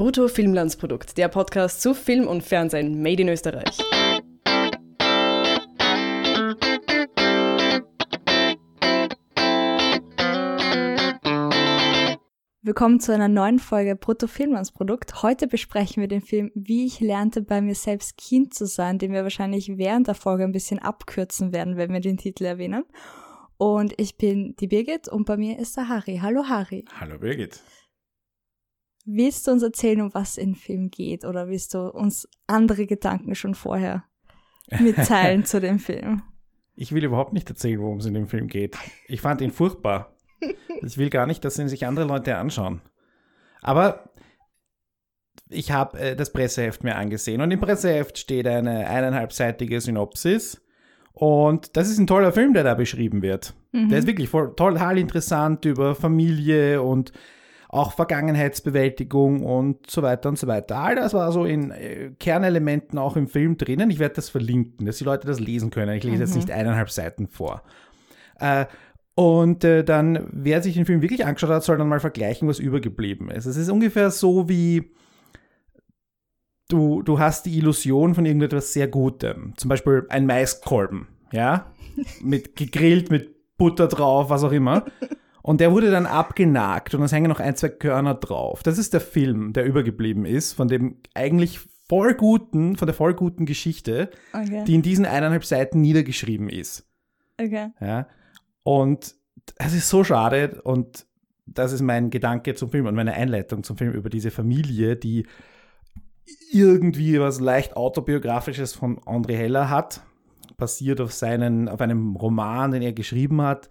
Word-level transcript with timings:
Brutto 0.00 0.28
Filmlandsprodukt, 0.28 1.18
der 1.18 1.28
Podcast 1.28 1.82
zu 1.82 1.92
Film 1.92 2.26
und 2.26 2.42
Fernsehen 2.42 3.02
made 3.02 3.20
in 3.20 3.28
Österreich. 3.28 3.76
Willkommen 12.62 12.98
zu 13.00 13.12
einer 13.12 13.28
neuen 13.28 13.58
Folge 13.58 13.94
Brutto 13.94 14.26
Filmlandsprodukt. 14.26 15.22
Heute 15.22 15.46
besprechen 15.46 16.00
wir 16.00 16.08
den 16.08 16.22
Film 16.22 16.50
Wie 16.54 16.86
ich 16.86 17.00
lernte 17.00 17.42
bei 17.42 17.60
mir 17.60 17.74
selbst 17.74 18.16
Kind 18.16 18.54
zu 18.54 18.64
sein, 18.64 18.96
den 18.96 19.12
wir 19.12 19.22
wahrscheinlich 19.22 19.76
während 19.76 20.06
der 20.06 20.14
Folge 20.14 20.44
ein 20.44 20.52
bisschen 20.52 20.78
abkürzen 20.78 21.52
werden, 21.52 21.76
wenn 21.76 21.92
wir 21.92 22.00
den 22.00 22.16
Titel 22.16 22.46
erwähnen. 22.46 22.84
Und 23.58 23.92
ich 23.98 24.16
bin 24.16 24.56
die 24.60 24.68
Birgit 24.68 25.08
und 25.08 25.26
bei 25.26 25.36
mir 25.36 25.58
ist 25.58 25.76
der 25.76 25.90
Harry. 25.90 26.20
Hallo 26.22 26.44
Harry. 26.48 26.86
Hallo 26.98 27.18
Birgit. 27.18 27.60
Willst 29.04 29.46
du 29.46 29.52
uns 29.52 29.62
erzählen, 29.62 30.02
um 30.02 30.14
was 30.14 30.36
im 30.36 30.54
Film 30.54 30.90
geht 30.90 31.24
oder 31.24 31.48
willst 31.48 31.74
du 31.74 31.88
uns 31.88 32.28
andere 32.46 32.86
Gedanken 32.86 33.34
schon 33.34 33.54
vorher 33.54 34.04
mitteilen 34.80 35.44
zu 35.44 35.60
dem 35.60 35.78
Film? 35.78 36.22
Ich 36.74 36.92
will 36.92 37.04
überhaupt 37.04 37.32
nicht 37.32 37.48
erzählen, 37.48 37.80
worum 37.80 37.98
es 37.98 38.06
in 38.06 38.14
dem 38.14 38.26
Film 38.26 38.46
geht. 38.46 38.76
Ich 39.06 39.20
fand 39.20 39.40
ihn 39.40 39.50
furchtbar. 39.50 40.16
Ich 40.82 40.96
will 40.96 41.10
gar 41.10 41.26
nicht, 41.26 41.44
dass 41.44 41.58
ihn 41.58 41.68
sich 41.68 41.86
andere 41.86 42.06
Leute 42.06 42.36
anschauen. 42.36 42.80
Aber 43.60 44.10
ich 45.50 45.72
habe 45.72 45.98
äh, 45.98 46.16
das 46.16 46.32
Presseheft 46.32 46.84
mir 46.84 46.96
angesehen 46.96 47.40
und 47.40 47.50
im 47.50 47.60
Presseheft 47.60 48.16
steht 48.18 48.46
eine 48.46 48.86
eineinhalbseitige 48.86 49.80
Synopsis. 49.80 50.62
Und 51.12 51.76
das 51.76 51.90
ist 51.90 51.98
ein 51.98 52.06
toller 52.06 52.32
Film, 52.32 52.54
der 52.54 52.64
da 52.64 52.74
beschrieben 52.74 53.20
wird. 53.20 53.54
Mhm. 53.72 53.88
Der 53.88 53.98
ist 53.98 54.06
wirklich 54.06 54.28
voll, 54.28 54.54
total 54.54 54.96
interessant 54.96 55.64
über 55.64 55.94
Familie 55.94 56.80
und 56.82 57.12
auch 57.72 57.92
Vergangenheitsbewältigung 57.92 59.44
und 59.44 59.88
so 59.88 60.02
weiter 60.02 60.28
und 60.28 60.36
so 60.36 60.48
weiter. 60.48 60.78
All 60.78 60.96
das 60.96 61.14
war 61.14 61.30
so 61.30 61.44
in 61.44 61.70
äh, 61.70 62.10
Kernelementen 62.18 62.98
auch 62.98 63.16
im 63.16 63.28
Film 63.28 63.56
drinnen. 63.56 63.90
Ich 63.90 64.00
werde 64.00 64.16
das 64.16 64.28
verlinken, 64.28 64.86
dass 64.86 64.98
die 64.98 65.04
Leute 65.04 65.28
das 65.28 65.38
lesen 65.38 65.70
können. 65.70 65.96
Ich 65.96 66.02
lese 66.02 66.16
mhm. 66.16 66.22
jetzt 66.22 66.34
nicht 66.34 66.50
eineinhalb 66.50 66.90
Seiten 66.90 67.28
vor. 67.28 67.62
Äh, 68.40 68.66
und 69.14 69.62
äh, 69.62 69.84
dann, 69.84 70.26
wer 70.32 70.62
sich 70.62 70.74
den 70.74 70.84
Film 70.84 71.00
wirklich 71.00 71.24
angeschaut 71.24 71.50
hat, 71.50 71.62
soll 71.62 71.78
dann 71.78 71.88
mal 71.88 72.00
vergleichen, 72.00 72.48
was 72.48 72.58
übergeblieben 72.58 73.30
ist. 73.30 73.46
Es 73.46 73.56
ist 73.56 73.70
ungefähr 73.70 74.10
so 74.10 74.48
wie 74.48 74.90
du, 76.68 77.02
du 77.02 77.20
hast 77.20 77.46
die 77.46 77.56
Illusion 77.56 78.16
von 78.16 78.26
irgendetwas 78.26 78.72
sehr 78.72 78.88
Gutem. 78.88 79.54
Zum 79.56 79.68
Beispiel 79.68 80.06
ein 80.08 80.26
Maiskolben, 80.26 81.06
ja? 81.30 81.66
mit 82.20 82.56
gegrillt, 82.56 83.10
mit 83.10 83.56
Butter 83.56 83.86
drauf, 83.86 84.28
was 84.28 84.42
auch 84.42 84.52
immer. 84.52 84.86
Und 85.42 85.60
der 85.60 85.72
wurde 85.72 85.90
dann 85.90 86.06
abgenagt 86.06 86.94
und 86.94 87.02
es 87.02 87.12
hängen 87.12 87.28
noch 87.28 87.40
ein, 87.40 87.56
zwei 87.56 87.68
Körner 87.68 88.14
drauf. 88.14 88.62
Das 88.62 88.78
ist 88.78 88.92
der 88.92 89.00
Film, 89.00 89.52
der 89.52 89.64
übergeblieben 89.64 90.26
ist, 90.26 90.52
von 90.52 90.68
dem 90.68 90.96
eigentlich 91.14 91.60
voll 91.88 92.14
guten, 92.14 92.76
von 92.76 92.86
der 92.86 92.94
voll 92.94 93.14
guten 93.14 93.46
Geschichte, 93.46 94.10
okay. 94.32 94.64
die 94.66 94.74
in 94.74 94.82
diesen 94.82 95.06
eineinhalb 95.06 95.44
Seiten 95.44 95.80
niedergeschrieben 95.80 96.48
ist. 96.48 96.86
Okay. 97.40 97.68
Ja. 97.80 98.06
Und 98.62 99.14
es 99.56 99.72
ist 99.72 99.88
so 99.88 100.04
schade 100.04 100.60
und 100.62 101.06
das 101.46 101.72
ist 101.72 101.80
mein 101.80 102.10
Gedanke 102.10 102.54
zum 102.54 102.70
Film 102.70 102.86
und 102.86 102.94
meine 102.94 103.14
Einleitung 103.14 103.64
zum 103.64 103.76
Film 103.76 103.92
über 103.92 104.10
diese 104.10 104.30
Familie, 104.30 104.94
die 104.94 105.26
irgendwie 106.52 107.18
was 107.18 107.40
leicht 107.40 107.76
autobiografisches 107.76 108.74
von 108.74 109.00
André 109.00 109.36
Heller 109.36 109.68
hat, 109.68 110.02
basiert 110.58 111.00
auf 111.00 111.12
seinen, 111.12 111.68
auf 111.68 111.80
einem 111.80 112.14
Roman, 112.14 112.70
den 112.70 112.82
er 112.82 112.92
geschrieben 112.92 113.42
hat 113.42 113.68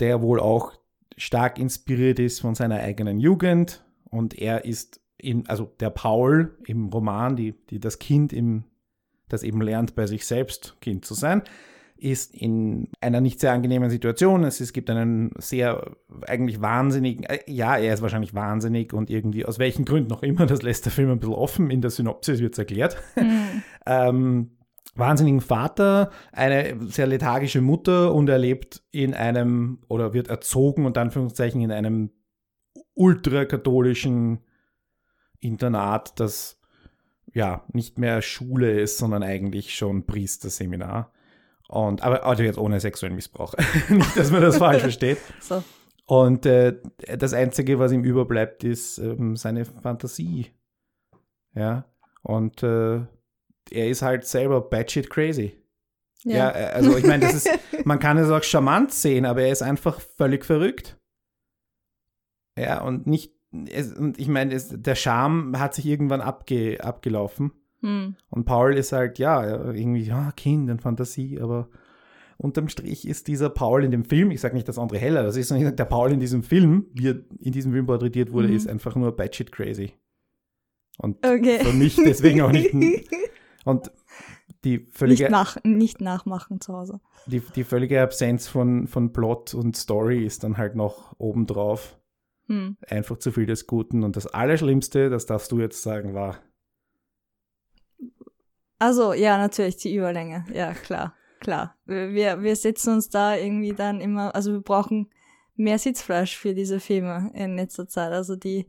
der 0.00 0.22
wohl 0.22 0.40
auch 0.40 0.72
stark 1.16 1.58
inspiriert 1.58 2.18
ist 2.18 2.40
von 2.40 2.54
seiner 2.54 2.80
eigenen 2.80 3.18
Jugend. 3.18 3.84
Und 4.10 4.38
er 4.38 4.64
ist 4.64 5.00
in, 5.16 5.48
also 5.48 5.72
der 5.80 5.90
Paul 5.90 6.56
im 6.66 6.88
Roman, 6.88 7.36
die, 7.36 7.52
die 7.70 7.80
das 7.80 7.98
Kind 7.98 8.32
im, 8.32 8.64
das 9.28 9.42
eben 9.42 9.60
lernt, 9.60 9.94
bei 9.94 10.06
sich 10.06 10.26
selbst 10.26 10.76
Kind 10.80 11.04
zu 11.04 11.14
sein, 11.14 11.42
ist 11.96 12.34
in 12.34 12.88
einer 13.00 13.20
nicht 13.20 13.40
sehr 13.40 13.52
angenehmen 13.52 13.88
Situation. 13.88 14.44
Es, 14.44 14.60
es 14.60 14.72
gibt 14.72 14.90
einen 14.90 15.30
sehr, 15.38 15.96
eigentlich 16.26 16.60
wahnsinnigen, 16.60 17.24
äh, 17.24 17.38
ja, 17.46 17.76
er 17.76 17.94
ist 17.94 18.02
wahrscheinlich 18.02 18.34
wahnsinnig 18.34 18.92
und 18.92 19.10
irgendwie 19.10 19.44
aus 19.46 19.58
welchen 19.58 19.84
Gründen 19.84 20.10
noch 20.10 20.22
immer, 20.22 20.46
das 20.46 20.62
lässt 20.62 20.84
der 20.84 20.92
Film 20.92 21.10
ein 21.10 21.20
bisschen 21.20 21.34
offen, 21.34 21.70
in 21.70 21.80
der 21.80 21.90
Synopsis 21.90 22.40
wird 22.40 22.54
es 22.54 22.58
erklärt. 22.58 22.96
Mhm. 23.16 23.62
ähm, 23.86 24.50
wahnsinnigen 24.94 25.40
Vater, 25.40 26.10
eine 26.32 26.76
sehr 26.88 27.06
lethargische 27.06 27.60
Mutter 27.60 28.14
und 28.14 28.28
er 28.28 28.38
lebt 28.38 28.82
in 28.90 29.14
einem 29.14 29.78
oder 29.88 30.12
wird 30.12 30.28
erzogen 30.28 30.86
und 30.86 30.98
Anführungszeichen 30.98 31.60
in 31.60 31.72
einem 31.72 32.10
ultrakatholischen 32.94 34.40
Internat, 35.40 36.18
das 36.20 36.60
ja 37.32 37.64
nicht 37.72 37.98
mehr 37.98 38.22
Schule 38.22 38.80
ist, 38.80 38.98
sondern 38.98 39.22
eigentlich 39.22 39.74
schon 39.74 40.06
Priesterseminar. 40.06 41.12
Und 41.68 42.02
aber 42.02 42.24
also 42.24 42.42
jetzt 42.42 42.58
ohne 42.58 42.78
sexuellen 42.78 43.16
Missbrauch. 43.16 43.54
nicht, 43.88 44.16
dass 44.16 44.30
man 44.30 44.42
das 44.42 44.58
falsch 44.58 44.82
versteht. 44.82 45.18
So. 45.40 45.62
Und 46.06 46.44
äh, 46.44 46.76
das 47.18 47.32
Einzige, 47.32 47.78
was 47.78 47.90
ihm 47.90 48.04
überbleibt, 48.04 48.62
ist 48.62 48.98
ähm, 48.98 49.36
seine 49.36 49.64
Fantasie. 49.64 50.48
Ja. 51.54 51.86
Und 52.22 52.62
äh, 52.62 53.06
er 53.70 53.88
ist 53.88 54.02
halt 54.02 54.26
selber 54.26 54.60
batshit 54.60 55.10
crazy. 55.10 55.56
Ja, 56.24 56.36
ja 56.36 56.50
äh, 56.50 56.64
also 56.72 56.96
ich 56.96 57.06
meine, 57.06 57.26
das 57.26 57.34
ist, 57.34 57.48
man 57.84 57.98
kann 57.98 58.18
es 58.18 58.30
auch 58.30 58.42
charmant 58.42 58.92
sehen, 58.92 59.24
aber 59.24 59.42
er 59.42 59.52
ist 59.52 59.62
einfach 59.62 60.00
völlig 60.00 60.44
verrückt. 60.44 60.98
Ja, 62.58 62.82
und 62.82 63.06
nicht, 63.06 63.34
es, 63.70 63.92
und 63.92 64.18
ich 64.18 64.28
meine, 64.28 64.54
es, 64.54 64.68
der 64.70 64.94
Charme 64.94 65.58
hat 65.58 65.74
sich 65.74 65.86
irgendwann 65.86 66.20
abge, 66.20 66.82
abgelaufen. 66.82 67.52
Hm. 67.80 68.16
Und 68.30 68.44
Paul 68.44 68.76
ist 68.76 68.92
halt, 68.92 69.18
ja, 69.18 69.72
irgendwie, 69.72 70.02
ja, 70.02 70.32
Kind 70.32 70.70
und 70.70 70.80
Fantasie, 70.80 71.40
aber 71.40 71.68
unterm 72.36 72.68
Strich 72.68 73.06
ist 73.06 73.28
dieser 73.28 73.50
Paul 73.50 73.84
in 73.84 73.90
dem 73.90 74.04
Film, 74.04 74.30
ich 74.30 74.40
sage 74.40 74.54
nicht 74.54 74.68
das 74.68 74.78
andere 74.78 74.98
Heller, 74.98 75.22
das 75.22 75.36
ist 75.36 75.50
der 75.50 75.84
Paul 75.84 76.12
in 76.12 76.20
diesem 76.20 76.42
Film, 76.42 76.86
wie 76.92 77.08
er 77.08 77.20
in 77.38 77.52
diesem 77.52 77.72
Film 77.72 77.86
porträtiert 77.86 78.32
wurde, 78.32 78.48
mhm. 78.48 78.56
ist 78.56 78.68
einfach 78.68 78.96
nur 78.96 79.14
batshit 79.14 79.52
crazy. 79.52 79.92
Und 80.98 81.24
okay. 81.26 81.58
für 81.60 81.72
mich 81.72 81.96
deswegen 81.96 82.40
auch 82.40 82.52
nicht 82.52 82.72
Und 83.64 83.90
die 84.64 84.86
völlige. 84.92 85.24
Nicht, 85.24 85.30
nach, 85.30 85.56
nicht 85.64 86.00
nachmachen 86.00 86.60
zu 86.60 86.72
Hause. 86.74 87.00
Die, 87.26 87.40
die 87.40 87.64
völlige 87.64 88.02
Absenz 88.02 88.48
von, 88.48 88.86
von 88.86 89.12
Plot 89.12 89.54
und 89.54 89.76
Story 89.76 90.24
ist 90.24 90.44
dann 90.44 90.56
halt 90.56 90.74
noch 90.74 91.14
obendrauf. 91.18 91.98
Hm. 92.46 92.76
Einfach 92.86 93.18
zu 93.18 93.32
viel 93.32 93.46
des 93.46 93.66
Guten. 93.66 94.04
Und 94.04 94.16
das 94.16 94.26
Allerschlimmste, 94.26 95.08
das 95.08 95.26
darfst 95.26 95.50
du 95.52 95.60
jetzt 95.60 95.82
sagen, 95.82 96.14
war. 96.14 96.38
Also, 98.78 99.14
ja, 99.14 99.38
natürlich, 99.38 99.76
die 99.76 99.94
Überlänge. 99.94 100.44
Ja, 100.52 100.74
klar, 100.74 101.14
klar. 101.40 101.76
Wir, 101.86 102.42
wir 102.42 102.56
setzen 102.56 102.94
uns 102.94 103.08
da 103.08 103.36
irgendwie 103.36 103.72
dann 103.72 104.00
immer, 104.00 104.34
also 104.34 104.52
wir 104.52 104.60
brauchen 104.60 105.08
mehr 105.56 105.78
Sitzfleisch 105.78 106.36
für 106.36 106.54
diese 106.54 106.80
Filme 106.80 107.30
in 107.34 107.56
letzter 107.56 107.88
Zeit. 107.88 108.12
Also 108.12 108.36
die, 108.36 108.66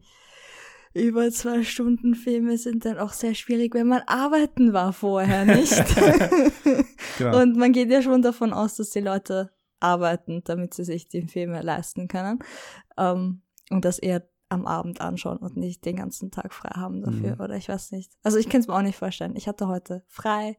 über 0.95 1.29
zwei 1.29 1.63
Stunden 1.63 2.15
Filme 2.15 2.57
sind 2.57 2.85
dann 2.85 2.97
auch 2.97 3.11
sehr 3.11 3.35
schwierig, 3.35 3.75
wenn 3.75 3.87
man 3.87 4.01
arbeiten 4.07 4.71
war 4.71 4.93
vorher, 4.93 5.43
nicht? 5.43 5.73
genau. 7.17 7.41
Und 7.41 7.57
man 7.57 7.73
geht 7.73 7.91
ja 7.91 8.01
schon 8.01 8.21
davon 8.21 8.53
aus, 8.53 8.75
dass 8.75 8.91
die 8.91 9.01
Leute 9.01 9.51
arbeiten, 9.81 10.41
damit 10.45 10.73
sie 10.73 10.85
sich 10.85 11.09
die 11.09 11.23
Filme 11.23 11.61
leisten 11.61 12.07
können. 12.07 12.39
Ähm, 12.97 13.41
und 13.69 13.83
das 13.83 13.99
eher 13.99 14.25
am 14.47 14.65
Abend 14.65 15.01
anschauen 15.01 15.37
und 15.37 15.57
nicht 15.57 15.83
den 15.85 15.97
ganzen 15.97 16.31
Tag 16.31 16.53
frei 16.53 16.71
haben 16.75 17.01
dafür. 17.01 17.35
Mhm. 17.35 17.41
Oder 17.41 17.57
ich 17.57 17.67
weiß 17.67 17.91
nicht. 17.91 18.13
Also 18.23 18.37
ich 18.37 18.47
kann 18.47 18.61
es 18.61 18.67
mir 18.67 18.75
auch 18.75 18.81
nicht 18.81 18.97
vorstellen. 18.97 19.35
Ich 19.35 19.49
hatte 19.49 19.67
heute 19.67 20.03
frei. 20.07 20.57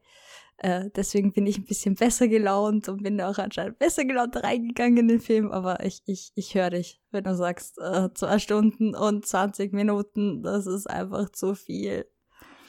Äh, 0.59 0.91
deswegen 0.97 1.33
bin 1.33 1.47
ich 1.47 1.59
ein 1.59 1.67
bisschen 1.67 1.97
besser 1.97 2.29
gelaunt 2.29 2.89
und 2.89 3.03
bin 3.03 3.21
auch 3.21 3.39
anscheinend 3.39 3.79
besser 3.79 4.05
gelaunt 4.05 4.37
reingegangen 4.43 4.97
in 4.99 5.09
den 5.09 5.21
Film. 5.21 5.53
Aber 5.53 5.85
ich, 5.85 6.03
ich, 6.07 6.33
ich 6.35 6.55
höre 6.55 6.71
dich, 6.71 7.01
wenn 7.11 7.25
du 7.25 7.35
sagst, 7.35 7.79
äh, 7.79 8.09
zwei 8.15 8.39
Stunden 8.39 8.95
und 8.95 9.27
20 9.27 9.73
Minuten, 9.73 10.43
das 10.43 10.67
ist 10.67 10.89
einfach 10.89 11.31
zu 11.31 11.55
viel. 11.55 12.07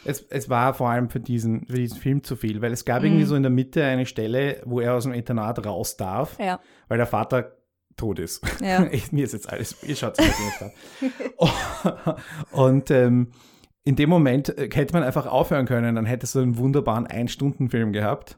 Es, 0.04 0.22
es 0.30 0.50
war 0.50 0.74
vor 0.74 0.90
allem 0.90 1.10
für 1.10 1.20
diesen, 1.20 1.66
für 1.66 1.78
diesen 1.78 1.98
Film 1.98 2.24
zu 2.24 2.36
viel, 2.36 2.62
weil 2.62 2.72
es 2.72 2.86
gab 2.86 3.02
mhm. 3.02 3.08
irgendwie 3.08 3.26
so 3.26 3.36
in 3.36 3.44
der 3.44 3.52
Mitte 3.52 3.84
eine 3.84 4.06
Stelle, 4.06 4.62
wo 4.66 4.80
er 4.80 4.94
aus 4.96 5.04
dem 5.04 5.14
Internat 5.14 5.66
raus 5.66 5.98
darf, 5.98 6.38
ja. 6.40 6.60
weil 6.88 6.98
der 6.98 7.08
Vater 7.08 7.58
tot 7.96 8.20
ist. 8.20 8.42
Ja. 8.62 8.88
Mir 9.12 9.26
ist 9.26 9.34
jetzt 9.34 9.50
alles, 9.50 9.82
ihr 9.84 9.96
schaut 9.96 10.20
es 10.20 10.26
nicht 10.26 10.62
an. 10.62 12.16
und 12.52 12.92
ähm, 12.92 13.32
in 13.88 13.96
dem 13.96 14.10
Moment 14.10 14.50
äh, 14.58 14.70
hätte 14.72 14.94
man 14.94 15.04
einfach 15.04 15.28
aufhören 15.28 15.66
können, 15.66 15.96
dann 15.96 16.06
hättest 16.06 16.36
du 16.36 16.40
einen 16.40 16.58
wunderbaren 16.58 17.08
Ein-Stunden-Film 17.08 17.94
gehabt. 17.94 18.36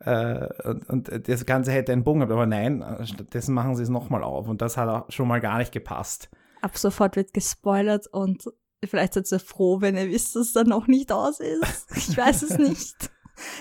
Äh, 0.00 0.46
und, 0.64 0.88
und, 0.90 1.28
das 1.28 1.46
Ganze 1.46 1.72
hätte 1.72 1.90
einen 1.92 2.04
Bogen 2.04 2.20
gehabt, 2.20 2.32
aber 2.32 2.46
nein, 2.46 2.84
stattdessen 3.04 3.54
machen 3.54 3.74
sie 3.74 3.82
es 3.82 3.88
nochmal 3.88 4.22
auf 4.22 4.46
und 4.46 4.60
das 4.60 4.76
hat 4.76 4.88
auch 4.88 5.10
schon 5.10 5.26
mal 5.26 5.40
gar 5.40 5.56
nicht 5.56 5.72
gepasst. 5.72 6.28
Ab 6.60 6.76
sofort 6.76 7.16
wird 7.16 7.32
gespoilert 7.32 8.06
und 8.08 8.44
vielleicht 8.84 9.14
seid 9.14 9.32
ihr 9.32 9.40
froh, 9.40 9.80
wenn 9.80 9.96
ihr 9.96 10.10
wisst, 10.10 10.36
dass 10.36 10.48
es 10.48 10.52
dann 10.52 10.68
noch 10.68 10.86
nicht 10.86 11.10
aus 11.12 11.40
ist. 11.40 11.86
Ich 11.96 12.16
weiß 12.16 12.42
es 12.42 12.58
nicht. 12.58 13.10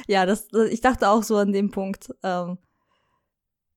ja, 0.08 0.26
das, 0.26 0.50
das, 0.50 0.70
ich 0.70 0.82
dachte 0.82 1.10
auch 1.10 1.24
so 1.24 1.38
an 1.38 1.54
dem 1.54 1.72
Punkt. 1.72 2.14
Ähm, 2.22 2.58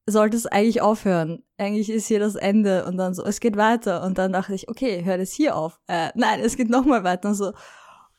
sollte 0.07 0.37
es 0.37 0.47
eigentlich 0.47 0.81
aufhören. 0.81 1.43
Eigentlich 1.59 1.91
ist 1.91 2.07
hier 2.09 2.21
das 2.21 2.35
Ende 2.35 2.85
und 2.87 2.97
dann 2.97 3.15
so, 3.15 3.25
es 3.25 3.41
geht 3.41 3.57
weiter. 3.57 4.03
Und 4.03 4.19
dann 4.19 4.33
dachte 4.33 4.55
ich, 4.55 4.69
okay, 4.69 5.05
hört 5.05 5.21
es 5.21 5.33
hier 5.33 5.57
auf. 5.57 5.79
Äh, 5.87 6.11
nein, 6.15 6.41
es 6.41 6.57
geht 6.57 6.71
nochmal 6.71 7.05
weiter. 7.05 7.29
Und 7.29 7.35
so, 7.35 7.53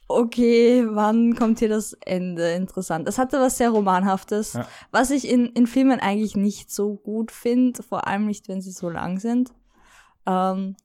okay, 0.07 0.85
wann 0.89 1.35
kommt 1.35 1.59
hier 1.59 1.69
das 1.69 1.93
Ende? 2.05 2.51
Interessant. 2.53 3.07
Es 3.07 3.17
hatte 3.17 3.39
was 3.39 3.57
sehr 3.57 3.69
Romanhaftes, 3.71 4.53
Ja. 4.53 4.67
was 4.91 5.09
ich 5.11 5.27
in, 5.29 5.47
in 5.47 5.67
Filmen 5.67 5.99
eigentlich 5.99 6.35
nicht 6.35 6.71
so 6.71 6.95
gut 6.95 7.31
finde, 7.31 7.81
vor 7.83 8.07
allem 8.07 8.25
nicht, 8.25 8.47
wenn 8.47 8.61
sie 8.61 8.71
so 8.71 8.89
lang 8.89 9.19
sind. 9.19 9.51
Ähm, 10.25 10.75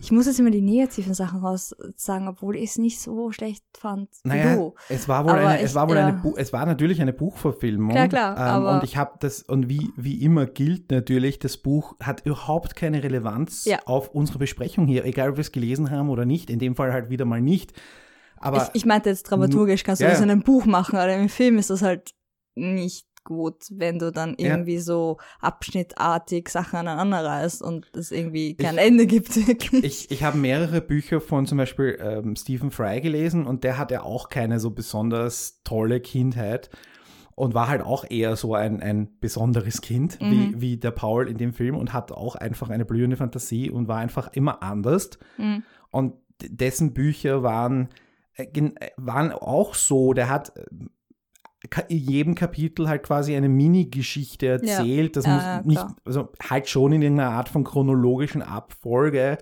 ich 0.00 0.10
muss 0.12 0.26
jetzt 0.26 0.40
immer 0.40 0.50
die 0.50 0.60
negativen 0.62 1.14
Sachen 1.14 1.40
raus 1.40 1.74
sagen, 1.96 2.26
obwohl 2.28 2.56
ich 2.56 2.70
es 2.70 2.78
nicht 2.78 3.00
so 3.00 3.30
schlecht 3.32 3.64
fand 3.78 4.08
Naja, 4.24 4.56
du. 4.56 4.74
es 4.88 5.08
war 5.08 5.24
wohl 5.24 5.32
Aber 5.32 5.46
eine, 5.46 5.60
es 5.60 5.70
ich, 5.70 5.74
war 5.74 5.88
wohl 5.88 5.96
ja. 5.96 6.06
eine, 6.06 6.22
es 6.36 6.52
war 6.52 6.64
natürlich 6.66 7.00
eine 7.00 7.12
Buchverfilmung. 7.12 7.90
Klar, 7.90 8.08
klar, 8.08 8.58
ähm, 8.58 8.76
und 8.76 8.84
ich 8.84 8.96
habe 8.96 9.12
das 9.20 9.42
und 9.42 9.68
wie 9.68 9.90
wie 9.96 10.22
immer 10.24 10.46
gilt 10.46 10.90
natürlich, 10.90 11.38
das 11.38 11.56
Buch 11.58 11.96
hat 12.00 12.24
überhaupt 12.26 12.76
keine 12.76 13.02
Relevanz 13.02 13.64
Ja. 13.66 13.78
auf 13.86 14.08
unsere 14.14 14.38
Besprechung 14.38 14.86
hier, 14.86 15.04
egal 15.04 15.30
ob 15.30 15.36
wir 15.36 15.42
es 15.42 15.52
gelesen 15.52 15.90
haben 15.90 16.08
oder 16.08 16.24
nicht. 16.24 16.50
In 16.50 16.58
dem 16.58 16.74
Fall 16.76 16.92
halt 16.92 17.10
wieder 17.10 17.24
mal 17.24 17.40
nicht. 17.40 17.72
Aber 18.38 18.62
ich, 18.62 18.80
ich 18.82 18.86
meinte 18.86 19.10
jetzt 19.10 19.24
dramaturgisch, 19.24 19.84
kannst 19.84 20.00
du 20.00 20.04
Ja, 20.04 20.10
das 20.10 20.20
ja. 20.20 20.24
in 20.24 20.30
einem 20.30 20.42
Buch 20.42 20.64
machen, 20.64 20.96
aber 20.98 21.12
im 21.14 21.28
Film 21.28 21.58
ist 21.58 21.68
das 21.70 21.82
halt 21.82 22.14
nicht 22.54 23.06
gut, 23.24 23.64
wenn 23.70 23.98
du 23.98 24.10
dann 24.12 24.30
Ja. 24.38 24.48
irgendwie 24.52 24.78
so 24.78 25.18
abschnittartig 25.40 26.48
Sachen 26.48 26.76
aneinander 26.80 27.24
reißt 27.24 27.62
und 27.62 27.86
es 27.94 28.10
irgendwie 28.10 28.54
kein 28.56 28.78
Ende 28.78 29.06
gibt, 29.06 29.36
ich, 29.84 30.10
ich 30.10 30.22
habe 30.22 30.38
mehrere 30.38 30.80
Bücher 30.80 31.20
von 31.20 31.46
zum 31.46 31.58
Beispiel 31.58 31.98
ähm, 32.00 32.34
Stephen 32.36 32.70
Fry 32.70 33.00
gelesen 33.00 33.46
und 33.46 33.62
der 33.64 33.78
hatte 33.78 34.02
auch 34.02 34.28
keine 34.28 34.58
so 34.60 34.70
besonders 34.70 35.60
tolle 35.64 36.00
Kindheit 36.00 36.70
und 37.34 37.54
war 37.54 37.68
halt 37.68 37.82
auch 37.82 38.04
eher 38.08 38.36
so 38.36 38.54
ein, 38.54 38.82
ein 38.82 39.18
besonderes 39.20 39.80
Kind 39.80 40.20
Mhm. 40.20 40.30
wie, 40.30 40.60
wie 40.60 40.76
der 40.76 40.90
Paul 40.90 41.28
in 41.28 41.36
dem 41.38 41.52
Film 41.52 41.76
und 41.76 41.92
hat 41.92 42.12
auch 42.12 42.36
einfach 42.36 42.70
eine 42.70 42.84
blühende 42.84 43.16
Fantasie 43.16 43.70
und 43.70 43.88
war 43.88 43.98
einfach 43.98 44.32
immer 44.32 44.62
anders. 44.62 45.10
Mhm. 45.38 45.62
Und 45.90 46.14
dessen 46.42 46.92
Bücher 46.94 47.42
waren, 47.42 47.88
äh, 48.34 48.44
äh, 48.44 48.90
waren 48.96 49.32
auch 49.32 49.74
so, 49.74 50.12
der 50.14 50.28
hat 50.28 50.52
in 51.88 51.98
jedem 51.98 52.34
Kapitel 52.34 52.88
halt 52.88 53.02
quasi 53.02 53.36
eine 53.36 53.48
Mini-Geschichte 53.48 54.46
erzählt. 54.46 55.16
Das 55.16 55.26
Ja, 55.26 55.34
muss 55.34 55.42
ja, 55.44 55.62
nicht, 55.64 55.86
also 56.04 56.28
halt 56.48 56.68
schon 56.68 56.92
in 56.92 57.02
irgendeiner 57.02 57.30
Art 57.32 57.48
von 57.50 57.64
chronologischen 57.64 58.42
Abfolge. 58.42 59.38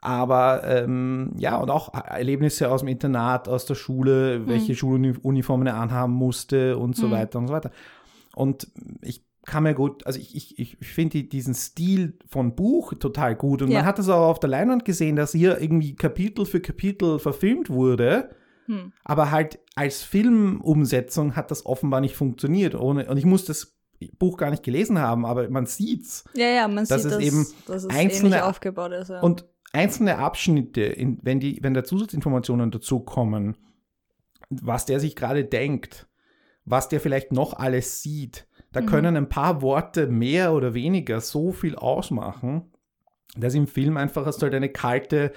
Aber 0.00 0.62
ähm, 0.64 1.32
ja, 1.36 1.56
und 1.56 1.70
auch 1.70 1.92
Erlebnisse 1.94 2.70
aus 2.70 2.80
dem 2.80 2.88
Internat, 2.88 3.48
aus 3.48 3.66
der 3.66 3.74
Schule, 3.74 4.46
welche 4.46 4.74
Schuluniformen 4.74 5.66
er 5.66 5.76
anhaben 5.76 6.12
musste 6.12 6.78
und 6.78 6.94
so 6.96 7.08
Mhm. 7.08 7.10
weiter 7.12 7.38
und 7.38 7.48
so 7.48 7.52
weiter. 7.54 7.70
Und 8.34 8.68
ich 9.02 9.24
kann 9.44 9.62
mir 9.62 9.74
gut, 9.74 10.06
also 10.06 10.18
ich, 10.20 10.36
ich, 10.36 10.58
ich 10.58 10.76
finde 10.88 11.10
die- 11.18 11.28
diesen 11.28 11.54
Stil 11.54 12.18
von 12.28 12.54
Buch 12.54 12.94
total 12.94 13.34
gut. 13.34 13.62
Und 13.62 13.70
Ja. 13.70 13.78
man 13.78 13.86
hat 13.86 13.98
das 13.98 14.08
auch 14.08 14.28
auf 14.28 14.40
der 14.40 14.50
Leinwand 14.50 14.84
gesehen, 14.84 15.16
dass 15.16 15.32
hier 15.32 15.60
irgendwie 15.60 15.94
Kapitel 15.96 16.44
für 16.46 16.60
Kapitel 16.60 17.18
verfilmt 17.18 17.70
wurde. 17.70 18.30
Hm. 18.66 18.92
Aber 19.04 19.30
halt 19.30 19.58
als 19.74 20.02
Filmumsetzung 20.02 21.36
hat 21.36 21.50
das 21.50 21.66
offenbar 21.66 22.00
nicht 22.00 22.16
funktioniert. 22.16 22.74
Ohne, 22.74 23.06
und 23.08 23.16
ich 23.16 23.24
muss 23.24 23.44
das 23.44 23.76
Buch 24.18 24.36
gar 24.36 24.50
nicht 24.50 24.62
gelesen 24.62 24.98
haben, 24.98 25.24
aber 25.24 25.48
man 25.48 25.66
sieht's. 25.66 26.24
Ja, 26.34 26.48
ja, 26.48 26.68
man 26.68 26.84
Das 26.86 27.02
sieht, 27.02 27.12
ist 27.12 27.16
dass, 27.16 27.22
eben 27.24 27.46
dass 27.66 27.84
es 27.84 27.90
einzelne- 27.90 28.44
aufgebaut 28.44 28.92
ist. 28.92 29.08
Ja. 29.10 29.20
Und 29.20 29.46
einzelne 29.72 30.18
Abschnitte, 30.18 30.82
in, 30.82 31.18
wenn, 31.22 31.40
die, 31.40 31.58
wenn 31.62 31.74
da 31.74 31.84
Zusatzinformationen 31.84 32.70
dazukommen, 32.70 33.56
was 34.50 34.86
der 34.86 35.00
sich 35.00 35.16
gerade 35.16 35.44
denkt, 35.44 36.06
was 36.64 36.88
der 36.88 37.00
vielleicht 37.00 37.32
noch 37.32 37.54
alles 37.54 38.02
sieht, 38.02 38.46
da 38.72 38.80
Mhm. 38.82 38.86
können 38.86 39.16
ein 39.16 39.28
paar 39.28 39.62
Worte 39.62 40.06
mehr 40.08 40.52
oder 40.52 40.74
weniger 40.74 41.20
so 41.20 41.52
viel 41.52 41.76
ausmachen, 41.76 42.70
dass 43.36 43.54
im 43.54 43.66
Film 43.66 43.96
einfach 43.96 44.26
hast 44.26 44.38
du 44.38 44.44
halt 44.44 44.54
eine 44.54 44.68
kalte, 44.68 45.32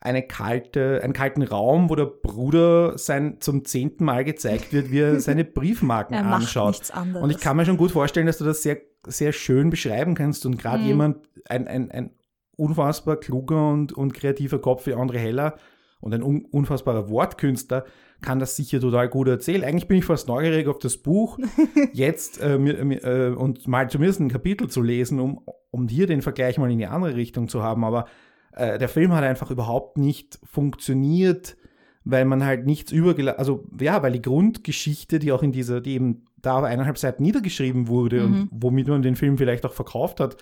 eine 0.00 0.22
kalte, 0.22 1.00
einen 1.02 1.12
kalten 1.12 1.42
Raum, 1.42 1.90
wo 1.90 1.94
der 1.94 2.06
Bruder 2.06 2.96
sein 2.98 3.38
zum 3.40 3.64
zehnten 3.64 4.04
Mal 4.04 4.24
gezeigt 4.24 4.72
wird, 4.72 4.90
wie 4.90 5.00
er 5.00 5.20
seine 5.20 5.44
Briefmarken 5.44 6.14
er 6.16 6.26
anschaut. 6.26 6.92
Und 7.20 7.30
ich 7.30 7.38
kann 7.38 7.56
mir 7.56 7.64
schon 7.64 7.76
gut 7.76 7.90
vorstellen, 7.90 8.26
dass 8.26 8.38
du 8.38 8.44
das 8.44 8.62
sehr, 8.62 8.78
sehr 9.06 9.32
schön 9.32 9.70
beschreiben 9.70 10.14
kannst 10.14 10.46
und 10.46 10.58
gerade 10.58 10.82
Mhm. 10.82 10.88
jemand, 10.88 11.18
ein, 11.48 11.66
ein, 11.66 11.90
ein 11.90 12.10
unfassbar 12.56 13.16
kluger 13.16 13.70
und, 13.70 13.92
und 13.92 14.14
kreativer 14.14 14.58
Kopf 14.60 14.86
wie 14.86 14.94
André 14.94 15.18
Heller 15.18 15.56
und 16.00 16.14
ein 16.14 16.22
un, 16.22 16.44
unfassbarer 16.44 17.08
Wortkünstler 17.08 17.84
kann 18.20 18.40
das 18.40 18.56
sicher 18.56 18.80
total 18.80 19.08
gut 19.08 19.28
erzählen. 19.28 19.64
Eigentlich 19.64 19.86
bin 19.88 19.98
ich 19.98 20.04
fast 20.04 20.26
neugierig 20.28 20.66
auf 20.66 20.78
das 20.78 20.96
Buch 20.96 21.38
jetzt 21.92 22.40
äh, 22.40 22.56
äh, 22.56 23.34
und 23.34 23.66
mal 23.68 23.88
zumindest 23.88 24.20
ein 24.20 24.28
Kapitel 24.28 24.68
zu 24.68 24.82
lesen, 24.82 25.20
um, 25.20 25.40
um 25.70 25.88
hier 25.88 26.06
den 26.06 26.22
Vergleich 26.22 26.58
mal 26.58 26.70
in 26.70 26.78
die 26.78 26.86
andere 26.86 27.14
Richtung 27.14 27.48
zu 27.48 27.62
haben. 27.62 27.84
Aber 27.84 28.06
äh, 28.52 28.78
der 28.78 28.88
Film 28.88 29.12
hat 29.12 29.24
einfach 29.24 29.50
überhaupt 29.50 29.98
nicht 29.98 30.38
funktioniert, 30.44 31.56
weil 32.04 32.24
man 32.24 32.44
halt 32.44 32.64
nichts 32.66 32.90
übergelassen, 32.92 33.38
also 33.38 33.66
ja, 33.80 34.02
weil 34.02 34.12
die 34.12 34.22
Grundgeschichte, 34.22 35.18
die 35.18 35.32
auch 35.32 35.42
in 35.42 35.52
dieser, 35.52 35.80
die 35.80 35.94
eben 35.94 36.24
da 36.38 36.62
eineinhalb 36.62 36.96
Seiten 36.98 37.22
niedergeschrieben 37.22 37.88
wurde 37.88 38.20
Mhm. 38.26 38.40
und 38.42 38.48
womit 38.52 38.88
man 38.88 39.02
den 39.02 39.16
Film 39.16 39.36
vielleicht 39.36 39.66
auch 39.66 39.72
verkauft 39.74 40.20
hat, 40.20 40.36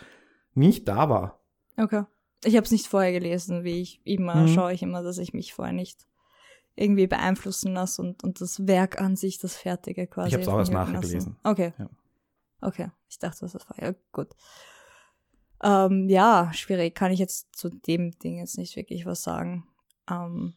nicht 0.55 0.87
da 0.88 1.08
war. 1.08 1.41
Okay. 1.76 2.05
Ich 2.44 2.55
habe 2.55 2.64
es 2.64 2.70
nicht 2.70 2.87
vorher 2.87 3.12
gelesen, 3.12 3.64
wie 3.64 3.81
ich 3.81 4.00
immer, 4.05 4.37
Mhm. 4.43 4.49
schaue 4.49 4.73
ich 4.75 4.82
immer, 4.82 5.03
dass 5.03 5.19
ich 5.19 5.32
mich 5.35 5.55
vorher 5.55 5.73
nicht 5.75 6.06
irgendwie 6.76 7.06
beeinflussen 7.06 7.73
lasse 7.73 8.03
und, 8.03 8.23
und 8.23 8.41
das 8.41 8.67
Werk 8.67 9.00
an 9.00 9.17
sich, 9.17 9.38
das 9.38 9.56
Fertige 9.56 10.06
quasi. 10.06 10.29
Ich 10.29 10.35
hab's 10.35 10.47
auch 10.49 10.53
von 10.53 10.61
erst 10.61 10.73
nachher 10.73 11.00
gelesen. 11.00 11.37
Okay. 11.43 11.73
Ja. 11.79 11.88
Okay. 12.61 12.91
Ich 13.08 13.19
dachte, 13.19 13.41
das 13.41 13.55
war 13.55 13.82
ja 13.82 13.94
gut. 14.12 14.29
Ähm, 15.62 16.08
ja, 16.08 16.50
schwierig. 16.53 16.94
Kann 16.94 17.12
ich 17.12 17.19
jetzt 17.19 17.55
zu 17.56 17.69
dem 17.70 18.19
Ding 18.19 18.38
jetzt 18.38 18.58
nicht 18.58 18.76
wirklich 18.76 19.06
was 19.06 19.23
sagen. 19.23 19.67
Ähm, 20.11 20.55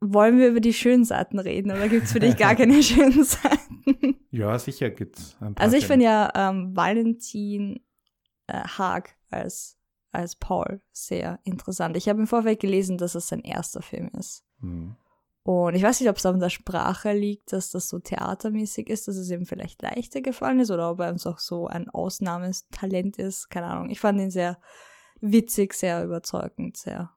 wollen 0.00 0.38
wir 0.38 0.48
über 0.48 0.60
die 0.60 0.74
schönen 0.74 1.04
Seiten 1.04 1.38
reden 1.38 1.70
oder 1.70 1.88
gibt's 1.88 2.12
für 2.12 2.20
dich 2.20 2.36
gar 2.36 2.54
keine 2.56 2.82
schönen 2.82 3.24
Seiten? 3.24 4.16
Ja, 4.30 4.58
sicher 4.58 4.90
gibt's 4.90 5.36
ein 5.40 5.54
paar 5.54 5.64
Also 5.64 5.76
ich 5.76 5.86
finde 5.86 6.04
ja 6.06 6.30
ähm, 6.34 6.76
Valentin 6.76 7.80
äh, 8.46 8.60
Haag 8.60 9.16
als, 9.30 9.78
als 10.12 10.36
Paul 10.36 10.80
sehr 10.92 11.38
interessant. 11.44 11.96
Ich 11.96 12.08
habe 12.08 12.20
im 12.20 12.26
Vorfeld 12.26 12.60
gelesen, 12.60 12.98
dass 12.98 13.14
es 13.14 13.28
sein 13.28 13.40
erster 13.40 13.82
Film 13.82 14.10
ist. 14.18 14.44
Hm. 14.60 14.96
Und 15.46 15.74
ich 15.74 15.82
weiß 15.82 16.00
nicht, 16.00 16.08
ob 16.08 16.16
es 16.16 16.24
an 16.24 16.40
der 16.40 16.48
Sprache 16.48 17.12
liegt, 17.12 17.52
dass 17.52 17.70
das 17.70 17.90
so 17.90 17.98
theatermäßig 17.98 18.88
ist, 18.88 19.08
dass 19.08 19.16
es 19.16 19.30
ihm 19.30 19.44
vielleicht 19.44 19.82
leichter 19.82 20.22
gefallen 20.22 20.60
ist 20.60 20.70
oder 20.70 20.90
ob 20.90 21.00
er 21.00 21.08
einfach 21.08 21.38
so 21.38 21.66
ein 21.66 21.90
Ausnahmetalent 21.90 23.18
ist. 23.18 23.50
Keine 23.50 23.66
Ahnung. 23.66 23.90
Ich 23.90 24.00
fand 24.00 24.18
ihn 24.20 24.30
sehr 24.30 24.58
witzig, 25.20 25.74
sehr 25.74 26.02
überzeugend, 26.02 26.78
sehr 26.78 27.10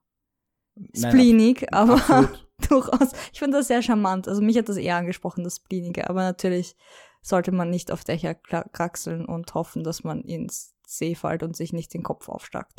spleenig, 0.93 1.73
aber 1.73 1.93
absolut. 1.93 2.47
durchaus. 2.69 3.13
Ich 3.31 3.39
finde 3.39 3.59
das 3.59 3.67
sehr 3.67 3.81
charmant. 3.81 4.27
Also 4.27 4.41
mich 4.41 4.57
hat 4.57 4.67
das 4.67 4.77
eher 4.77 4.97
angesprochen, 4.97 5.45
das 5.45 5.55
Spleenige. 5.55 6.09
Aber 6.09 6.21
natürlich 6.21 6.75
sollte 7.21 7.53
man 7.53 7.69
nicht 7.69 7.91
auf 7.91 8.03
Dächer 8.03 8.35
kraxeln 8.35 9.25
und 9.25 9.53
hoffen, 9.53 9.85
dass 9.85 10.03
man 10.03 10.21
ins 10.21 10.75
See 10.89 11.15
fällt 11.15 11.43
und 11.43 11.55
sich 11.55 11.73
nicht 11.73 11.93
den 11.93 12.01
Kopf 12.03 12.29
aufschlagt. 12.29 12.71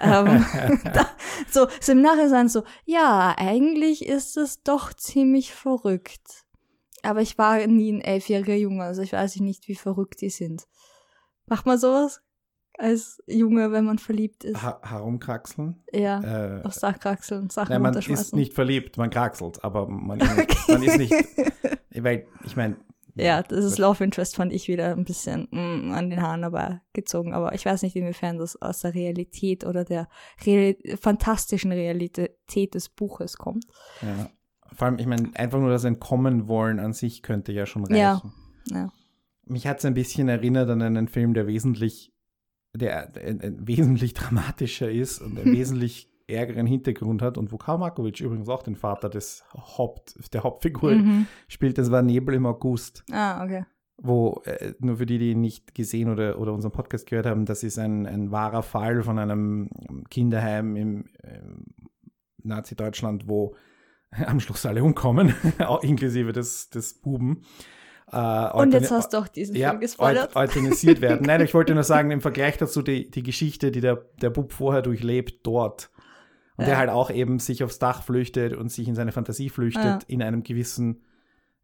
ähm, 0.00 0.44
da, 0.92 1.06
so, 1.50 1.66
so 1.80 1.92
im 1.92 2.02
Nachhinein 2.02 2.48
so, 2.48 2.64
ja, 2.84 3.34
eigentlich 3.38 4.04
ist 4.06 4.36
es 4.36 4.62
doch 4.62 4.92
ziemlich 4.92 5.54
verrückt. 5.54 6.44
Aber 7.02 7.22
ich 7.22 7.38
war 7.38 7.66
nie 7.66 7.92
ein 7.92 8.00
elfjähriger 8.02 8.56
Junge, 8.56 8.84
also 8.84 9.00
ich 9.00 9.12
weiß 9.12 9.36
nicht, 9.36 9.68
wie 9.68 9.74
verrückt 9.74 10.20
die 10.20 10.28
sind. 10.30 10.66
Macht 11.46 11.64
man 11.64 11.78
sowas 11.78 12.20
als 12.78 13.22
Junge, 13.26 13.72
wenn 13.72 13.84
man 13.86 13.98
verliebt 13.98 14.44
ist? 14.44 14.60
Ha 14.62 14.80
herumkraxeln. 14.82 15.82
Ja, 15.92 16.58
Äh, 16.58 16.62
aufs 16.62 16.80
Dach 16.80 16.98
kraxeln, 16.98 17.48
Sachen 17.48 17.72
nein, 17.72 17.80
man 17.80 17.96
ist 17.96 18.34
nicht 18.34 18.52
verliebt, 18.52 18.98
man 18.98 19.08
kraxelt, 19.08 19.64
aber 19.64 19.86
man, 19.88 20.20
ist- 20.48 20.68
man 20.68 20.82
ist 20.82 20.98
nicht, 20.98 21.14
weil 21.94 22.26
ich 22.44 22.54
meine, 22.56 22.76
Ja, 23.16 23.42
das 23.42 23.64
ist 23.64 23.78
Love 23.78 24.04
Interest 24.04 24.36
fand 24.36 24.52
ich 24.52 24.68
wieder 24.68 24.92
ein 24.92 25.04
bisschen 25.04 25.48
mm, 25.50 25.92
an 25.92 26.10
den 26.10 26.20
Haaren 26.20 26.44
aber 26.44 26.82
gezogen. 26.92 27.32
Aber 27.32 27.54
ich 27.54 27.64
weiß 27.64 27.82
nicht, 27.82 27.96
inwiefern 27.96 28.38
das 28.38 28.60
aus 28.60 28.80
der 28.80 28.94
Realität 28.94 29.64
oder 29.64 29.84
der 29.84 30.08
Real 30.44 30.76
fantastischen 31.00 31.72
Realität 31.72 32.74
des 32.74 32.90
Buches 32.90 33.38
kommt. 33.38 33.64
Ja. 34.02 34.30
Vor 34.74 34.86
allem, 34.86 34.98
ich 34.98 35.06
meine, 35.06 35.30
einfach 35.34 35.58
nur 35.58 35.70
das 35.70 35.84
Entkommen 35.84 36.48
wollen 36.48 36.78
an 36.78 36.92
sich 36.92 37.22
könnte 37.22 37.52
ja 37.52 37.64
schon 37.64 37.84
reichen. 37.84 37.96
Ja. 37.96 38.22
Ja. 38.70 38.92
Mich 39.44 39.66
hat 39.66 39.78
es 39.78 39.84
ein 39.84 39.94
bisschen 39.94 40.28
erinnert 40.28 40.68
an 40.68 40.82
einen 40.82 41.08
Film, 41.08 41.32
der 41.32 41.46
wesentlich, 41.46 42.12
der, 42.74 43.08
der, 43.08 43.26
äh, 43.26 43.52
wesentlich 43.58 44.12
dramatischer 44.12 44.90
ist 44.90 45.20
und 45.20 45.36
wesentlich 45.44 46.10
ärgeren 46.28 46.66
Hintergrund 46.66 47.22
hat 47.22 47.38
und 47.38 47.52
wo 47.52 47.56
Karl 47.56 47.78
Markovic 47.78 48.20
übrigens 48.20 48.48
auch 48.48 48.62
den 48.62 48.74
Vater 48.76 49.08
des 49.08 49.44
Haupt, 49.54 50.14
der 50.32 50.42
Hauptfigur 50.42 50.92
Mhm. 50.92 51.26
spielt. 51.48 51.78
Das 51.78 51.90
war 51.90 52.02
Nebel 52.02 52.34
im 52.34 52.46
August, 52.46 53.04
Ah, 53.12 53.44
okay. 53.44 53.64
wo, 53.96 54.42
äh, 54.44 54.72
nur 54.80 54.96
für 54.96 55.06
die, 55.06 55.18
die 55.18 55.34
nicht 55.36 55.74
gesehen 55.74 56.08
oder, 56.10 56.38
oder 56.40 56.52
unseren 56.52 56.72
Podcast 56.72 57.06
gehört 57.08 57.26
haben, 57.26 57.44
das 57.44 57.62
ist 57.62 57.78
ein, 57.78 58.06
ein 58.06 58.30
wahrer 58.32 58.62
Fall 58.64 59.02
von 59.02 59.18
einem 59.18 59.70
Kinderheim 60.10 60.74
im, 60.76 61.04
im 61.22 61.64
Nazi-Deutschland, 62.42 63.28
wo 63.28 63.54
am 64.26 64.40
Schluss 64.40 64.66
alle 64.66 64.82
umkommen, 64.82 65.34
auch 65.60 65.82
inklusive 65.82 66.32
des, 66.32 66.70
des 66.70 66.94
Buben. 67.00 67.42
Äh, 68.12 68.50
Und 68.52 68.72
jetzt 68.72 68.90
hast 68.90 69.12
du 69.12 69.18
auch 69.18 69.28
diesen 69.28 69.56
ja, 69.56 69.70
Film 69.70 69.80
gespoilert. 69.80 70.36
Alternisiert 70.36 71.00
werden. 71.00 71.26
Nein, 71.26 71.40
ich 71.40 71.54
wollte 71.54 71.74
nur 71.74 71.82
sagen, 71.84 72.10
im 72.10 72.20
Vergleich 72.20 72.56
dazu 72.56 72.82
die, 72.82 73.10
die 73.10 73.22
Geschichte, 73.22 73.70
die 73.72 73.80
der, 73.80 73.96
der 74.22 74.30
Bub 74.30 74.52
vorher 74.52 74.82
durchlebt, 74.82 75.44
dort. 75.46 75.90
Und 76.56 76.64
ja. 76.64 76.70
der 76.70 76.78
halt 76.78 76.90
auch 76.90 77.10
eben 77.10 77.38
sich 77.38 77.62
aufs 77.62 77.78
Dach 77.78 78.02
flüchtet 78.02 78.54
und 78.54 78.70
sich 78.70 78.88
in 78.88 78.94
seine 78.94 79.12
Fantasie 79.12 79.50
flüchtet, 79.50 79.84
ja. 79.84 79.98
in 80.08 80.22
einem 80.22 80.42
gewissen 80.42 81.02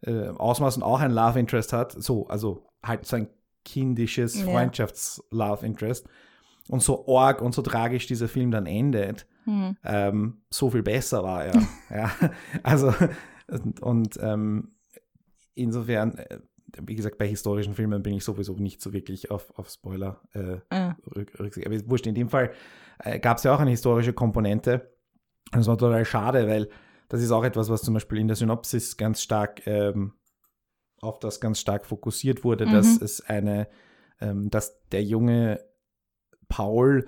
äh, 0.03 0.29
Ausmaß 0.29 0.77
und 0.77 0.83
auch 0.83 1.01
ein 1.01 1.13
Love 1.13 1.39
Interest 1.39 1.73
hat. 1.73 1.93
So, 1.93 2.27
also 2.29 2.67
halt 2.83 3.07
so 3.07 3.17
ein 3.17 3.29
kindisches 3.65 4.43
Freundschafts-Love 4.43 5.65
Interest. 5.65 6.07
Und 6.69 6.83
so 6.83 7.07
arg 7.09 7.43
und 7.43 7.55
so 7.55 7.63
tragisch 7.63 8.07
dieser 8.07 8.29
Film 8.29 8.51
dann 8.51 8.67
endet, 8.67 9.27
hm. 9.45 9.77
ähm, 9.85 10.43
so 10.51 10.71
viel 10.71 10.83
besser 10.83 11.25
war 11.25 11.45
er. 11.45 11.63
ja. 11.91 12.11
Also, 12.63 12.95
und, 13.49 13.81
und 13.81 14.19
ähm, 14.23 14.77
insofern, 15.55 16.19
äh, 16.19 16.39
wie 16.81 16.95
gesagt, 16.95 17.19
bei 17.19 17.27
historischen 17.27 17.75
Filmen 17.75 18.03
bin 18.03 18.15
ich 18.15 18.25
sowieso 18.25 18.55
nicht 18.55 18.81
so 18.81 18.93
wirklich 18.93 19.31
auf, 19.31 19.53
auf 19.59 19.69
Spoiler 19.69 20.21
äh, 20.35 20.59
ja. 20.73 20.97
rücksicht. 21.15 21.67
Aber 21.67 21.77
wurscht, 21.89 22.07
in 22.07 22.15
dem 22.15 22.29
Fall 22.29 22.53
äh, 22.99 23.19
gab 23.19 23.39
es 23.39 23.45
ja 23.45 23.55
auch 23.55 23.61
eine 23.61 23.71
historische 23.71 24.13
Komponente. 24.13 24.95
Das 25.53 25.67
war 25.67 25.77
total 25.77 26.05
schade, 26.05 26.49
weil 26.49 26.69
das 27.09 27.23
ist 27.23 27.31
auch 27.31 27.45
etwas, 27.45 27.69
was 27.69 27.83
zum 27.83 27.95
Beispiel 27.95 28.19
in 28.19 28.29
der 28.29 28.37
Synopsis 28.37 28.97
ganz 28.97 29.21
stark 29.21 29.67
ähm, 29.67 30.15
auf 31.03 31.19
das 31.19 31.41
ganz 31.41 31.61
stark 31.61 31.85
fokussiert 31.85 32.45
wurde, 32.45 32.65
mhm. 32.65 32.73
dass 32.73 33.01
es 33.03 33.21
eine, 33.21 33.69
ähm, 34.21 34.49
dass 34.51 34.81
der 34.91 35.03
junge 35.03 35.61
Paul 36.49 37.07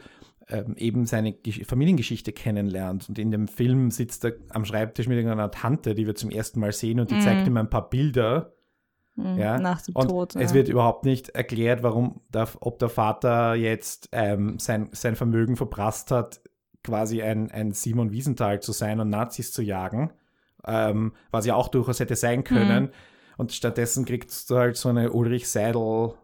ähm, 0.49 0.75
eben 0.76 1.06
seine 1.06 1.33
Gesch 1.33 1.64
Familiengeschichte 1.64 2.33
kennenlernt. 2.33 3.09
Und 3.09 3.18
in 3.18 3.30
dem 3.30 3.49
Film 3.49 3.90
sitzt 3.90 4.25
er 4.25 4.35
am 4.50 4.64
Schreibtisch 4.64 5.06
mit 5.06 5.16
irgendeiner 5.16 5.50
Tante, 5.50 5.94
die 5.94 6.06
wir 6.06 6.14
zum 6.14 6.30
ersten 6.30 6.61
Mal 6.61 6.73
sehen, 6.73 7.00
und 7.00 7.11
die 7.11 7.14
mhm. 7.14 7.21
zeigt 7.21 7.47
ihm 7.47 7.56
ein 7.56 7.71
paar 7.71 7.88
Bilder. 7.88 8.52
Mhm, 9.16 9.38
ja? 9.38 9.59
Nach 9.59 9.80
dem 9.83 9.94
und 9.94 10.09
Tod. 10.09 10.37
Es 10.37 10.50
ja. 10.50 10.54
wird 10.54 10.68
überhaupt 10.68 11.04
nicht 11.04 11.30
erklärt, 11.30 11.83
warum 11.83 12.21
der, 12.33 12.49
ob 12.61 12.78
der 12.78 12.88
Vater 12.88 13.54
jetzt 13.54 14.09
ähm, 14.12 14.59
sein, 14.59 14.88
sein 14.92 15.16
Vermögen 15.16 15.56
verprasst 15.56 16.11
hat, 16.11 16.40
quasi 16.83 17.23
ein, 17.23 17.50
ein 17.50 17.73
Simon 17.73 18.12
Wiesenthal 18.12 18.61
zu 18.61 18.73
sein 18.73 19.00
und 19.00 19.11
Nazis 19.11 19.52
zu 19.52 19.62
jagen, 19.62 20.12
ähm, 20.66 21.12
was 21.30 21.47
ja 21.47 21.54
auch 21.54 21.68
durchaus 21.68 22.00
hätte 22.00 22.16
sein 22.16 22.44
können. 22.44 22.85
Mhm. 22.85 22.90
Und 23.37 23.52
stattdessen 23.52 24.04
kriegst 24.04 24.50
du 24.50 24.56
halt 24.56 24.76
so 24.76 24.88
eine 24.88 25.12
Ulrich 25.12 25.49
Seidel 25.49 26.14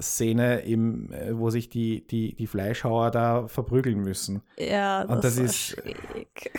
Szene, 0.00 0.60
im, 0.60 1.12
äh, 1.12 1.36
wo 1.36 1.50
sich 1.50 1.68
die, 1.68 2.06
die, 2.06 2.34
die 2.34 2.46
Fleischhauer 2.46 3.10
da 3.10 3.46
verprügeln 3.48 4.00
müssen. 4.00 4.42
Ja, 4.58 5.04
das, 5.04 5.14
und 5.14 5.24
das 5.24 5.38
ist, 5.38 5.56
schräg. 5.56 6.52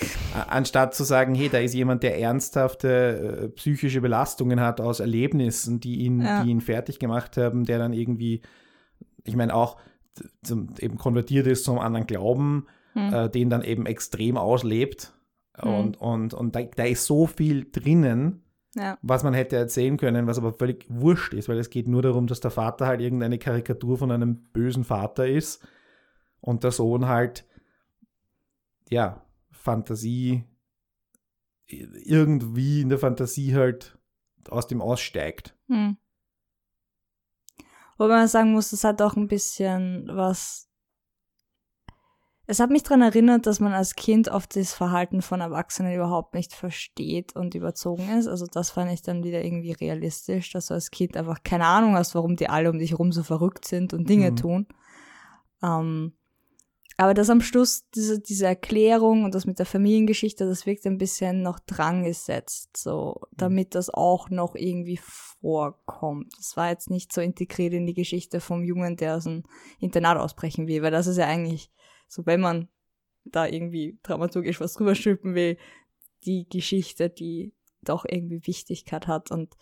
anstatt 0.47 0.95
zu 0.95 1.03
sagen, 1.03 1.35
hey, 1.35 1.49
da 1.49 1.59
ist 1.59 1.73
jemand, 1.73 2.03
der 2.03 2.19
ernsthafte 2.19 3.43
äh, 3.43 3.49
psychische 3.49 4.01
Belastungen 4.01 4.59
hat 4.59 4.81
aus 4.81 4.99
Erlebnissen, 4.99 5.79
die 5.79 6.01
ihn, 6.01 6.21
ja. 6.21 6.43
die 6.43 6.51
ihn 6.51 6.61
fertig 6.61 6.99
gemacht 6.99 7.37
haben, 7.37 7.65
der 7.65 7.79
dann 7.79 7.93
irgendwie, 7.93 8.41
ich 9.23 9.35
meine, 9.35 9.53
auch 9.53 9.77
zum, 10.43 10.69
eben 10.79 10.97
konvertiert 10.97 11.47
ist 11.47 11.65
zum 11.65 11.79
anderen 11.79 12.07
Glauben, 12.07 12.67
hm. 12.93 13.13
äh, 13.13 13.29
den 13.29 13.49
dann 13.49 13.63
eben 13.63 13.85
extrem 13.85 14.37
auslebt. 14.37 15.13
Hm. 15.57 15.73
Und, 15.73 16.01
und, 16.01 16.33
und 16.33 16.55
da, 16.55 16.61
da 16.63 16.83
ist 16.83 17.05
so 17.05 17.27
viel 17.27 17.67
drinnen, 17.71 18.44
ja. 18.75 18.97
was 19.01 19.23
man 19.23 19.33
hätte 19.33 19.55
erzählen 19.55 19.97
können, 19.97 20.27
was 20.27 20.37
aber 20.37 20.53
völlig 20.53 20.85
wurscht 20.89 21.33
ist, 21.33 21.49
weil 21.49 21.57
es 21.57 21.69
geht 21.69 21.87
nur 21.87 22.01
darum, 22.01 22.27
dass 22.27 22.39
der 22.39 22.51
Vater 22.51 22.85
halt 22.87 23.01
irgendeine 23.01 23.39
Karikatur 23.39 23.97
von 23.97 24.11
einem 24.11 24.43
bösen 24.53 24.83
Vater 24.83 25.27
ist 25.27 25.65
und 26.41 26.63
der 26.63 26.71
Sohn 26.71 27.07
halt, 27.07 27.45
ja, 28.89 29.25
Fantasie, 29.51 30.43
irgendwie 31.67 32.81
in 32.81 32.89
der 32.89 32.99
Fantasie 32.99 33.55
halt 33.55 33.97
aus 34.49 34.67
dem 34.67 34.81
aussteigt. 34.81 35.57
Hm. 35.67 35.97
Wobei 37.97 38.15
man 38.15 38.27
sagen 38.27 38.51
muss, 38.51 38.71
das 38.71 38.83
hat 38.83 39.01
auch 39.01 39.15
ein 39.15 39.27
bisschen 39.27 40.07
was 40.11 40.69
es 42.47 42.59
hat 42.59 42.69
mich 42.69 42.83
daran 42.83 43.01
erinnert, 43.01 43.47
dass 43.47 43.59
man 43.59 43.73
als 43.73 43.95
Kind 43.95 44.29
oft 44.29 44.55
das 44.55 44.73
Verhalten 44.73 45.21
von 45.21 45.41
Erwachsenen 45.41 45.95
überhaupt 45.95 46.35
nicht 46.35 46.53
versteht 46.53 47.35
und 47.35 47.55
überzogen 47.55 48.09
ist. 48.09 48.27
Also 48.27 48.45
das 48.45 48.69
fand 48.69 48.91
ich 48.91 49.01
dann 49.01 49.23
wieder 49.23 49.43
irgendwie 49.43 49.71
realistisch, 49.71 50.51
dass 50.51 50.67
du 50.67 50.75
als 50.75 50.91
Kind 50.91 51.17
einfach 51.17 51.41
keine 51.43 51.65
Ahnung 51.65 51.95
hast, 51.95 52.13
warum 52.13 52.35
die 52.35 52.47
alle 52.47 52.69
um 52.69 52.77
dich 52.77 52.91
herum 52.91 53.11
so 53.11 53.23
verrückt 53.23 53.65
sind 53.65 53.93
und 53.93 54.07
Dinge 54.07 54.31
mhm. 54.31 54.35
tun. 54.35 54.67
Ähm, 55.63 56.13
aber 56.97 57.13
das 57.13 57.29
am 57.29 57.41
Schluss, 57.41 57.89
diese, 57.93 58.21
diese 58.21 58.45
Erklärung 58.45 59.25
und 59.25 59.35
das 59.35 59.45
mit 59.45 59.59
der 59.59 59.65
Familiengeschichte, 59.65 60.45
das 60.45 60.65
wirkt 60.65 60.85
ein 60.85 60.97
bisschen 60.97 61.41
noch 61.41 61.59
dran 61.59 62.05
gesetzt, 62.05 62.77
so, 62.77 63.21
damit 63.31 63.75
das 63.75 63.89
auch 63.89 64.29
noch 64.29 64.55
irgendwie 64.55 64.99
vorkommt. 65.41 66.31
Das 66.37 66.55
war 66.55 66.69
jetzt 66.69 66.89
nicht 66.89 67.11
so 67.11 67.19
integriert 67.19 67.73
in 67.73 67.85
die 67.85 67.93
Geschichte 67.93 68.39
vom 68.39 68.63
Jungen, 68.63 68.95
der 68.95 69.17
aus 69.17 69.25
dem 69.25 69.43
Internat 69.79 70.17
ausbrechen 70.17 70.67
will, 70.67 70.83
weil 70.83 70.91
das 70.91 71.07
ist 71.07 71.17
ja 71.17 71.25
eigentlich 71.25 71.69
so 72.07 72.25
wenn 72.25 72.41
man 72.41 72.67
da 73.23 73.47
irgendwie 73.47 73.99
dramaturgisch 74.03 74.59
was 74.59 74.73
drüber 74.73 74.95
stülpen 74.95 75.35
will, 75.35 75.57
die 76.25 76.47
Geschichte, 76.47 77.09
die 77.09 77.53
doch 77.81 78.05
irgendwie 78.07 78.45
Wichtigkeit 78.47 79.07
hat 79.07 79.31
und 79.31 79.55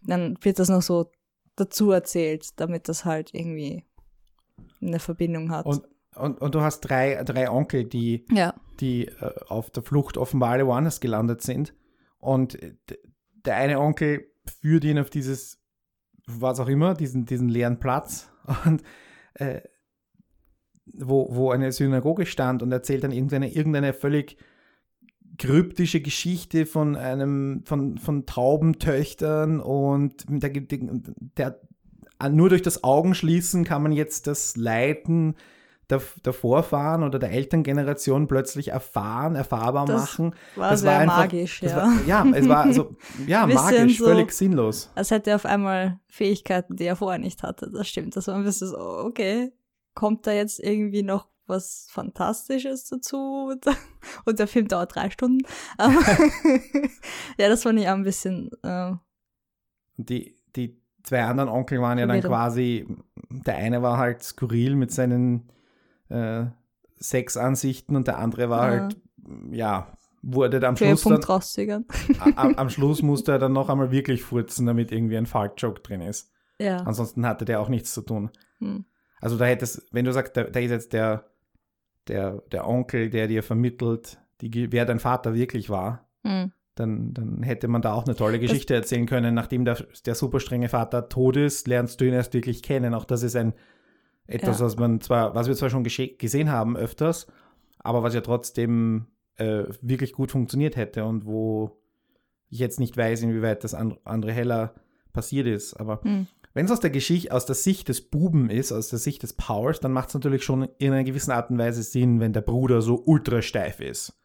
dann 0.00 0.36
wird 0.42 0.58
das 0.58 0.68
noch 0.68 0.82
so 0.82 1.10
dazu 1.56 1.90
erzählt, 1.90 2.60
damit 2.60 2.88
das 2.88 3.04
halt 3.04 3.32
irgendwie 3.32 3.84
eine 4.80 4.98
Verbindung 4.98 5.50
hat. 5.50 5.66
Und, 5.66 5.84
und, 6.14 6.40
und 6.40 6.54
du 6.54 6.60
hast 6.60 6.80
drei, 6.80 7.22
drei 7.24 7.50
Onkel, 7.50 7.84
die, 7.84 8.26
ja. 8.30 8.54
die 8.80 9.08
äh, 9.08 9.34
auf 9.48 9.70
der 9.70 9.82
Flucht 9.82 10.16
offenbar 10.16 10.50
alle 10.50 10.66
woanders 10.66 11.00
gelandet 11.00 11.42
sind. 11.42 11.74
Und 12.18 12.58
der 13.44 13.56
eine 13.56 13.80
Onkel 13.80 14.30
führt 14.60 14.84
ihn 14.84 14.98
auf 14.98 15.10
dieses, 15.10 15.60
was 16.26 16.60
auch 16.60 16.68
immer, 16.68 16.94
diesen, 16.94 17.26
diesen 17.26 17.48
leeren 17.48 17.78
Platz. 17.78 18.30
Und 18.64 18.82
äh, 19.34 19.60
wo, 20.86 21.28
wo 21.30 21.50
eine 21.50 21.72
Synagoge 21.72 22.26
stand 22.26 22.62
und 22.62 22.72
erzählt 22.72 23.04
dann 23.04 23.12
irgendeine, 23.12 23.52
irgendeine 23.52 23.92
völlig 23.92 24.36
kryptische 25.38 26.00
Geschichte 26.00 26.66
von 26.66 26.96
einem, 26.96 27.62
von, 27.64 27.98
von 27.98 28.26
Taubentöchtern 28.26 29.60
und 29.60 30.24
der, 30.28 30.50
der, 30.50 31.60
nur 32.30 32.48
durch 32.48 32.62
das 32.62 32.84
Augenschließen 32.84 33.64
kann 33.64 33.82
man 33.82 33.92
jetzt 33.92 34.26
das 34.26 34.56
Leiden 34.56 35.34
der, 35.90 36.00
der 36.24 36.32
Vorfahren 36.32 37.02
oder 37.02 37.18
der 37.18 37.32
Elterngeneration 37.32 38.26
plötzlich 38.26 38.68
erfahren, 38.68 39.34
erfahrbar 39.34 39.86
das 39.86 40.00
machen. 40.00 40.34
War 40.56 40.70
das 40.70 40.84
war 40.84 40.98
einfach, 40.98 41.18
magisch, 41.18 41.62
ja. 41.62 41.76
War, 41.76 41.92
ja, 42.06 42.26
es 42.34 42.48
war 42.48 42.64
also, 42.64 42.96
ja, 43.26 43.46
magisch, 43.46 43.98
so, 43.98 44.04
völlig 44.06 44.32
sinnlos. 44.32 44.90
Als 44.94 45.10
hätte 45.10 45.30
er 45.30 45.36
auf 45.36 45.44
einmal 45.44 45.98
Fähigkeiten, 46.08 46.76
die 46.76 46.84
er 46.84 46.96
vorher 46.96 47.18
nicht 47.18 47.42
hatte. 47.42 47.70
Das 47.70 47.88
stimmt. 47.88 48.16
Das 48.16 48.28
war 48.28 48.36
ein 48.36 48.44
bisschen 48.44 48.68
so, 48.68 48.78
okay, 48.78 49.52
kommt 49.94 50.26
da 50.26 50.32
jetzt 50.32 50.60
irgendwie 50.60 51.02
noch 51.02 51.28
was 51.46 51.88
Fantastisches 51.90 52.88
dazu 52.88 53.54
und 54.24 54.38
der 54.38 54.46
Film 54.46 54.68
dauert 54.68 54.94
drei 54.94 55.10
Stunden. 55.10 55.46
ja, 57.38 57.48
das 57.48 57.62
fand 57.62 57.78
ich 57.78 57.88
auch 57.88 57.94
ein 57.94 58.02
bisschen. 58.02 58.50
Äh, 58.62 58.92
die, 59.96 60.36
die 60.56 60.80
zwei 61.02 61.24
anderen 61.24 61.50
Onkel 61.50 61.80
waren 61.80 61.98
ja 61.98 62.06
dann 62.06 62.20
quasi, 62.20 62.86
der 63.30 63.56
eine 63.56 63.82
war 63.82 63.98
halt 63.98 64.22
skurril 64.22 64.74
mit 64.74 64.90
seinen 64.90 65.50
äh, 66.08 66.46
Sexansichten 67.00 67.96
und 67.96 68.06
der 68.06 68.18
andere 68.18 68.48
war 68.48 68.74
ja. 68.74 68.80
halt, 68.80 68.96
ja, 69.50 69.96
wurde 70.22 70.60
dann 70.60 70.70
am 70.70 70.76
Schluss. 70.76 71.02
Dann, 71.02 72.34
am, 72.36 72.54
am 72.54 72.70
Schluss 72.70 73.02
musste 73.02 73.32
er 73.32 73.38
dann 73.38 73.52
noch 73.52 73.68
einmal 73.68 73.90
wirklich 73.90 74.22
furzen, 74.22 74.66
damit 74.66 74.90
irgendwie 74.90 75.18
ein 75.18 75.26
Fart-Joke 75.26 75.82
drin 75.82 76.00
ist. 76.00 76.32
Ja. 76.58 76.78
Ansonsten 76.78 77.26
hatte 77.26 77.44
der 77.44 77.60
auch 77.60 77.68
nichts 77.68 77.92
zu 77.92 78.02
tun. 78.02 78.30
Hm. 78.58 78.84
Also 79.24 79.38
da 79.38 79.46
hättest, 79.46 79.86
wenn 79.90 80.04
du 80.04 80.12
sagst, 80.12 80.36
da, 80.36 80.44
da 80.44 80.60
ist 80.60 80.70
jetzt 80.70 80.92
der, 80.92 81.30
der, 82.08 82.42
der 82.52 82.68
Onkel, 82.68 83.08
der 83.08 83.26
dir 83.26 83.42
vermittelt, 83.42 84.18
die, 84.42 84.70
wer 84.70 84.84
dein 84.84 84.98
Vater 84.98 85.34
wirklich 85.34 85.70
war, 85.70 86.06
mhm. 86.24 86.52
dann, 86.74 87.14
dann 87.14 87.42
hätte 87.42 87.66
man 87.66 87.80
da 87.80 87.94
auch 87.94 88.04
eine 88.04 88.16
tolle 88.16 88.38
Geschichte 88.38 88.74
das, 88.74 88.82
erzählen 88.82 89.06
können. 89.06 89.34
Nachdem 89.34 89.64
der, 89.64 89.78
der 90.04 90.14
super 90.14 90.40
strenge 90.40 90.68
Vater 90.68 91.08
tot 91.08 91.38
ist, 91.38 91.66
lernst 91.66 92.02
du 92.02 92.04
ihn 92.04 92.12
erst 92.12 92.34
wirklich 92.34 92.62
kennen. 92.62 92.92
Auch 92.92 93.06
das 93.06 93.22
ist 93.22 93.34
ein 93.34 93.54
etwas, 94.26 94.58
ja. 94.58 94.66
was 94.66 94.76
man 94.76 95.00
zwar, 95.00 95.34
was 95.34 95.48
wir 95.48 95.54
zwar 95.54 95.70
schon 95.70 95.84
gesehen 95.84 96.50
haben 96.50 96.76
öfters, 96.76 97.26
aber 97.78 98.02
was 98.02 98.12
ja 98.12 98.20
trotzdem 98.20 99.06
äh, 99.36 99.64
wirklich 99.80 100.12
gut 100.12 100.32
funktioniert 100.32 100.76
hätte 100.76 101.06
und 101.06 101.24
wo 101.24 101.80
ich 102.50 102.58
jetzt 102.58 102.78
nicht 102.78 102.94
weiß, 102.94 103.22
inwieweit 103.22 103.64
das 103.64 103.72
andere 103.72 104.32
heller 104.32 104.74
passiert 105.14 105.46
ist. 105.46 105.72
Aber 105.80 106.00
mhm. 106.04 106.26
Wenn 106.54 106.66
es 106.66 106.72
aus 106.72 106.80
der 106.80 106.90
Geschichte, 106.90 107.32
aus 107.32 107.46
der 107.46 107.56
Sicht 107.56 107.88
des 107.88 108.00
Buben 108.00 108.48
ist, 108.48 108.70
aus 108.70 108.88
der 108.88 109.00
Sicht 109.00 109.24
des 109.24 109.32
Powers, 109.32 109.80
dann 109.80 109.92
macht 109.92 110.08
es 110.08 110.14
natürlich 110.14 110.44
schon 110.44 110.68
in 110.78 110.92
einer 110.92 111.02
gewissen 111.02 111.32
Art 111.32 111.50
und 111.50 111.58
Weise 111.58 111.82
Sinn, 111.82 112.20
wenn 112.20 112.32
der 112.32 112.42
Bruder 112.42 112.80
so 112.80 113.02
ultra 113.04 113.42
steif 113.42 113.80
ist. 113.80 114.16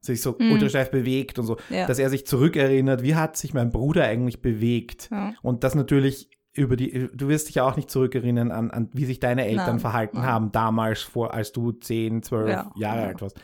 Sich 0.00 0.20
so 0.20 0.36
mm. 0.38 0.52
ultra 0.52 0.68
steif 0.68 0.90
bewegt 0.90 1.38
und 1.38 1.46
so. 1.46 1.56
Ja. 1.70 1.86
Dass 1.86 1.98
er 1.98 2.10
sich 2.10 2.26
zurückerinnert, 2.26 3.02
wie 3.02 3.14
hat 3.14 3.38
sich 3.38 3.54
mein 3.54 3.72
Bruder 3.72 4.04
eigentlich 4.04 4.42
bewegt? 4.42 5.08
Ja. 5.10 5.32
Und 5.42 5.64
das 5.64 5.74
natürlich 5.74 6.30
über 6.52 6.76
die, 6.76 7.08
du 7.14 7.28
wirst 7.28 7.48
dich 7.48 7.56
ja 7.56 7.64
auch 7.64 7.76
nicht 7.76 7.90
zurückerinnern 7.90 8.50
an, 8.50 8.70
an 8.70 8.90
wie 8.92 9.04
sich 9.04 9.20
deine 9.20 9.46
Eltern 9.46 9.66
Nein. 9.66 9.80
verhalten 9.80 10.18
Nein. 10.18 10.26
haben 10.26 10.52
damals, 10.52 11.02
vor, 11.02 11.32
als 11.32 11.52
du 11.52 11.72
10, 11.72 12.22
12 12.22 12.48
ja. 12.50 12.72
Jahre 12.76 13.02
alt 13.06 13.22
warst. 13.22 13.40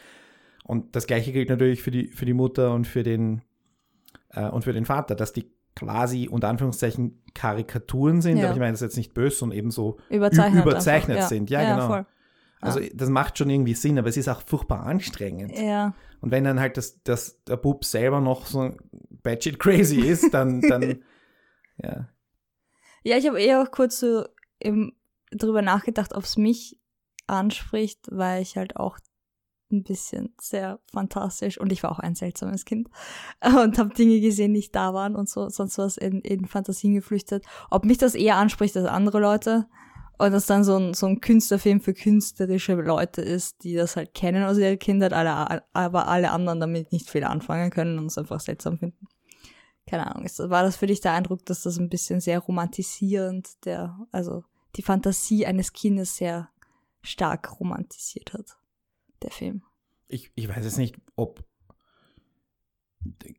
Und 0.65 0.97
das 0.97 1.07
gleiche 1.07 1.33
gilt 1.33 1.49
natürlich 1.49 1.83
für 1.83 1.91
die, 1.91 2.09
für 2.09 2.27
die 2.27 2.35
Mutter 2.35 2.73
und 2.73 2.87
für 2.87 3.03
den, 3.03 3.43
äh, 4.31 4.49
und 4.49 4.65
für 4.65 4.73
den 4.73 4.85
Vater, 4.85 5.15
dass 5.15 5.33
die 5.33 5.54
quasi 5.76 6.28
unter 6.31 6.49
Anführungszeichen 6.49 7.23
Karikaturen 7.35 8.23
sind, 8.23 8.37
Ja. 8.38 8.45
aber 8.45 8.54
ich 8.54 8.61
meine 8.61 8.73
das 8.73 8.81
ist 8.83 8.87
jetzt 8.88 8.97
nicht 8.97 9.14
böse, 9.14 9.37
sondern 9.37 9.59
eben 9.59 9.71
so 9.71 9.99
Überzeichnet. 10.09 10.64
überzeichnet 10.64 11.16
einfach. 11.19 11.28
sind. 11.28 11.50
Ja, 11.50 11.75
genau. 11.75 11.87
Voll. 11.88 12.07
Also 12.61 12.81
das 12.95 13.11
macht 13.11 13.37
schon 13.37 13.50
irgendwie 13.50 13.75
Sinn, 13.75 13.99
aber 13.99 14.09
es 14.09 14.16
ist 14.16 14.28
auch 14.28 14.40
furchtbar 14.43 14.87
anstrengend. 14.87 15.52
Ja. 15.59 15.95
Und 16.21 16.31
wenn 16.31 16.45
dann 16.45 16.59
halt 16.61 16.76
das, 16.78 17.02
das, 17.02 17.43
der 17.45 17.57
Bub 17.59 17.85
selber 17.85 18.21
noch 18.21 18.47
so 18.47 18.75
batshit 19.23 19.59
crazy 19.59 20.00
ist, 20.07 20.33
dann, 20.33 20.61
dann 20.62 21.02
ja. 21.83 22.09
Ja, 23.02 23.19
ich 23.19 23.26
habe 23.26 23.40
eher 23.43 23.61
auch 23.62 23.71
kurz 23.71 24.00
so 24.00 24.25
im, 24.61 24.95
drüber 25.31 25.61
nachgedacht, 25.61 26.14
ob 26.14 26.23
es 26.25 26.38
mich 26.38 26.78
anspricht, 27.26 28.07
weil 28.11 28.40
ich 28.40 28.57
halt 28.57 28.76
auch 28.76 28.99
ein 29.71 29.83
bisschen 29.83 30.35
sehr 30.40 30.78
fantastisch 30.92 31.59
und 31.59 31.73
ich 31.73 31.83
war 31.83 31.92
auch 31.92 31.99
ein 31.99 32.14
seltsames 32.14 32.64
Kind 32.64 32.88
und 33.44 33.78
habe 33.78 33.94
Dinge 33.94 34.21
gesehen, 34.21 34.52
die 34.52 34.61
nicht 34.61 34.75
da 34.75 34.94
waren 34.94 35.16
und 35.16 35.28
so 35.28 35.49
sonst 35.49 35.78
was 35.78 35.97
in, 35.97 36.21
in 36.21 36.47
Fantasien 36.47 36.94
geflüchtet. 36.94 37.44
Ob 37.71 37.85
mich 37.85 37.99
das 37.99 38.14
eher 38.14 38.37
anspricht 38.37 38.76
als 38.76 38.87
andere 38.87 39.21
Leute 39.21 39.66
und 40.18 40.33
das 40.33 40.47
dann 40.47 40.64
so 40.64 40.76
ein, 40.76 40.94
so 40.94 41.06
ein 41.06 41.21
Künstlerfilm 41.21 41.80
für 41.80 41.92
künstlerische 41.92 42.75
Leute 42.75 43.21
ist, 43.21 43.64
die 43.64 43.75
das 43.75 43.97
halt 43.97 44.14
kennen 44.14 44.44
aus 44.44 44.59
ihrer 44.59 44.76
Kindheit, 44.76 45.12
alle, 45.12 45.64
aber 45.73 46.09
alle 46.09 46.30
anderen 46.30 46.61
damit 46.61 46.92
nicht 46.92 47.11
viel 47.11 47.25
anfangen 47.25 47.71
können 47.71 47.99
und 47.99 48.06
es 48.06 48.18
einfach 48.18 48.40
seltsam 48.40 48.78
finden 48.78 49.09
keine 49.87 50.06
Ahnung, 50.06 50.25
ist, 50.25 50.38
war 50.38 50.62
das 50.62 50.76
für 50.76 50.87
dich 50.87 51.00
der 51.00 51.12
Eindruck, 51.12 51.44
dass 51.47 51.62
das 51.62 51.78
ein 51.78 51.88
bisschen 51.88 52.21
sehr 52.21 52.38
romantisierend, 52.38 53.64
der, 53.64 53.99
also 54.12 54.44
die 54.76 54.83
Fantasie 54.83 55.47
eines 55.47 55.73
Kindes 55.73 56.16
sehr 56.16 56.49
stark 57.02 57.61
romantisiert 57.61 58.33
hat, 58.33 58.56
der 59.25 59.33
Film? 59.33 59.62
Ich, 60.09 60.31
ich 60.35 60.49
weiß 60.49 60.64
jetzt 60.64 60.78
nicht, 60.78 60.97
ob 61.16 61.45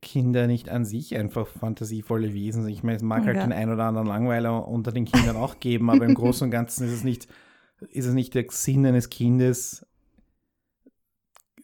Kinder 0.02 0.48
nicht 0.48 0.70
an 0.70 0.86
sich 0.86 1.16
einfach 1.16 1.48
fantasievolle 1.48 2.34
Wesen 2.34 2.64
sind. 2.64 2.72
Ich 2.72 2.84
meine, 2.84 2.98
es 2.98 3.04
mag 3.04 3.26
halt 3.26 3.38
Ja. 3.38 3.44
den 3.44 3.54
ein 3.54 3.72
oder 3.72 3.86
anderen 3.86 4.08
Langweiler 4.08 4.68
unter 4.68 4.92
den 4.92 5.06
Kindern 5.06 5.38
auch 5.38 5.60
geben, 5.60 5.90
aber 5.90 6.06
im 6.06 6.14
Großen 6.16 6.46
und 6.46 6.52
Ganzen 6.52 6.86
ist 6.86 6.94
es 6.94 7.04
nicht, 7.04 7.28
ist 7.90 8.06
es 8.06 8.14
nicht 8.14 8.36
der 8.36 8.46
Sinn 8.50 8.86
eines 8.86 9.10
Kindes, 9.10 9.86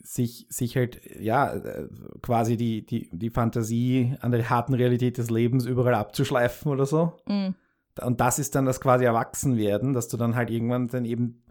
sich, 0.03 0.47
sich 0.49 0.75
halt, 0.77 0.99
ja, 1.19 1.53
äh, 1.53 1.87
quasi 2.21 2.57
die, 2.57 2.85
die, 2.85 3.09
die 3.11 3.29
Fantasie 3.29 4.15
an 4.21 4.31
der 4.31 4.49
harten 4.49 4.73
Realität 4.73 5.17
des 5.17 5.29
Lebens 5.29 5.65
überall 5.65 5.93
abzuschleifen 5.93 6.71
oder 6.71 6.85
so. 6.85 7.13
Mhm. 7.27 7.55
Und 8.01 8.19
das 8.19 8.39
ist 8.39 8.55
dann 8.55 8.65
das 8.65 8.81
quasi 8.81 9.05
Erwachsenwerden, 9.05 9.93
dass 9.93 10.07
du 10.07 10.17
dann 10.17 10.35
halt 10.35 10.49
irgendwann 10.49 10.87
dann 10.87 11.05
eben 11.05 11.43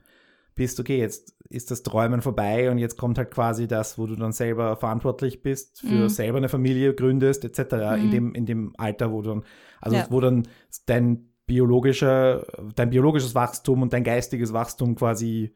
bist, 0.57 0.81
okay, 0.81 0.99
jetzt 0.99 1.37
ist 1.51 1.71
das 1.71 1.83
Träumen 1.83 2.23
vorbei 2.23 2.71
und 2.71 2.79
jetzt 2.79 2.97
kommt 2.97 3.19
halt 3.19 3.31
quasi 3.31 3.67
das, 3.69 3.99
wo 3.99 4.07
du 4.07 4.17
dann 4.17 4.33
selber 4.33 4.77
verantwortlich 4.77 5.43
bist, 5.43 5.81
für 5.81 6.05
Mhm. 6.05 6.09
selber 6.09 6.39
eine 6.39 6.49
Familie 6.49 6.95
gründest, 6.95 7.45
etc. 7.45 7.97
In, 7.99 8.07
Mhm. 8.07 8.11
dem, 8.11 8.35
in 8.35 8.47
dem 8.47 8.73
Alter, 8.79 9.11
wo 9.13 9.21
du 9.21 9.31
dann, 9.31 9.45
also 9.81 9.97
Ja. 9.97 10.07
wo 10.11 10.21
dann 10.21 10.47
dein 10.87 11.27
biologischer, 11.47 12.47
dein 12.77 12.91
biologisches 12.91 13.35
Wachstum 13.35 13.83
und 13.83 13.93
dein 13.93 14.05
geistiges 14.05 14.53
Wachstum 14.53 14.95
quasi 14.95 15.55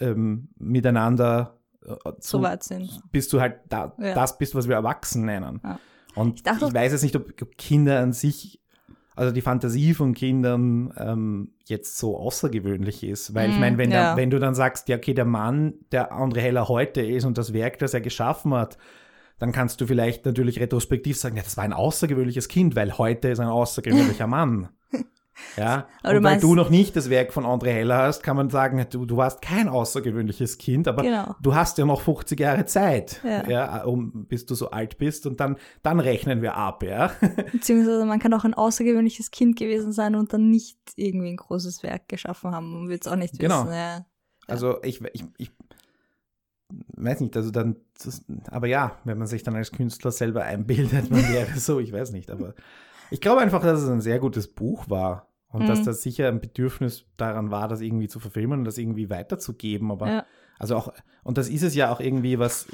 ähm, 0.00 0.48
miteinander 0.58 1.58
äh, 1.84 1.94
So 2.20 2.38
zu- 2.38 2.42
weit 2.42 2.62
sind. 2.62 2.88
bis 3.10 3.28
du 3.28 3.40
halt 3.40 3.56
da, 3.68 3.94
Ja. 3.98 4.14
das 4.14 4.38
bist, 4.38 4.54
was 4.54 4.66
wir 4.68 4.74
erwachsen 4.76 5.26
nennen. 5.26 5.60
Ja. 5.62 5.78
Und 6.14 6.28
ich, 6.28 6.36
Ich 6.36 6.42
dachte- 6.44 6.72
weiß 6.72 6.92
jetzt 6.92 7.02
nicht, 7.02 7.14
ob 7.16 7.36
Kinder 7.58 7.98
an 8.00 8.12
sich, 8.14 8.61
also 9.16 9.32
die 9.32 9.40
Fantasie 9.42 9.94
von 9.94 10.14
Kindern 10.14 10.92
ähm, 10.96 11.52
jetzt 11.66 11.98
so 11.98 12.16
außergewöhnlich 12.18 13.04
ist. 13.04 13.34
Weil 13.34 13.50
ich 13.50 13.56
Mhm, 13.56 13.60
meine, 13.60 13.78
wenn, 13.78 13.90
ja. 13.90 14.14
der, 14.14 14.16
wenn 14.16 14.30
du 14.30 14.38
dann 14.38 14.54
sagst, 14.54 14.88
ja, 14.88 14.96
okay, 14.96 15.14
der 15.14 15.24
Mann, 15.24 15.74
der 15.92 16.12
André 16.12 16.40
Heller 16.40 16.68
heute 16.68 17.02
ist 17.02 17.24
und 17.24 17.38
das 17.38 17.52
Werk, 17.52 17.78
das 17.78 17.94
er 17.94 18.00
geschaffen 18.00 18.54
hat, 18.54 18.78
dann 19.38 19.52
kannst 19.52 19.80
du 19.80 19.86
vielleicht 19.86 20.24
natürlich 20.24 20.60
retrospektiv 20.60 21.18
sagen, 21.18 21.36
ja, 21.36 21.42
das 21.42 21.56
war 21.56 21.64
ein 21.64 21.72
außergewöhnliches 21.72 22.48
Kind, 22.48 22.76
weil 22.76 22.96
heute 22.98 23.28
ist 23.28 23.40
ein 23.40 23.48
außergewöhnlicher 23.48 24.26
Mann. 24.28 24.68
Ja, 25.56 25.86
Aber 26.02 26.12
du 26.12 26.18
und 26.18 26.24
weil 26.24 26.40
du 26.40 26.54
noch 26.54 26.68
nicht 26.70 26.94
das 26.94 27.08
Werk 27.10 27.32
von 27.32 27.44
André 27.44 27.68
Heller 27.72 27.98
hast, 27.98 28.22
kann 28.22 28.36
man 28.36 28.50
sagen, 28.50 28.84
du, 28.90 29.06
du 29.06 29.16
warst 29.16 29.40
kein 29.42 29.68
außergewöhnliches 29.68 30.58
Kind, 30.58 30.86
aber 30.88 31.02
Genau. 31.02 31.34
du 31.42 31.54
hast 31.54 31.78
ja 31.78 31.86
noch 31.86 32.00
50 32.02 32.38
Jahre 32.38 32.66
Zeit, 32.66 33.20
Ja. 33.24 33.48
ja. 33.48 33.84
um, 33.84 34.26
bis 34.26 34.44
du 34.46 34.54
so 34.54 34.70
alt 34.70 34.98
bist 34.98 35.26
und 35.26 35.40
dann, 35.40 35.56
dann 35.82 36.00
rechnen 36.00 36.42
wir 36.42 36.54
ab, 36.56 36.82
ja. 36.82 37.10
Beziehungsweise 37.52 38.04
man 38.04 38.18
kann 38.18 38.34
auch 38.34 38.44
ein 38.44 38.54
außergewöhnliches 38.54 39.30
Kind 39.30 39.56
gewesen 39.58 39.92
sein 39.92 40.14
und 40.16 40.32
dann 40.32 40.50
nicht 40.50 40.78
irgendwie 40.96 41.28
ein 41.30 41.36
großes 41.36 41.82
Werk 41.82 42.08
geschaffen 42.08 42.52
haben. 42.52 42.72
Man 42.80 42.88
wird 42.88 43.06
es 43.06 43.10
auch 43.12 43.16
nicht 43.16 43.38
Genau. 43.38 43.64
wissen. 43.64 43.74
Ja. 43.74 44.04
Also 44.48 44.82
ich, 44.82 45.00
ich, 45.14 45.24
ich 45.38 45.50
weiß 46.96 47.20
nicht, 47.20 47.36
also 47.36 47.50
dann, 47.50 47.76
das, 48.02 48.24
aber 48.50 48.66
ja, 48.66 48.98
wenn 49.04 49.18
man 49.18 49.26
sich 49.26 49.42
dann 49.42 49.56
als 49.56 49.72
Künstler 49.72 50.10
selber 50.10 50.42
einbildet, 50.44 51.10
man 51.10 51.26
wäre 51.32 51.58
so, 51.58 51.80
ich 51.80 51.92
weiß 51.92 52.12
nicht, 52.12 52.30
aber 52.30 52.54
ich 53.10 53.20
glaube 53.20 53.40
einfach, 53.42 53.62
dass 53.62 53.82
es 53.82 53.88
ein 53.90 54.00
sehr 54.00 54.18
gutes 54.18 54.48
Buch 54.48 54.88
war 54.88 55.28
und 55.52 55.62
Mhm. 55.62 55.66
dass 55.66 55.82
da 55.82 55.92
sicher 55.92 56.28
ein 56.28 56.40
Bedürfnis 56.40 57.04
daran 57.16 57.50
war, 57.50 57.68
das 57.68 57.80
irgendwie 57.80 58.08
zu 58.08 58.18
verfilmen 58.20 58.60
und 58.60 58.64
das 58.64 58.78
irgendwie 58.78 59.10
weiterzugeben, 59.10 59.90
aber 59.90 60.08
Ja. 60.08 60.26
also 60.58 60.76
auch, 60.76 60.92
und 61.22 61.38
das 61.38 61.48
ist 61.48 61.62
es 61.62 61.74
ja 61.74 61.92
auch 61.92 62.00
irgendwie 62.00 62.38
was, 62.38 62.66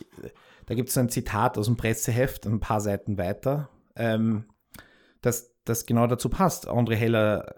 da 0.67 0.75
gibt 0.75 0.89
es 0.89 0.97
ein 0.99 1.09
Zitat 1.09 1.59
aus 1.59 1.67
dem 1.67 1.77
Presseheft, 1.77 2.47
ein 2.47 2.61
paar 2.61 2.81
Seiten 2.81 3.19
weiter, 3.19 3.69
ähm, 3.97 4.45
das, 5.21 5.55
das 5.65 5.85
genau 5.87 6.07
dazu 6.07 6.29
passt. 6.31 6.69
André 6.69 6.95
Heller 6.95 7.55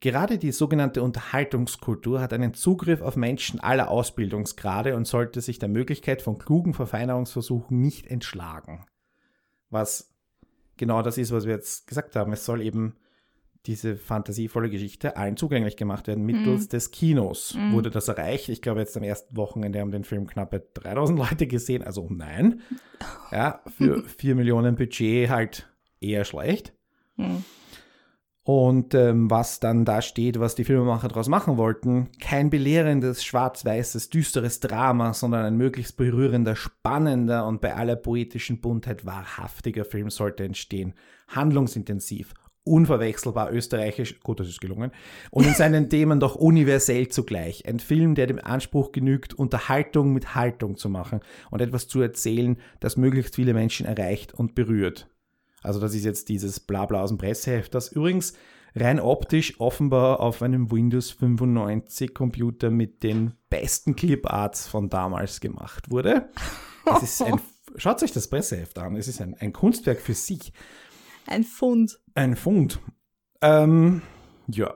Gerade 0.00 0.36
die 0.36 0.50
sogenannte 0.50 1.00
Unterhaltungskultur 1.00 2.20
hat 2.20 2.32
einen 2.32 2.54
Zugriff 2.54 3.02
auf 3.02 3.14
Menschen 3.14 3.60
aller 3.60 3.88
Ausbildungsgrade 3.88 4.96
und 4.96 5.06
sollte 5.06 5.40
sich 5.40 5.60
der 5.60 5.68
Möglichkeit 5.68 6.22
von 6.22 6.38
klugen 6.38 6.74
Verfeinerungsversuchen 6.74 7.80
nicht 7.80 8.08
entschlagen. 8.08 8.84
Was 9.70 10.12
genau 10.76 11.02
das 11.02 11.18
ist, 11.18 11.30
was 11.30 11.46
wir 11.46 11.54
jetzt 11.54 11.86
gesagt 11.86 12.16
haben. 12.16 12.32
Es 12.32 12.44
soll 12.44 12.62
eben 12.62 12.96
diese 13.66 13.96
fantasievolle 13.96 14.70
Geschichte 14.70 15.16
allen 15.16 15.36
zugänglich 15.36 15.76
gemacht 15.76 16.08
werden. 16.08 16.24
Mittels 16.24 16.68
des 16.68 16.90
Kinos 16.90 17.54
Mhm. 17.54 17.72
wurde 17.72 17.90
das 17.90 18.08
erreicht. 18.08 18.48
Ich 18.48 18.60
glaube, 18.60 18.80
jetzt 18.80 18.96
am 18.96 19.04
ersten 19.04 19.36
Wochenende 19.36 19.78
haben 19.80 19.92
den 19.92 20.02
Film 20.04 20.26
knappe 20.26 20.66
3000 20.74 21.18
Leute 21.18 21.46
gesehen. 21.46 21.82
Also 21.82 22.08
nein. 22.10 22.60
Ja, 23.32 23.60
für 23.78 24.02
4 24.04 24.34
Millionen 24.34 24.74
Budget 24.76 25.28
halt 25.30 25.68
eher 26.00 26.24
schlecht. 26.24 26.72
Hm. 27.16 27.44
Und 28.44 28.92
ähm, 28.94 29.30
was 29.30 29.60
dann 29.60 29.84
da 29.84 30.02
steht, 30.02 30.40
was 30.40 30.56
die 30.56 30.64
Filmemacher 30.64 31.06
daraus 31.06 31.28
machen 31.28 31.56
wollten, 31.56 32.08
kein 32.20 32.50
belehrendes, 32.50 33.24
schwarz-weißes, 33.24 34.10
düsteres 34.10 34.58
Drama, 34.58 35.14
sondern 35.14 35.44
ein 35.44 35.56
möglichst 35.56 35.96
berührender, 35.96 36.56
spannender 36.56 37.46
und 37.46 37.60
bei 37.60 37.74
aller 37.76 37.94
poetischen 37.94 38.60
Buntheit 38.60 39.06
wahrhaftiger 39.06 39.84
Film 39.84 40.10
sollte 40.10 40.42
entstehen. 40.44 40.94
Handlungsintensiv, 41.28 42.34
unverwechselbar 42.64 43.52
österreichisch, 43.52 44.20
gut, 44.20 44.40
das 44.40 44.48
ist 44.48 44.60
gelungen, 44.60 44.92
und 45.30 45.46
in 45.46 45.54
seinen 45.54 45.90
Themen 45.90 46.20
doch 46.20 46.36
universell 46.36 47.08
zugleich. 47.08 47.66
Ein 47.66 47.80
Film, 47.80 48.14
der 48.14 48.26
dem 48.26 48.38
Anspruch 48.38 48.92
genügt, 48.92 49.34
Unterhaltung 49.34 50.12
mit 50.12 50.34
Haltung 50.34 50.76
zu 50.76 50.88
machen 50.88 51.20
und 51.50 51.60
etwas 51.60 51.88
zu 51.88 52.00
erzählen, 52.00 52.56
das 52.80 52.96
möglichst 52.96 53.34
viele 53.34 53.54
Menschen 53.54 53.86
erreicht 53.86 54.34
und 54.34 54.54
berührt. 54.54 55.08
Also 55.62 55.80
das 55.80 55.94
ist 55.94 56.04
jetzt 56.04 56.28
dieses 56.28 56.60
Blabla 56.60 57.02
aus 57.02 57.10
dem 57.10 57.18
Presseheft, 57.18 57.74
das 57.74 57.90
übrigens 57.92 58.34
rein 58.74 59.00
optisch 59.00 59.60
offenbar 59.60 60.20
auf 60.20 60.42
einem 60.42 60.70
Windows 60.70 61.10
95 61.10 62.14
Computer 62.14 62.70
mit 62.70 63.02
den 63.02 63.34
besten 63.50 63.96
Cliparts 63.96 64.66
von 64.66 64.88
damals 64.88 65.40
gemacht 65.40 65.90
wurde. 65.90 66.28
Das 66.84 67.02
ist 67.02 67.22
ein, 67.22 67.40
schaut 67.76 68.02
euch 68.02 68.12
das 68.12 68.28
Presseheft 68.28 68.78
an, 68.78 68.96
es 68.96 69.08
ist 69.08 69.20
ein, 69.20 69.34
ein 69.34 69.52
Kunstwerk 69.52 70.00
für 70.00 70.14
sich. 70.14 70.52
Ein 71.26 71.44
Fund. 71.44 71.98
Ein 72.14 72.36
Fund. 72.36 72.80
Ähm, 73.40 74.02
ja. 74.48 74.72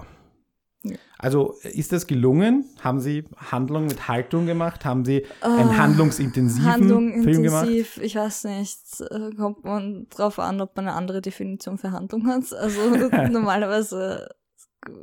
Ja. 0.82 0.96
Also 1.18 1.54
ist 1.62 1.90
das 1.92 2.06
gelungen? 2.06 2.64
Haben 2.80 3.00
Sie 3.00 3.24
Handlung 3.36 3.86
mit 3.86 4.06
Haltung 4.06 4.46
gemacht? 4.46 4.84
Haben 4.84 5.04
Sie 5.04 5.24
einen 5.40 5.70
Ah, 5.70 5.78
handlungsintensiven 5.78 6.70
Handlung 6.70 7.22
Film 7.24 7.42
gemacht? 7.42 7.64
intensiv, 7.66 7.98
ich 7.98 8.14
weiß 8.14 8.44
nicht, 8.44 9.00
äh, 9.10 9.30
kommt 9.34 9.64
man 9.64 10.06
drauf 10.10 10.38
an, 10.38 10.60
ob 10.60 10.76
man 10.76 10.86
eine 10.86 10.96
andere 10.96 11.20
Definition 11.22 11.78
für 11.78 11.90
Handlung 11.90 12.26
hat. 12.28 12.52
Also 12.52 12.80
normalerweise, 13.30 14.28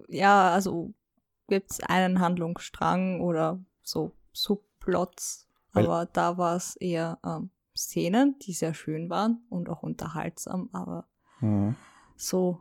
ja, 0.08 0.51
also 0.53 0.93
gibt 1.49 1.71
es 1.71 1.79
einen 1.82 2.19
Handlungsstrang 2.21 3.19
oder 3.19 3.60
so 3.82 4.13
Subplots, 4.32 5.47
Weil- 5.73 5.86
aber 5.86 6.06
da 6.06 6.38
war 6.38 6.56
es 6.56 6.75
eher 6.77 7.19
ähm, 7.25 7.49
Szenen, 7.75 8.38
die 8.39 8.53
sehr 8.53 8.73
schön 8.73 9.10
waren 9.10 9.43
und 9.49 9.67
auch 9.67 9.84
unterhaltsam, 9.84 10.69
aber 10.71 11.08
Mhm. 11.43 11.75
so 12.15 12.60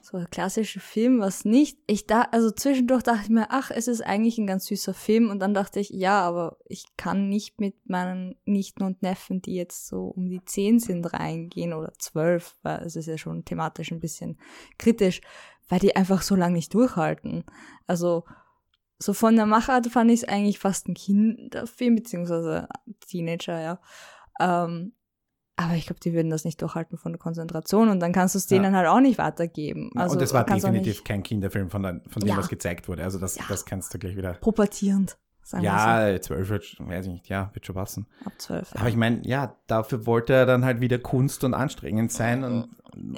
so 0.00 0.16
ein 0.16 0.30
klassischer 0.30 0.80
Film, 0.80 1.20
was 1.20 1.44
nicht. 1.44 1.78
Ich 1.86 2.06
da, 2.06 2.22
also 2.22 2.50
zwischendurch 2.50 3.02
dachte 3.02 3.24
ich 3.24 3.28
mir, 3.28 3.48
ach, 3.50 3.70
es 3.70 3.88
ist 3.88 4.00
eigentlich 4.00 4.38
ein 4.38 4.46
ganz 4.46 4.66
süßer 4.66 4.94
Film 4.94 5.30
und 5.30 5.40
dann 5.40 5.52
dachte 5.52 5.80
ich, 5.80 5.90
ja, 5.90 6.20
aber 6.20 6.56
ich 6.66 6.84
kann 6.96 7.28
nicht 7.28 7.60
mit 7.60 7.74
meinen 7.88 8.36
Nichten 8.44 8.84
und 8.84 9.02
Neffen, 9.02 9.42
die 9.42 9.54
jetzt 9.54 9.86
so 9.86 10.06
um 10.06 10.28
die 10.28 10.44
zehn 10.44 10.78
sind, 10.78 11.12
reingehen 11.12 11.72
oder 11.72 11.92
zwölf, 11.98 12.56
weil 12.62 12.82
es 12.84 12.96
ist 12.96 13.06
ja 13.06 13.18
schon 13.18 13.44
thematisch 13.44 13.90
ein 13.90 14.00
bisschen 14.00 14.38
kritisch, 14.78 15.20
weil 15.68 15.80
die 15.80 15.96
einfach 15.96 16.22
so 16.22 16.36
lange 16.36 16.54
nicht 16.54 16.72
durchhalten. 16.72 17.44
Also 17.86 18.24
so 18.98 19.12
von 19.12 19.36
der 19.36 19.46
Machart 19.46 19.88
fand 19.88 20.10
ich 20.10 20.22
es 20.22 20.28
eigentlich 20.28 20.58
fast 20.58 20.88
ein 20.88 20.94
Kinderfilm, 20.94 21.96
beziehungsweise 21.96 22.68
Teenager, 23.06 23.60
ja. 23.60 23.80
Ähm, 24.40 24.94
Aber 25.56 25.74
ich 25.74 25.86
glaube, 25.86 26.00
die 26.00 26.12
würden 26.12 26.30
das 26.30 26.44
nicht 26.44 26.60
durchhalten 26.60 26.98
von 26.98 27.12
der 27.12 27.18
Konzentration 27.18 27.88
und 27.88 28.00
dann 28.00 28.12
kannst 28.12 28.34
du 28.34 28.38
es 28.38 28.46
denen 28.46 28.72
ja. 28.72 28.78
halt 28.78 28.88
auch 28.88 29.00
nicht 29.00 29.16
weitergeben. 29.16 29.90
Also, 29.94 30.12
und 30.12 30.20
das 30.20 30.34
war 30.34 30.44
definitiv 30.44 31.02
kein 31.02 31.22
Kinderfilm, 31.22 31.70
von, 31.70 31.82
der, 31.82 32.02
von 32.08 32.20
dem 32.20 32.28
ja. 32.28 32.36
was 32.36 32.48
gezeigt 32.48 32.88
wurde. 32.88 33.02
Also 33.02 33.18
das, 33.18 33.36
ja. 33.36 33.44
das 33.48 33.64
kannst 33.64 33.92
du 33.94 33.98
gleich 33.98 34.16
wieder. 34.16 34.34
Pubertierend. 34.34 35.16
ja, 35.60 36.20
zwölf 36.20 36.50
wird, 36.50 36.76
weiß 36.78 37.06
ich 37.06 37.12
nicht, 37.12 37.28
ja, 37.28 37.50
wird 37.54 37.64
schon 37.64 37.74
passen. 37.74 38.06
Ab 38.24 38.32
zwölf. 38.36 38.70
Aber 38.76 38.88
ich 38.88 38.96
meine, 38.96 39.26
ja, 39.26 39.56
dafür 39.66 40.04
wollte 40.04 40.34
er 40.34 40.44
dann 40.44 40.64
halt 40.64 40.80
wieder 40.80 40.98
Kunst 40.98 41.42
und 41.42 41.54
anstrengend 41.54 42.12
sein 42.12 42.44
und 42.44 42.68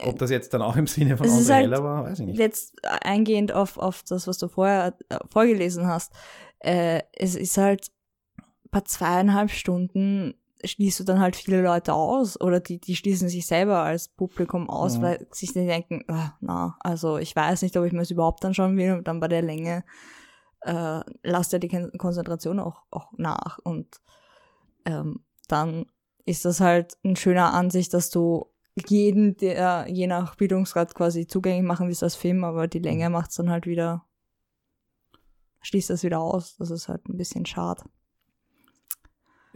ob 0.03 0.19
das 0.19 0.31
jetzt 0.31 0.55
dann 0.55 0.63
auch 0.63 0.77
im 0.77 0.87
Sinne 0.87 1.17
von 1.17 1.27
André 1.27 1.53
halt 1.53 1.65
Heller 1.65 1.85
war, 1.85 2.05
weiß 2.05 2.21
ich 2.21 2.27
nicht. 2.27 2.39
Jetzt 2.39 2.75
eingehend 3.03 3.53
auf, 3.53 3.79
auf 3.79 4.03
das, 4.09 4.27
was 4.27 4.39
du 4.39 4.49
vorher 4.49 4.95
äh, 5.09 5.19
vorgelesen 5.31 5.87
hast, 5.87 6.13
äh, 6.61 7.03
es 7.13 7.35
ist 7.35 7.57
halt 7.57 7.91
bei 8.71 8.81
zweieinhalb 8.81 9.51
Stunden 9.51 10.35
schließt 10.65 11.01
du 11.01 11.05
dann 11.05 11.21
halt 11.21 11.37
viele 11.37 11.63
Leute 11.63 11.95
aus 11.95 12.41
oder 12.41 12.61
die, 12.61 12.81
die 12.81 12.97
schließen 12.97 13.29
sich 13.29 13.47
selber 13.47 13.79
als 13.79 14.09
Publikum 14.09 14.69
aus, 14.69 14.99
mhm. 14.99 15.03
weil 15.03 15.27
sich 15.31 15.53
die 15.53 15.67
denken, 15.67 16.05
oh, 16.09 16.29
na, 16.41 16.77
also 16.81 17.19
ich 17.19 17.35
weiß 17.35 17.63
nicht, 17.63 17.77
ob 17.77 17.85
ich 17.85 17.93
mir 17.93 18.01
das 18.01 18.11
überhaupt 18.11 18.45
anschauen 18.45 18.77
will 18.77 18.93
und 18.93 19.09
dann 19.09 19.21
bei 19.21 19.29
der 19.29 19.43
Länge 19.43 19.85
äh, 20.63 21.01
lasst 21.23 21.53
ja 21.53 21.59
die 21.59 21.69
Konzentration 21.97 22.59
auch, 22.59 22.83
auch 22.91 23.13
nach 23.17 23.59
und 23.59 24.01
ähm, 24.85 25.25
dann 25.47 25.87
ist 26.25 26.45
das 26.45 26.61
halt 26.61 26.99
ein 27.05 27.17
schöner 27.17 27.55
Ansicht, 27.55 27.95
dass 27.95 28.11
du 28.11 28.53
jeden, 28.87 29.37
der 29.37 29.87
je 29.89 30.07
nach 30.07 30.35
Bildungsgrad 30.37 30.95
quasi 30.95 31.27
zugänglich 31.27 31.67
machen 31.67 31.89
willst 31.89 32.03
als 32.03 32.17
Film, 32.17 32.45
aber 32.45 32.67
die 32.69 32.79
Länge 32.81 33.09
mhm. 33.09 33.13
macht 33.13 33.31
es 33.31 33.37
dann 33.37 33.51
halt 33.51 33.67
wieder, 33.67 34.05
schließt 35.63 35.91
das 35.91 36.03
wieder 36.03 36.21
aus. 36.21 36.57
Das 36.57 36.71
ist 36.71 36.89
halt 36.89 37.09
ein 37.09 37.17
bisschen 37.17 37.47
schade. 37.47 37.83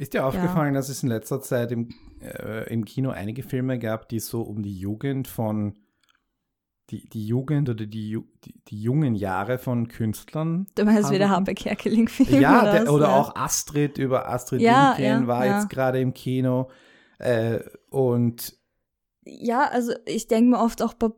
Ist 0.02 0.14
dir 0.14 0.26
aufgefallen, 0.26 0.74
ja. 0.74 0.80
dass 0.80 0.88
es 0.88 1.04
in 1.04 1.08
letzter 1.08 1.40
Zeit 1.40 1.70
im, 1.70 1.90
äh, 2.20 2.68
im 2.72 2.84
Kino 2.84 3.10
einige 3.10 3.44
Filme 3.44 3.78
gab, 3.78 4.08
die 4.08 4.18
so 4.18 4.42
um 4.42 4.60
die 4.60 4.76
Jugend 4.76 5.28
von 5.28 5.78
die, 6.90 7.08
die 7.08 7.24
Jugend 7.24 7.68
oder 7.68 7.86
die, 7.86 8.18
die, 8.44 8.60
die 8.66 8.82
jungen 8.82 9.14
Jahre 9.14 9.58
von 9.58 9.86
Künstlern. 9.86 10.66
Du 10.74 10.84
meinst 10.84 11.12
wieder 11.12 11.28
Habe 11.30 11.54
Kerkeling-Film? 11.54 12.40
Ja, 12.40 12.62
oder, 12.62 12.72
der, 12.72 12.92
oder 12.92 13.06
ja. 13.06 13.20
auch 13.20 13.36
Astrid 13.36 13.96
über 13.98 14.28
Astrid 14.28 14.60
ja, 14.60 14.96
Lindgren 14.96 15.22
ja, 15.22 15.26
war 15.28 15.46
jetzt 15.46 15.70
gerade 15.70 16.00
im 16.00 16.14
Kino. 16.14 16.68
Äh, 17.18 17.60
und 17.88 18.58
ja, 19.24 19.68
also 19.70 19.92
ich 20.04 20.26
denke 20.26 20.50
mir 20.50 20.58
oft 20.58 20.82
auch 20.82 20.94
bei 20.94 21.10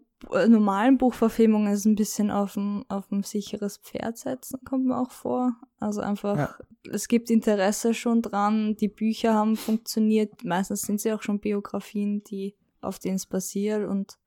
normalen 0.49 0.99
Buchverfilmungen 0.99 1.73
ist 1.73 1.85
ein 1.85 1.95
bisschen 1.95 2.31
auf 2.31 2.57
ein, 2.57 2.85
auf 2.89 3.11
ein 3.11 3.23
sicheres 3.23 3.79
Pferd 3.79 4.19
setzen, 4.19 4.61
kommt 4.65 4.87
mir 4.87 4.99
auch 4.99 5.11
vor. 5.11 5.55
Also 5.79 6.01
einfach, 6.01 6.37
ja. 6.37 6.55
es 6.91 7.09
gibt 7.09 7.31
Interesse 7.31 7.95
schon 7.95 8.23
dran, 8.23 8.77
die 8.77 8.89
Bücher 8.89 9.35
haben 9.35 9.57
funktioniert, 9.57 10.45
meistens 10.45 10.83
sind 10.83 11.01
sie 11.01 11.13
auch 11.13 11.23
schon 11.23 11.41
Biografien, 11.41 12.23
die, 12.25 12.57
auf 12.81 12.99
denen 12.99 13.17
es 13.17 13.27
basiert 13.27 13.89
und 13.89 14.19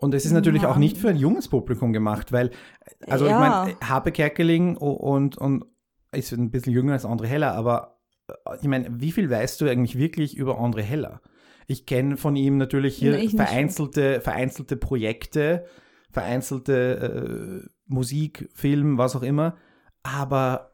und 0.00 0.14
es 0.14 0.24
ist 0.24 0.32
natürlich 0.32 0.62
ja. 0.62 0.70
auch 0.72 0.78
nicht 0.78 0.98
für 0.98 1.10
ein 1.10 1.16
junges 1.16 1.46
Publikum 1.46 1.92
gemacht, 1.92 2.32
weil, 2.32 2.50
also 3.06 3.24
ja. 3.24 3.32
ich 3.34 3.38
meine, 3.38 3.88
Habe 3.88 4.10
Kerkeling 4.10 4.76
und, 4.76 5.38
und 5.38 5.64
ist 6.10 6.32
ein 6.32 6.50
bisschen 6.50 6.72
jünger 6.72 6.94
als 6.94 7.04
André 7.06 7.26
Heller, 7.26 7.54
aber 7.54 8.00
äh, 8.26 8.56
ich 8.60 8.66
meine, 8.66 9.00
wie 9.00 9.12
viel 9.12 9.30
weißt 9.30 9.60
du 9.60 9.66
eigentlich 9.66 9.96
wirklich 9.96 10.36
über 10.36 10.58
André 10.58 10.80
Heller? 10.80 11.20
Ich 11.72 11.86
kenne 11.86 12.18
von 12.18 12.36
ihm 12.36 12.58
natürlich 12.58 12.96
hier 12.96 13.16
nee, 13.16 13.30
vereinzelte, 13.30 14.20
vereinzelte 14.20 14.76
Projekte, 14.76 15.64
vereinzelte 16.10 17.62
äh, 17.64 17.68
Musik, 17.86 18.50
Film, 18.52 18.98
was 18.98 19.16
auch 19.16 19.22
immer. 19.22 19.56
Aber 20.02 20.72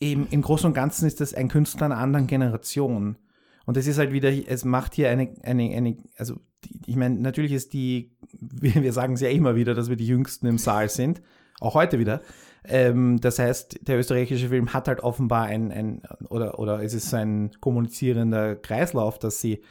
eben 0.00 0.26
im 0.30 0.42
Großen 0.42 0.66
und 0.66 0.74
Ganzen 0.74 1.06
ist 1.06 1.20
das 1.20 1.32
ein 1.32 1.46
Künstler 1.46 1.86
einer 1.86 1.98
anderen 1.98 2.26
Generation. 2.26 3.18
Und 3.66 3.76
es 3.76 3.86
ist 3.86 3.98
halt 3.98 4.12
wieder, 4.12 4.30
es 4.48 4.64
macht 4.64 4.94
hier 4.94 5.10
eine, 5.10 5.32
eine, 5.44 5.76
eine 5.76 5.96
also 6.16 6.40
die, 6.64 6.80
ich 6.86 6.96
meine, 6.96 7.14
natürlich 7.20 7.52
ist 7.52 7.72
die, 7.72 8.16
wir, 8.32 8.82
wir 8.82 8.92
sagen 8.92 9.14
es 9.14 9.20
ja 9.20 9.28
immer 9.28 9.54
wieder, 9.54 9.74
dass 9.74 9.88
wir 9.88 9.96
die 9.96 10.08
Jüngsten 10.08 10.48
im 10.48 10.58
Saal 10.58 10.88
sind, 10.88 11.22
auch 11.60 11.74
heute 11.74 12.00
wieder. 12.00 12.20
Ähm, 12.64 13.20
das 13.20 13.38
heißt, 13.38 13.86
der 13.86 13.96
österreichische 13.96 14.48
Film 14.48 14.72
hat 14.72 14.88
halt 14.88 15.00
offenbar 15.00 15.44
ein, 15.44 15.70
ein 15.70 16.02
oder, 16.30 16.58
oder 16.58 16.82
es 16.82 16.94
ist 16.94 17.14
ein 17.14 17.52
kommunizierender 17.60 18.56
Kreislauf, 18.56 19.20
dass 19.20 19.40
sie 19.40 19.62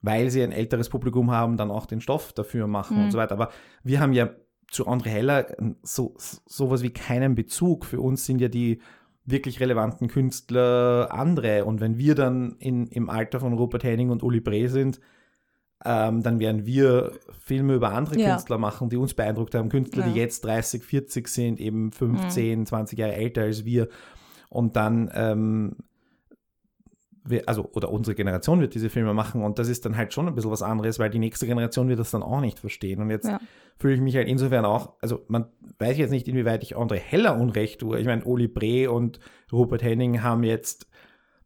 weil 0.00 0.30
sie 0.30 0.42
ein 0.42 0.52
älteres 0.52 0.88
Publikum 0.88 1.30
haben, 1.30 1.56
dann 1.56 1.70
auch 1.70 1.86
den 1.86 2.00
Stoff 2.00 2.32
dafür 2.32 2.66
machen 2.66 2.98
mhm. 2.98 3.04
und 3.04 3.10
so 3.10 3.18
weiter. 3.18 3.32
Aber 3.32 3.50
wir 3.82 4.00
haben 4.00 4.12
ja 4.12 4.30
zu 4.70 4.86
André 4.86 5.08
Heller 5.08 5.46
so 5.82 6.14
sowas 6.18 6.82
wie 6.82 6.90
keinen 6.90 7.34
Bezug. 7.34 7.84
Für 7.84 8.00
uns 8.00 8.26
sind 8.26 8.40
ja 8.40 8.48
die 8.48 8.80
wirklich 9.24 9.60
relevanten 9.60 10.08
Künstler 10.08 11.08
andere. 11.10 11.64
Und 11.64 11.80
wenn 11.80 11.98
wir 11.98 12.14
dann 12.14 12.56
in, 12.58 12.86
im 12.86 13.10
Alter 13.10 13.40
von 13.40 13.52
Rupert 13.52 13.84
Henning 13.84 14.10
und 14.10 14.22
Uli 14.22 14.40
Bre 14.40 14.68
sind, 14.68 15.00
ähm, 15.84 16.22
dann 16.22 16.40
werden 16.40 16.66
wir 16.66 17.12
Filme 17.38 17.74
über 17.74 17.92
andere 17.92 18.18
ja. 18.18 18.30
Künstler 18.30 18.58
machen, 18.58 18.88
die 18.88 18.96
uns 18.96 19.14
beeindruckt 19.14 19.54
haben. 19.54 19.68
Künstler, 19.68 20.06
ja. 20.06 20.12
die 20.12 20.18
jetzt 20.18 20.44
30, 20.44 20.82
40 20.82 21.28
sind, 21.28 21.60
eben 21.60 21.92
15, 21.92 22.60
mhm. 22.60 22.66
20 22.66 22.98
Jahre 22.98 23.14
älter 23.14 23.42
als 23.42 23.64
wir. 23.64 23.88
Und 24.48 24.76
dann 24.76 25.10
ähm, 25.14 25.76
wir, 27.30 27.48
also, 27.48 27.70
oder 27.72 27.90
unsere 27.90 28.14
Generation 28.14 28.60
wird 28.60 28.74
diese 28.74 28.90
Filme 28.90 29.14
machen 29.14 29.42
und 29.42 29.58
das 29.58 29.68
ist 29.68 29.84
dann 29.84 29.96
halt 29.96 30.12
schon 30.12 30.28
ein 30.28 30.34
bisschen 30.34 30.50
was 30.50 30.62
anderes, 30.62 30.98
weil 30.98 31.10
die 31.10 31.18
nächste 31.18 31.46
Generation 31.46 31.88
wird 31.88 31.98
das 31.98 32.10
dann 32.10 32.22
auch 32.22 32.40
nicht 32.40 32.58
verstehen. 32.58 33.00
Und 33.00 33.10
jetzt 33.10 33.26
ja. 33.26 33.40
fühle 33.78 33.94
ich 33.94 34.00
mich 34.00 34.16
halt 34.16 34.28
insofern 34.28 34.64
auch, 34.64 34.94
also 35.00 35.24
man 35.28 35.46
weiß 35.78 35.98
jetzt 35.98 36.10
nicht, 36.10 36.28
inwieweit 36.28 36.62
ich 36.62 36.76
André 36.76 36.96
Heller 36.96 37.38
Unrecht 37.38 37.80
tue. 37.80 37.98
Ich 37.98 38.06
meine, 38.06 38.24
Oli 38.24 38.48
Bre 38.48 38.90
und 38.90 39.20
Rupert 39.52 39.82
Henning 39.82 40.22
haben 40.22 40.42
jetzt 40.42 40.88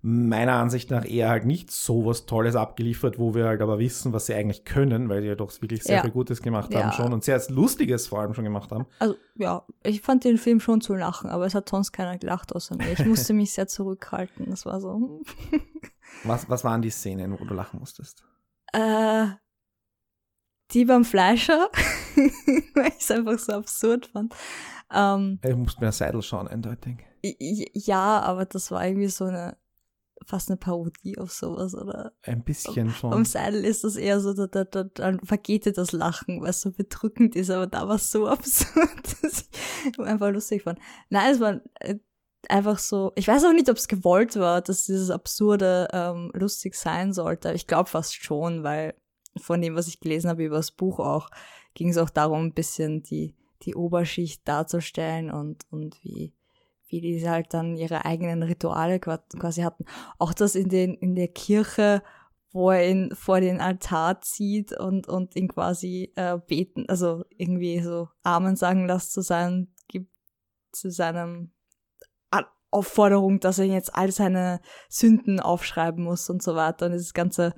meiner 0.05 0.55
Ansicht 0.55 0.91
nach 0.91 1.09
eher 1.09 1.29
halt 1.29 1.45
nicht 1.45 1.71
so 1.71 2.05
was 2.05 2.27
Tolles 2.27 2.57
abgeliefert, 2.57 3.21
wo 3.21 3.37
wir 3.37 3.47
halt 3.47 3.63
aber 3.63 3.79
wissen, 3.79 4.13
was 4.13 4.27
sie 4.27 4.35
eigentlich 4.35 4.65
können, 4.65 5.09
weil 5.09 5.23
sie 5.23 5.29
ja 5.29 5.37
doch 5.37 5.53
wirklich 5.63 5.85
sehr 5.85 5.97
ja. 5.97 6.03
viel 6.03 6.11
Gutes 6.11 6.43
gemacht 6.43 6.75
haben 6.75 6.91
ja. 6.91 6.93
schon 6.93 7.13
und 7.13 7.23
sehr 7.23 7.41
Lustiges 7.51 8.09
vor 8.09 8.21
allem 8.21 8.35
schon 8.35 8.43
gemacht 8.43 8.73
haben. 8.73 8.87
Also 8.99 9.15
ja, 9.37 9.65
ich 9.85 10.01
fand 10.01 10.25
den 10.25 10.39
Film 10.39 10.59
schon 10.59 10.81
zu 10.81 10.95
lachen, 10.95 11.31
aber 11.31 11.47
es 11.47 11.55
hat 11.55 11.69
sonst 11.69 11.93
keiner 11.93 12.19
gelacht 12.19 12.53
außer 12.53 12.77
mir. 12.77 12.91
Ich 12.93 13.05
musste 13.07 13.33
mich 13.33 13.53
sehr 13.53 13.69
zurückhalten. 13.69 14.51
Das 14.51 14.67
war 14.67 14.81
so. 14.81 15.23
Was, 16.25 16.49
was 16.51 16.63
waren 16.63 16.83
die 16.83 16.91
Szenen, 16.91 17.33
wo 17.41 17.43
du 17.43 17.55
lachen 17.55 17.81
musstest? 17.81 18.23
Äh, 18.75 19.29
die 20.73 20.85
beim 20.85 21.07
Fleischer, 21.07 21.71
weil 22.75 22.89
ich 22.89 23.01
es 23.01 23.11
einfach 23.11 23.39
so 23.39 23.53
absurd 23.55 24.11
fand. 24.13 24.35
Ähm, 24.93 25.39
ich 25.43 25.57
musste 25.57 25.83
mir 25.83 25.91
Seidel 25.91 26.21
schauen, 26.21 26.49
eindeutig. 26.49 26.99
Ja, 27.23 28.21
aber 28.21 28.45
das 28.45 28.71
war 28.71 28.85
irgendwie 28.85 29.09
so 29.09 29.25
eine 29.25 29.57
fast 30.27 30.51
eine 30.51 30.57
Parodie 30.57 31.19
auf 31.19 31.33
sowas, 31.33 31.75
oder? 31.75 32.13
Ein 32.23 32.45
bisschen 32.45 32.91
schon. 32.91 33.13
Am 33.13 33.25
Seidel 33.25 33.65
ist 33.65 33.85
das 33.85 33.97
eher 33.97 34.21
so, 34.21 34.33
da, 34.35 34.47
da, 34.47 34.65
da, 34.65 34.85
dann 34.85 35.21
vergeht 35.21 35.67
dir 35.67 35.73
das 35.73 35.93
Lachen, 35.93 36.43
was 36.43 36.61
so 36.61 36.71
bedrückend 36.71 37.37
ist, 37.37 37.51
aber 37.51 37.67
da 37.67 37.89
war 37.89 37.97
es 37.97 38.11
so 38.11 38.27
absurd, 38.29 39.23
dass 39.23 39.49
ich 39.85 39.99
einfach 39.99 40.31
lustig 40.31 40.63
fand. 40.63 40.79
Nein, 41.11 41.33
es 41.33 41.41
war 41.41 41.61
äh, 41.81 41.99
einfach 42.49 42.79
so, 42.79 43.13
ich 43.15 43.29
weiß 43.29 43.45
auch 43.45 43.53
nicht, 43.53 43.71
ob 43.71 43.77
es 43.77 43.89
gewollt 43.89 44.37
war, 44.37 44.61
dass 44.63 44.85
dieses 44.85 45.11
Absurde 45.11 45.89
ähm, 45.93 46.31
lustig 46.35 46.75
sein 46.75 47.13
sollte. 47.13 47.53
Ich 47.53 47.67
glaube 47.67 47.89
fast 47.89 48.15
schon, 48.15 48.63
weil 48.63 48.95
von 49.41 49.61
dem, 49.61 49.75
was 49.75 49.89
ich 49.89 50.01
gelesen 50.01 50.29
habe 50.29 50.45
über 50.45 50.57
das 50.57 50.71
Buch 50.71 50.99
auch, 50.99 51.31
ging 51.75 51.89
es 51.89 51.99
auch 51.99 52.11
darum, 52.11 52.47
ein 52.47 52.55
bisschen 52.55 53.03
die, 53.03 53.35
die 53.63 53.75
Oberschicht 53.75 54.47
darzustellen 54.47 55.31
und, 55.31 55.65
und 55.71 56.03
wie 56.03 56.35
wie 56.93 57.01
die 57.01 57.29
halt 57.29 57.55
dann 57.55 57.75
ihre 57.77 58.05
eigenen 58.05 58.43
Rituale 58.43 59.01
quasi 59.01 59.63
hatten. 59.63 59.87
Auch 60.19 60.35
das 60.35 60.55
in 60.55 60.69
den, 60.69 60.95
in 60.95 61.15
der 61.15 61.29
Kirche, 61.29 62.03
wo 62.53 62.71
er 62.71 62.89
ihn 62.89 63.15
vor 63.15 63.41
den 63.41 63.61
Altar 63.61 64.21
zieht 64.21 64.79
und, 64.79 65.09
und 65.09 65.35
ihn 65.35 65.49
quasi 65.49 66.13
äh, 66.17 66.39
beten, 66.47 66.85
also 66.89 67.25
irgendwie 67.31 67.81
so 67.81 68.09
Amen 68.23 68.57
sagen 68.57 68.87
lässt 68.87 69.13
zu 69.13 69.23
seinem, 69.23 69.75
zu 70.71 70.91
seinem 70.91 71.53
Aufforderung, 72.71 73.39
dass 73.39 73.59
er 73.59 73.67
jetzt 73.67 73.95
all 73.95 74.11
seine 74.11 74.61
Sünden 74.89 75.41
aufschreiben 75.41 76.05
muss 76.05 76.31
und 76.31 76.43
so 76.43 76.55
weiter. 76.55 76.87
Und 76.87 76.93
das 76.93 77.13
ganze 77.13 77.55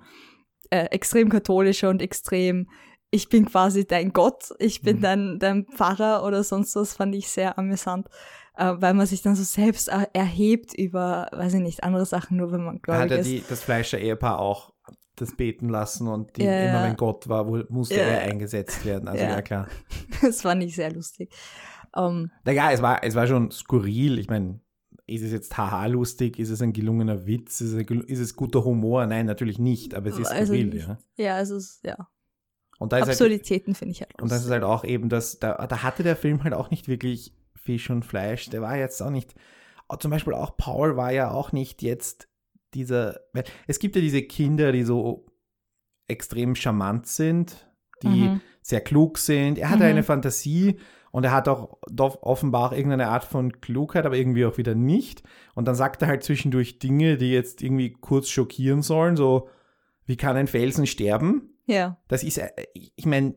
äh, 0.70 0.86
extrem 0.86 1.28
katholische 1.28 1.88
und 1.88 2.02
extrem, 2.02 2.68
ich 3.10 3.28
bin 3.28 3.46
quasi 3.46 3.86
dein 3.86 4.12
Gott, 4.12 4.52
ich 4.58 4.82
bin 4.82 4.96
mhm. 4.96 5.02
dein, 5.02 5.38
dein 5.38 5.66
Pfarrer 5.66 6.24
oder 6.24 6.42
sonst 6.42 6.74
was, 6.74 6.94
fand 6.94 7.14
ich 7.14 7.28
sehr 7.28 7.58
amüsant 7.58 8.08
äh, 8.56 8.74
weil 8.76 8.94
man 8.94 9.06
sich 9.06 9.22
dann 9.22 9.36
so 9.36 9.42
selbst 9.42 9.88
erhebt 9.88 10.74
über, 10.74 11.28
weiß 11.32 11.54
ich 11.54 11.60
nicht, 11.60 11.84
andere 11.84 12.06
Sachen, 12.06 12.36
nur 12.36 12.52
wenn 12.52 12.64
man 12.64 12.80
gläubig. 12.80 13.18
Hat 13.18 13.26
er 13.26 13.40
das 13.48 13.62
Fleischer-Ehepaar 13.62 14.38
auch 14.38 14.72
das 15.16 15.36
beten 15.36 15.68
lassen 15.68 16.08
und 16.08 16.36
die, 16.36 16.42
ja, 16.42 16.70
immer 16.70 16.82
wenn 16.84 16.96
Gott 16.96 17.28
war, 17.28 17.44
musste 17.68 17.96
ja. 17.96 18.02
er 18.02 18.22
eingesetzt 18.22 18.84
werden. 18.84 19.08
Also 19.08 19.22
ja, 19.22 19.30
ja 19.30 19.42
klar. 19.42 19.68
Das 20.22 20.42
fand 20.42 20.62
ich 20.62 20.74
sehr 20.74 20.92
lustig. 20.92 21.32
Um, 21.94 22.02
ähm, 22.04 22.30
naja, 22.44 22.72
es 22.72 22.82
war, 22.82 23.04
es 23.04 23.14
war 23.14 23.26
schon 23.26 23.52
skurril. 23.52 24.18
Ich 24.18 24.28
meine, 24.28 24.60
ist 25.06 25.22
es 25.22 25.30
jetzt 25.30 25.56
haha 25.56 25.86
lustig? 25.86 26.38
Ist 26.38 26.50
es 26.50 26.60
ein 26.62 26.72
gelungener 26.72 27.26
Witz? 27.26 27.60
Ist 27.60 27.72
es, 27.72 27.90
ist 28.06 28.18
es 28.18 28.34
guter 28.34 28.64
Humor? 28.64 29.06
Nein, 29.06 29.26
natürlich 29.26 29.58
nicht, 29.58 29.94
aber 29.94 30.08
es 30.08 30.18
ist 30.18 30.26
also, 30.26 30.52
skurril, 30.52 30.76
ja. 30.76 30.98
Ja, 31.16 31.40
es 31.40 31.50
ist, 31.50 31.84
ja. 31.84 32.08
Und 32.78 32.92
da 32.92 32.96
halt 32.96 33.08
Absurditäten 33.08 33.68
halt, 33.68 33.78
finde 33.78 33.92
ich 33.92 34.00
halt 34.00 34.10
lustig. 34.12 34.22
Und 34.22 34.32
das 34.32 34.44
ist 34.44 34.50
halt 34.50 34.64
auch 34.64 34.84
eben, 34.84 35.08
dass 35.08 35.38
da, 35.38 35.66
da 35.66 35.82
hatte 35.84 36.02
der 36.02 36.16
Film 36.16 36.42
halt 36.42 36.54
auch 36.54 36.70
nicht 36.70 36.88
wirklich 36.88 37.36
Fisch 37.54 37.90
und 37.90 38.04
Fleisch, 38.04 38.50
der 38.50 38.62
war 38.62 38.76
jetzt 38.76 39.00
auch 39.02 39.10
nicht, 39.10 39.34
zum 40.00 40.10
Beispiel 40.10 40.34
auch 40.34 40.56
Paul 40.56 40.96
war 40.96 41.12
ja 41.12 41.30
auch 41.30 41.52
nicht 41.52 41.82
jetzt 41.82 42.28
dieser, 42.74 43.20
es 43.66 43.78
gibt 43.78 43.94
ja 43.96 44.02
diese 44.02 44.22
Kinder, 44.22 44.72
die 44.72 44.82
so 44.82 45.26
extrem 46.08 46.54
charmant 46.54 47.06
sind, 47.06 47.70
die 48.02 48.28
Mhm. 48.28 48.40
sehr 48.60 48.80
klug 48.80 49.18
sind. 49.18 49.58
Er 49.58 49.70
hat 49.70 49.78
Mhm. 49.78 49.84
eine 49.86 50.02
Fantasie 50.02 50.78
und 51.12 51.24
er 51.24 51.32
hat 51.32 51.48
auch 51.48 51.78
doch 51.90 52.22
offenbar 52.22 52.68
auch 52.68 52.72
irgendeine 52.72 53.08
Art 53.08 53.24
von 53.24 53.60
Klugheit, 53.60 54.04
aber 54.04 54.16
irgendwie 54.16 54.44
auch 54.44 54.58
wieder 54.58 54.74
nicht. 54.74 55.22
Und 55.54 55.66
dann 55.68 55.74
sagt 55.76 56.02
er 56.02 56.08
halt 56.08 56.24
zwischendurch 56.24 56.78
Dinge, 56.80 57.16
die 57.16 57.30
jetzt 57.32 57.62
irgendwie 57.62 57.92
kurz 57.92 58.28
schockieren 58.28 58.82
sollen, 58.82 59.16
so 59.16 59.48
wie 60.06 60.16
kann 60.16 60.36
ein 60.36 60.48
Felsen 60.48 60.86
sterben? 60.86 61.56
Ja. 61.66 61.98
Das 62.08 62.22
ist, 62.24 62.36
äh, 62.38 62.50
ich 62.74 63.06
meine, 63.06 63.34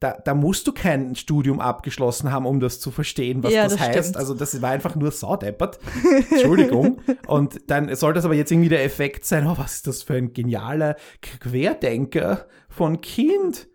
da, 0.00 0.12
da 0.24 0.34
musst 0.34 0.66
du 0.66 0.72
kein 0.72 1.14
Studium 1.16 1.58
abgeschlossen 1.60 2.30
haben, 2.30 2.44
um 2.44 2.60
das 2.60 2.80
zu 2.80 2.90
verstehen, 2.90 3.42
was 3.42 3.52
Ja, 3.52 3.62
das, 3.64 3.72
das 3.72 3.80
heißt. 3.80 3.98
stimmt. 4.00 4.16
Also 4.18 4.34
das 4.34 4.60
war 4.60 4.70
einfach 4.70 4.94
nur 4.94 5.10
saudeppert. 5.10 5.78
Entschuldigung. 6.30 7.00
Und 7.26 7.70
dann 7.70 7.94
soll 7.96 8.12
das 8.12 8.24
aber 8.26 8.34
jetzt 8.34 8.52
irgendwie 8.52 8.68
der 8.68 8.84
Effekt 8.84 9.24
sein, 9.24 9.46
oh, 9.46 9.56
was 9.56 9.76
ist 9.76 9.86
das 9.86 10.02
für 10.02 10.14
ein 10.14 10.32
genialer 10.34 10.96
Querdenker 11.22 12.46
von 12.68 13.00
Kind? 13.00 13.68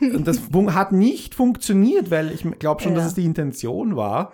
Und 0.00 0.26
das 0.28 0.40
hat 0.74 0.92
nicht 0.92 1.34
funktioniert, 1.34 2.10
weil 2.10 2.30
ich 2.30 2.42
glaube 2.58 2.82
schon, 2.82 2.94
dass 2.94 3.04
Ja. 3.04 3.08
es 3.08 3.14
die 3.14 3.24
Intention 3.24 3.96
war. 3.96 4.32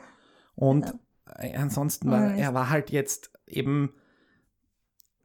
Und 0.55 0.93
äh, 1.39 1.55
ansonsten 1.57 2.11
war 2.11 2.31
Ja. 2.31 2.35
er 2.37 2.55
war 2.55 2.69
halt 2.69 2.91
jetzt 2.91 3.31
eben 3.47 3.95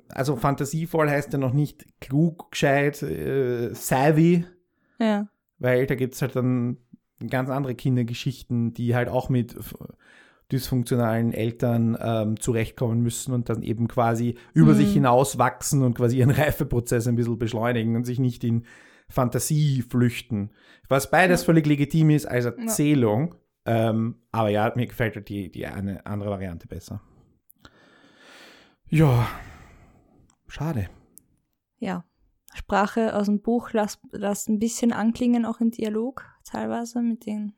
also 0.10 0.38
fantasievoll 0.38 1.10
heißt 1.10 1.34
ja 1.34 1.40
noch 1.40 1.52
nicht 1.52 1.86
klug, 2.00 2.52
gescheit, 2.52 3.02
äh, 3.04 3.74
savvy, 3.74 4.46
Ja. 5.00 5.28
Weil 5.60 5.88
da 5.88 5.96
gibt 5.96 6.14
es 6.16 6.22
halt 6.22 6.36
dann 6.36 6.78
ganz 7.30 7.50
andere 7.50 7.76
Kindergeschichten, 7.76 8.74
die 8.74 8.96
halt 8.96 9.10
auch 9.10 9.30
mit 9.30 9.56
dysfunktionalen 10.52 11.34
Eltern 11.34 11.98
ähm, 12.00 12.40
zurechtkommen 12.40 13.02
müssen 13.02 13.34
und 13.34 13.50
dann 13.50 13.64
eben 13.64 13.88
quasi 13.88 14.38
über 14.54 14.72
Mhm. 14.74 14.78
sich 14.78 14.94
hinaus 14.94 15.38
wachsen 15.38 15.84
und 15.84 15.96
quasi 15.96 16.20
ihren 16.20 16.32
Reifeprozess 16.32 17.08
ein 17.08 17.16
bisschen 17.16 17.38
beschleunigen 17.38 17.96
und 17.96 18.06
sich 18.06 18.20
nicht 18.20 18.44
in 18.44 18.64
Fantasie 19.10 19.82
flüchten. 19.82 20.52
Was 20.88 21.10
beides 21.12 21.44
völlig 21.44 21.66
legitim 21.66 22.10
ist 22.12 22.26
als 22.26 22.46
Erzählung. 22.46 23.36
Ähm, 23.66 24.16
aber 24.32 24.48
ja, 24.50 24.72
mir 24.76 24.88
gefällt 24.88 25.16
halt 25.16 25.28
die, 25.28 25.52
die 25.52 25.66
eine 25.66 26.06
andere 26.06 26.30
Variante 26.30 26.68
besser. 26.68 27.02
Ja, 28.90 29.28
schade. 30.48 30.90
Ja. 31.80 32.06
Sprache 32.58 33.16
aus 33.16 33.28
dem 33.28 33.42
Buch 33.42 33.72
lässt, 33.72 34.00
lässt 34.12 34.50
ein 34.50 34.60
bisschen 34.60 34.92
anklingen, 34.92 35.46
auch 35.46 35.62
im 35.62 35.72
Dialog, 35.72 36.26
teilweise, 36.44 37.02
mit 37.02 37.26
den, 37.26 37.54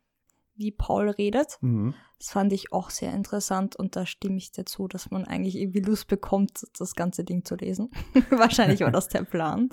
wie 0.56 0.72
Paul 0.72 1.10
redet. 1.10 1.58
Mhm. 1.62 1.94
Das 2.18 2.32
fand 2.32 2.52
ich 2.52 2.74
auch 2.74 2.90
sehr 2.90 3.14
interessant 3.14 3.78
und 3.78 3.96
da 3.96 4.06
stimme 4.06 4.38
ich 4.38 4.52
dir 4.52 4.66
zu, 4.66 4.88
dass 4.88 5.10
man 5.10 5.24
eigentlich 5.26 5.56
irgendwie 5.56 5.80
Lust 5.80 6.08
bekommt, 6.08 6.66
das 6.78 6.94
ganze 6.94 7.24
Ding 7.24 7.46
zu 7.46 7.56
lesen. 7.56 7.90
Wahrscheinlich 8.30 8.82
war 8.82 8.92
das 8.92 9.08
der 9.08 9.24
Plan. 9.24 9.70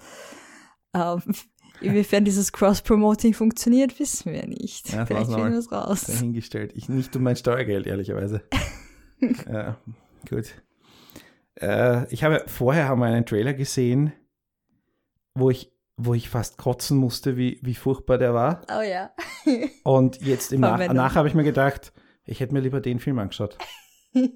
Ähm, 0.95 1.23
inwiefern 1.81 2.25
dieses 2.25 2.53
Cross-Promoting 2.53 3.35
funktioniert, 3.35 3.99
wissen 3.99 4.33
wir 4.33 4.47
nicht. 4.47 4.93
Ja, 4.93 5.07
Vielleicht 5.07 5.33
finden 5.33 5.51
wir 5.51 5.59
es 5.59 5.73
raus. 5.73 6.05
dahingestellt. 6.05 6.73
Ich 6.77 6.89
nicht 6.89 7.15
um 7.17 7.25
mein 7.25 7.37
Steuergeld, 7.37 7.87
ehrlicherweise. 7.89 8.43
ja, 9.51 9.77
gut. 10.31 10.55
Äh, 11.57 12.13
ich 12.13 12.23
habe 12.23 12.45
vorher 12.47 12.89
haben 12.89 13.01
wir 13.01 13.07
einen 13.07 13.27
Trailer 13.27 13.55
gesehen, 13.55 14.13
wo 15.37 15.51
ich, 15.51 15.71
wo 15.97 16.15
ich 16.15 16.29
fast 16.29 16.59
kotzen 16.59 16.97
musste, 16.99 17.37
wie, 17.37 17.59
wie 17.63 17.75
furchtbar 17.75 18.19
der 18.19 18.35
war. 18.35 18.63
Oh 18.77 18.83
ja. 18.83 19.11
Und 19.85 20.21
jetzt 20.23 20.53
im 20.53 20.61
Nach 20.61 20.71
Verwendung. 20.71 20.97
nach 20.97 21.15
habe 21.15 21.29
ich 21.29 21.35
mir 21.35 21.45
gedacht, 21.45 21.93
ich 22.25 22.41
hätte 22.41 22.53
mir 22.55 22.61
lieber 22.61 22.81
den 22.81 22.99
Film 22.99 23.19
angeschaut. 23.19 23.57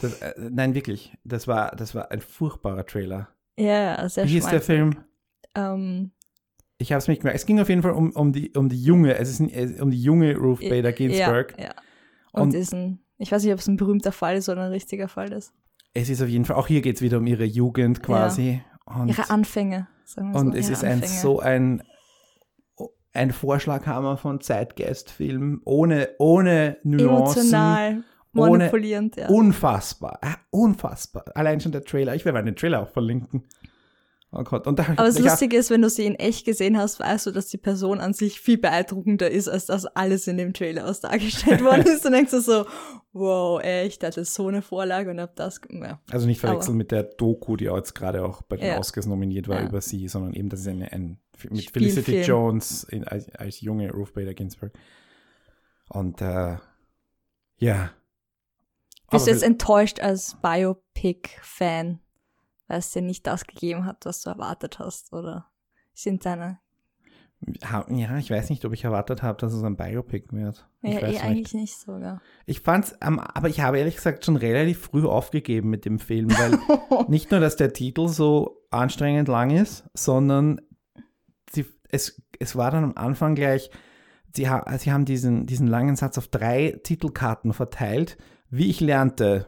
Das, 0.00 0.20
äh, 0.20 0.34
nein, 0.50 0.74
wirklich. 0.74 1.16
Das 1.24 1.48
war, 1.48 1.74
das 1.74 1.94
war 1.94 2.10
ein 2.10 2.20
furchtbarer 2.20 2.84
Trailer. 2.84 3.28
ja, 3.56 3.96
ja, 3.96 4.08
sehr 4.10 4.24
Wie 4.26 4.28
hieß 4.32 4.46
der. 4.48 4.60
Film? 4.60 4.94
Ähm, 5.54 6.10
Ich 6.76 6.92
habe 6.92 6.98
es 6.98 7.08
nicht 7.08 7.20
gemerkt. 7.22 7.38
Es 7.38 7.46
ging 7.46 7.58
auf 7.60 7.70
jeden 7.70 7.80
Fall 7.82 7.92
um, 7.92 8.10
um, 8.10 8.30
die, 8.32 8.50
um 8.54 8.68
die 8.68 8.78
junge, 8.82 9.14
es 9.16 9.30
ist 9.30 9.80
um 9.80 9.90
die 9.90 10.02
junge 10.02 10.36
Ruth 10.36 10.60
Bader 10.60 10.92
Ginsburg. 10.92 11.54
Ja, 11.56 11.64
ja. 11.64 11.74
Und, 12.32 12.42
Und- 12.42 12.54
ist 12.54 12.74
ein, 12.74 12.98
ich 13.16 13.32
weiß 13.32 13.42
nicht, 13.42 13.54
ob 13.54 13.58
es 13.60 13.68
ein 13.68 13.78
berühmter 13.78 14.12
Fall 14.12 14.36
ist 14.36 14.50
oder 14.50 14.64
ein 14.64 14.70
richtiger 14.72 15.08
Fall 15.08 15.32
ist. 15.32 15.54
Es 15.94 16.10
ist 16.10 16.20
auf 16.20 16.28
jeden 16.28 16.44
Fall, 16.44 16.56
auch 16.56 16.66
hier 16.66 16.82
geht 16.82 16.96
es 16.96 17.00
wieder 17.02 17.16
um 17.16 17.26
ihre 17.26 17.44
Jugend 17.46 18.02
quasi. 18.02 18.60
Und, 18.86 19.08
Ihre 19.08 19.30
Anfänge, 19.30 19.88
sagen 20.04 20.32
wir 20.32 20.40
und 20.40 20.52
so. 20.52 20.58
es 20.58 20.68
ist 20.70 20.84
ein 20.84 21.02
so 21.02 21.40
ein, 21.40 21.82
ein 23.12 23.32
Vorschlaghammer 23.32 24.16
von 24.16 24.40
Zeitgeistfilm, 24.40 25.60
ohne, 25.64 26.10
ohne 26.18 26.78
Nuancen. 26.84 27.08
emotional 27.08 28.04
ohne- 28.34 28.58
manipulierend, 28.58 29.16
ja. 29.16 29.28
Unfassbar. 29.28 30.18
Ah, 30.22 30.36
Unfassbar. 30.50 31.24
Allein 31.34 31.60
schon 31.60 31.72
der 31.72 31.82
Trailer. 31.84 32.14
Ich 32.14 32.24
werde 32.24 32.38
mal 32.38 32.44
den 32.44 32.54
Trailer 32.56 32.82
auch 32.82 32.90
verlinken. 32.90 33.44
Oh 34.32 34.42
Gott. 34.42 34.66
Und 34.66 34.78
da, 34.78 34.82
Aber 34.84 35.04
das 35.04 35.16
ich- 35.18 35.24
Lustige 35.24 35.56
ist, 35.56 35.70
wenn 35.70 35.82
du 35.82 35.88
sie 35.88 36.04
in 36.04 36.14
echt 36.16 36.44
gesehen 36.44 36.76
hast, 36.76 36.98
weißt 37.00 37.26
du, 37.26 37.30
dass 37.30 37.46
die 37.46 37.58
Person 37.58 38.00
an 38.00 38.12
sich 38.12 38.40
viel 38.40 38.58
beeindruckender 38.58 39.30
ist, 39.30 39.48
als 39.48 39.66
das 39.66 39.86
alles 39.86 40.26
in 40.26 40.36
dem 40.36 40.52
Trailer 40.52 40.86
aus 40.88 41.00
dargestellt 41.00 41.62
worden 41.62 41.82
ist. 41.86 42.04
Und 42.04 42.12
denkst 42.12 42.32
du 42.32 42.40
so, 42.40 42.66
wow, 43.12 43.62
echt, 43.62 44.02
das 44.02 44.16
ist 44.16 44.34
so 44.34 44.48
eine 44.48 44.62
Vorlage 44.62 45.10
und 45.10 45.20
hab 45.20 45.36
das, 45.36 45.60
ja. 45.70 46.00
Also 46.10 46.26
nicht 46.26 46.40
verwechseln 46.40 46.70
Aber- 46.72 46.76
mit 46.78 46.90
der 46.90 47.04
Doku, 47.04 47.56
die 47.56 47.64
jetzt 47.66 47.94
gerade 47.94 48.24
auch 48.24 48.42
bei 48.42 48.56
den 48.56 48.66
Ja. 48.66 48.78
Oscars 48.78 49.06
nominiert 49.06 49.48
war 49.48 49.60
Ja. 49.60 49.68
über 49.68 49.80
sie, 49.80 50.08
sondern 50.08 50.34
eben, 50.34 50.48
das 50.48 50.60
ist 50.60 50.68
eine, 50.68 50.92
ein, 50.92 51.18
mit 51.48 51.62
Spielfilm. 51.64 52.04
Felicity 52.04 52.20
Jones 52.22 52.84
in, 52.84 53.04
als, 53.04 53.28
als 53.36 53.60
junge 53.60 53.90
Ruth 53.92 54.12
Bader 54.12 54.34
Ginsburg. 54.34 54.72
Und 55.88 56.20
äh, 56.20 56.56
ja. 57.58 57.90
Bist 59.10 59.26
du 59.28 59.30
jetzt 59.30 59.44
enttäuscht 59.44 60.00
als 60.00 60.36
Biopic-Fan, 60.42 62.00
weil 62.68 62.78
es 62.78 62.90
dir 62.90 63.02
nicht 63.02 63.26
das 63.26 63.46
gegeben 63.46 63.84
hat, 63.84 64.04
was 64.06 64.22
du 64.22 64.30
erwartet 64.30 64.78
hast? 64.78 65.12
Oder 65.12 65.46
sind 65.94 66.24
deine, 66.26 66.58
ja, 67.88 68.16
ich 68.18 68.30
weiß 68.30 68.48
nicht, 68.50 68.64
ob 68.64 68.72
ich 68.72 68.84
erwartet 68.84 69.22
habe, 69.22 69.38
dass 69.38 69.52
es 69.52 69.62
ein 69.62 69.76
Biopic 69.76 70.32
wird. 70.32 70.66
Ich 70.82 70.94
ja, 70.94 71.00
eh 71.00 71.08
nicht. 71.10 71.22
eigentlich 71.22 71.54
nicht 71.54 71.78
sogar. 71.78 72.22
Ich 72.46 72.60
fand's, 72.60 73.00
am- 73.02 73.20
aber 73.20 73.48
ich 73.48 73.60
habe 73.60 73.78
ehrlich 73.78 73.96
gesagt 73.96 74.24
schon 74.24 74.36
relativ 74.36 74.80
früh 74.80 75.06
aufgegeben 75.06 75.68
mit 75.68 75.84
dem 75.84 75.98
Film, 75.98 76.30
weil 76.30 76.58
nicht 77.08 77.30
nur, 77.30 77.40
dass 77.40 77.56
der 77.56 77.72
Titel 77.72 78.08
so 78.08 78.62
anstrengend 78.70 79.28
lang 79.28 79.50
ist, 79.50 79.84
sondern 79.94 80.60
sie, 81.50 81.66
es, 81.90 82.22
es 82.38 82.56
war 82.56 82.70
dann 82.70 82.84
am 82.84 82.92
Anfang 82.96 83.34
gleich, 83.34 83.70
sie, 84.34 84.48
ha, 84.48 84.78
sie 84.78 84.90
haben 84.92 85.04
diesen, 85.04 85.46
diesen 85.46 85.66
langen 85.66 85.96
Satz 85.96 86.16
auf 86.18 86.28
drei 86.28 86.80
Titelkarten 86.82 87.52
verteilt, 87.52 88.16
wie 88.48 88.70
ich 88.70 88.80
lernte, 88.80 89.46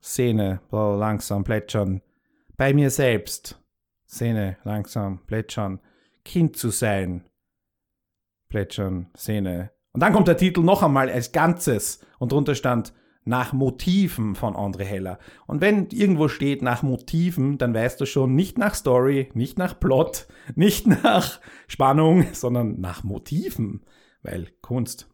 Szene, 0.00 0.60
so 0.70 0.94
langsam 0.94 1.44
plätschern, 1.44 2.00
bei 2.58 2.74
mir 2.74 2.90
selbst, 2.90 3.58
Szene, 4.06 4.58
langsam 4.64 5.24
plätschern, 5.26 5.80
Kind 6.24 6.56
zu 6.56 6.68
sein, 6.68 7.24
plätschern, 8.50 9.10
Szene. 9.16 9.70
Und 9.92 10.02
dann 10.02 10.12
kommt 10.12 10.28
der 10.28 10.36
Titel 10.36 10.60
noch 10.60 10.82
einmal 10.82 11.08
als 11.08 11.32
Ganzes 11.32 12.04
und 12.18 12.32
drunter 12.32 12.54
stand 12.54 12.92
nach 13.24 13.52
Motiven 13.52 14.34
von 14.34 14.54
André 14.54 14.84
Heller. 14.84 15.18
Und 15.46 15.60
wenn 15.60 15.88
irgendwo 15.90 16.28
steht 16.28 16.62
nach 16.62 16.82
Motiven, 16.82 17.58
dann 17.58 17.74
weißt 17.74 18.00
du 18.00 18.06
schon 18.06 18.34
nicht 18.34 18.58
nach 18.58 18.74
Story, 18.74 19.30
nicht 19.34 19.56
nach 19.58 19.78
Plot, 19.78 20.26
nicht 20.54 20.86
nach 20.86 21.40
Spannung, 21.68 22.26
sondern 22.32 22.80
nach 22.80 23.04
Motiven, 23.04 23.84
weil 24.22 24.48
Kunst. 24.62 25.08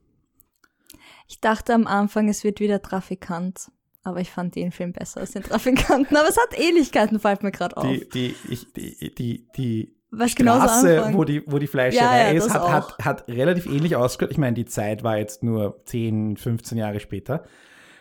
Ich 1.28 1.40
dachte 1.40 1.74
am 1.74 1.86
Anfang, 1.86 2.28
es 2.28 2.42
wird 2.44 2.60
wieder 2.60 2.80
Trafikant. 2.80 3.70
Aber 4.04 4.20
ich 4.20 4.30
fand 4.30 4.54
den 4.54 4.70
Film 4.70 4.92
besser 4.92 5.20
als 5.20 5.32
den 5.32 5.42
Trafikanten. 5.42 6.16
Aber 6.16 6.28
es 6.28 6.36
hat 6.36 6.58
Ähnlichkeiten, 6.58 7.18
fällt 7.18 7.42
mir 7.42 7.50
gerade 7.50 7.76
auf. 7.76 7.84
Die, 7.84 8.06
die, 8.08 8.34
ich, 8.48 8.70
die, 8.74 9.14
die, 9.14 9.46
die 9.56 9.96
Was 10.10 10.34
genauso 10.34 10.68
Straße, 10.68 11.08
wo 11.12 11.24
die, 11.24 11.42
wo 11.46 11.58
die 11.58 11.66
Fleischerei 11.66 12.18
Ja, 12.18 12.32
ja, 12.32 12.32
ist, 12.32 12.52
hat, 12.52 12.70
hat, 12.70 12.98
hat 13.04 13.28
relativ 13.28 13.64
ähnlich 13.64 13.96
ausgeschaut. 13.96 14.30
Ich 14.30 14.38
meine, 14.38 14.54
die 14.54 14.66
Zeit 14.66 15.02
war 15.02 15.16
jetzt 15.16 15.42
nur 15.42 15.82
10, 15.86 16.36
15 16.36 16.76
Jahre 16.76 17.00
später. 17.00 17.44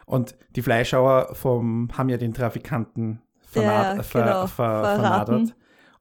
Und 0.05 0.35
die 0.57 0.61
Fleischhauer 0.61 1.33
vom, 1.33 1.89
haben 1.97 2.09
ja 2.09 2.17
den 2.17 2.33
Trafikanten 2.33 3.21
vernad, 3.41 3.97
Ja, 3.97 4.03
ver, 4.03 4.21
genau, 4.21 4.41
ver, 4.41 4.47
verraten. 4.47 5.01
vernadert. 5.01 5.55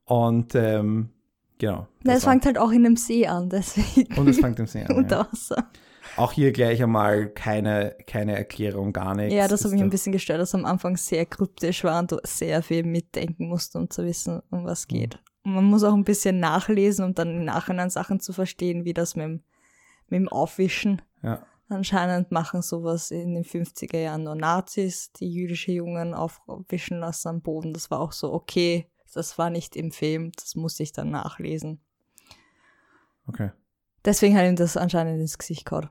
Und 0.04 0.54
ähm, 0.56 1.10
genau. 1.58 1.86
Na, 2.02 2.14
es 2.14 2.24
fängt 2.24 2.44
halt 2.44 2.58
auch 2.58 2.72
in 2.72 2.84
einem 2.84 2.96
See 2.96 3.26
an, 3.26 3.48
deswegen. 3.48 4.12
und 4.18 4.28
es 4.28 4.40
fängt 4.40 4.58
im 4.58 4.66
See 4.66 4.82
an. 4.82 4.96
Unter 4.96 5.28
ja. 5.50 5.70
Auch 6.16 6.32
hier 6.32 6.52
gleich 6.52 6.82
einmal 6.82 7.28
keine, 7.28 7.96
keine 8.06 8.36
Erklärung, 8.36 8.92
gar 8.92 9.14
nichts. 9.14 9.34
Ja, 9.34 9.48
das 9.48 9.64
hat 9.64 9.72
mich 9.72 9.80
ein 9.82 9.90
bisschen 9.90 10.12
gestört, 10.12 10.40
dass 10.40 10.54
am 10.54 10.64
Anfang 10.64 10.96
sehr 10.96 11.24
kryptisch 11.26 11.84
war 11.84 11.98
und 12.00 12.12
du 12.12 12.18
sehr 12.24 12.62
viel 12.62 12.84
mitdenken 12.84 13.48
musst, 13.48 13.74
um 13.76 13.88
zu 13.88 14.04
wissen, 14.04 14.42
um 14.50 14.64
was 14.64 14.86
Mhm. 14.86 14.94
geht. 14.94 15.18
Und 15.44 15.54
man 15.54 15.64
muss 15.64 15.82
auch 15.84 15.94
ein 15.94 16.04
bisschen 16.04 16.38
nachlesen, 16.38 17.04
um 17.04 17.14
dann 17.14 17.30
im 17.36 17.44
Nachhinein 17.44 17.90
Sachen 17.90 18.20
zu 18.20 18.32
verstehen, 18.32 18.84
wie 18.84 18.94
das 18.94 19.16
mit 19.16 19.24
dem, 19.24 19.42
mit 20.08 20.20
dem 20.20 20.28
Aufwischen. 20.28 21.02
Ja. 21.22 21.44
Anscheinend 21.68 22.30
machen 22.30 22.60
sowas 22.60 23.10
in 23.10 23.34
den 23.34 23.44
50er 23.44 23.98
Jahren 23.98 24.24
nur 24.24 24.34
Nazis, 24.34 25.10
die 25.12 25.32
jüdische 25.32 25.72
Jungen 25.72 26.12
aufwischen 26.12 26.98
lassen 26.98 27.28
am 27.28 27.40
Boden. 27.40 27.72
Das 27.72 27.90
war 27.90 28.00
auch 28.00 28.12
so, 28.12 28.32
okay, 28.32 28.86
das 29.14 29.38
war 29.38 29.48
nicht 29.50 29.74
im 29.76 29.90
Film, 29.90 30.32
das 30.36 30.54
muss 30.54 30.78
ich 30.80 30.92
dann 30.92 31.10
nachlesen. 31.10 31.80
Okay. 33.26 33.50
Deswegen 34.04 34.36
hat 34.36 34.44
ihm 34.46 34.56
das 34.56 34.76
anscheinend 34.76 35.20
ins 35.20 35.38
Gesicht 35.38 35.64
gehauen. 35.64 35.88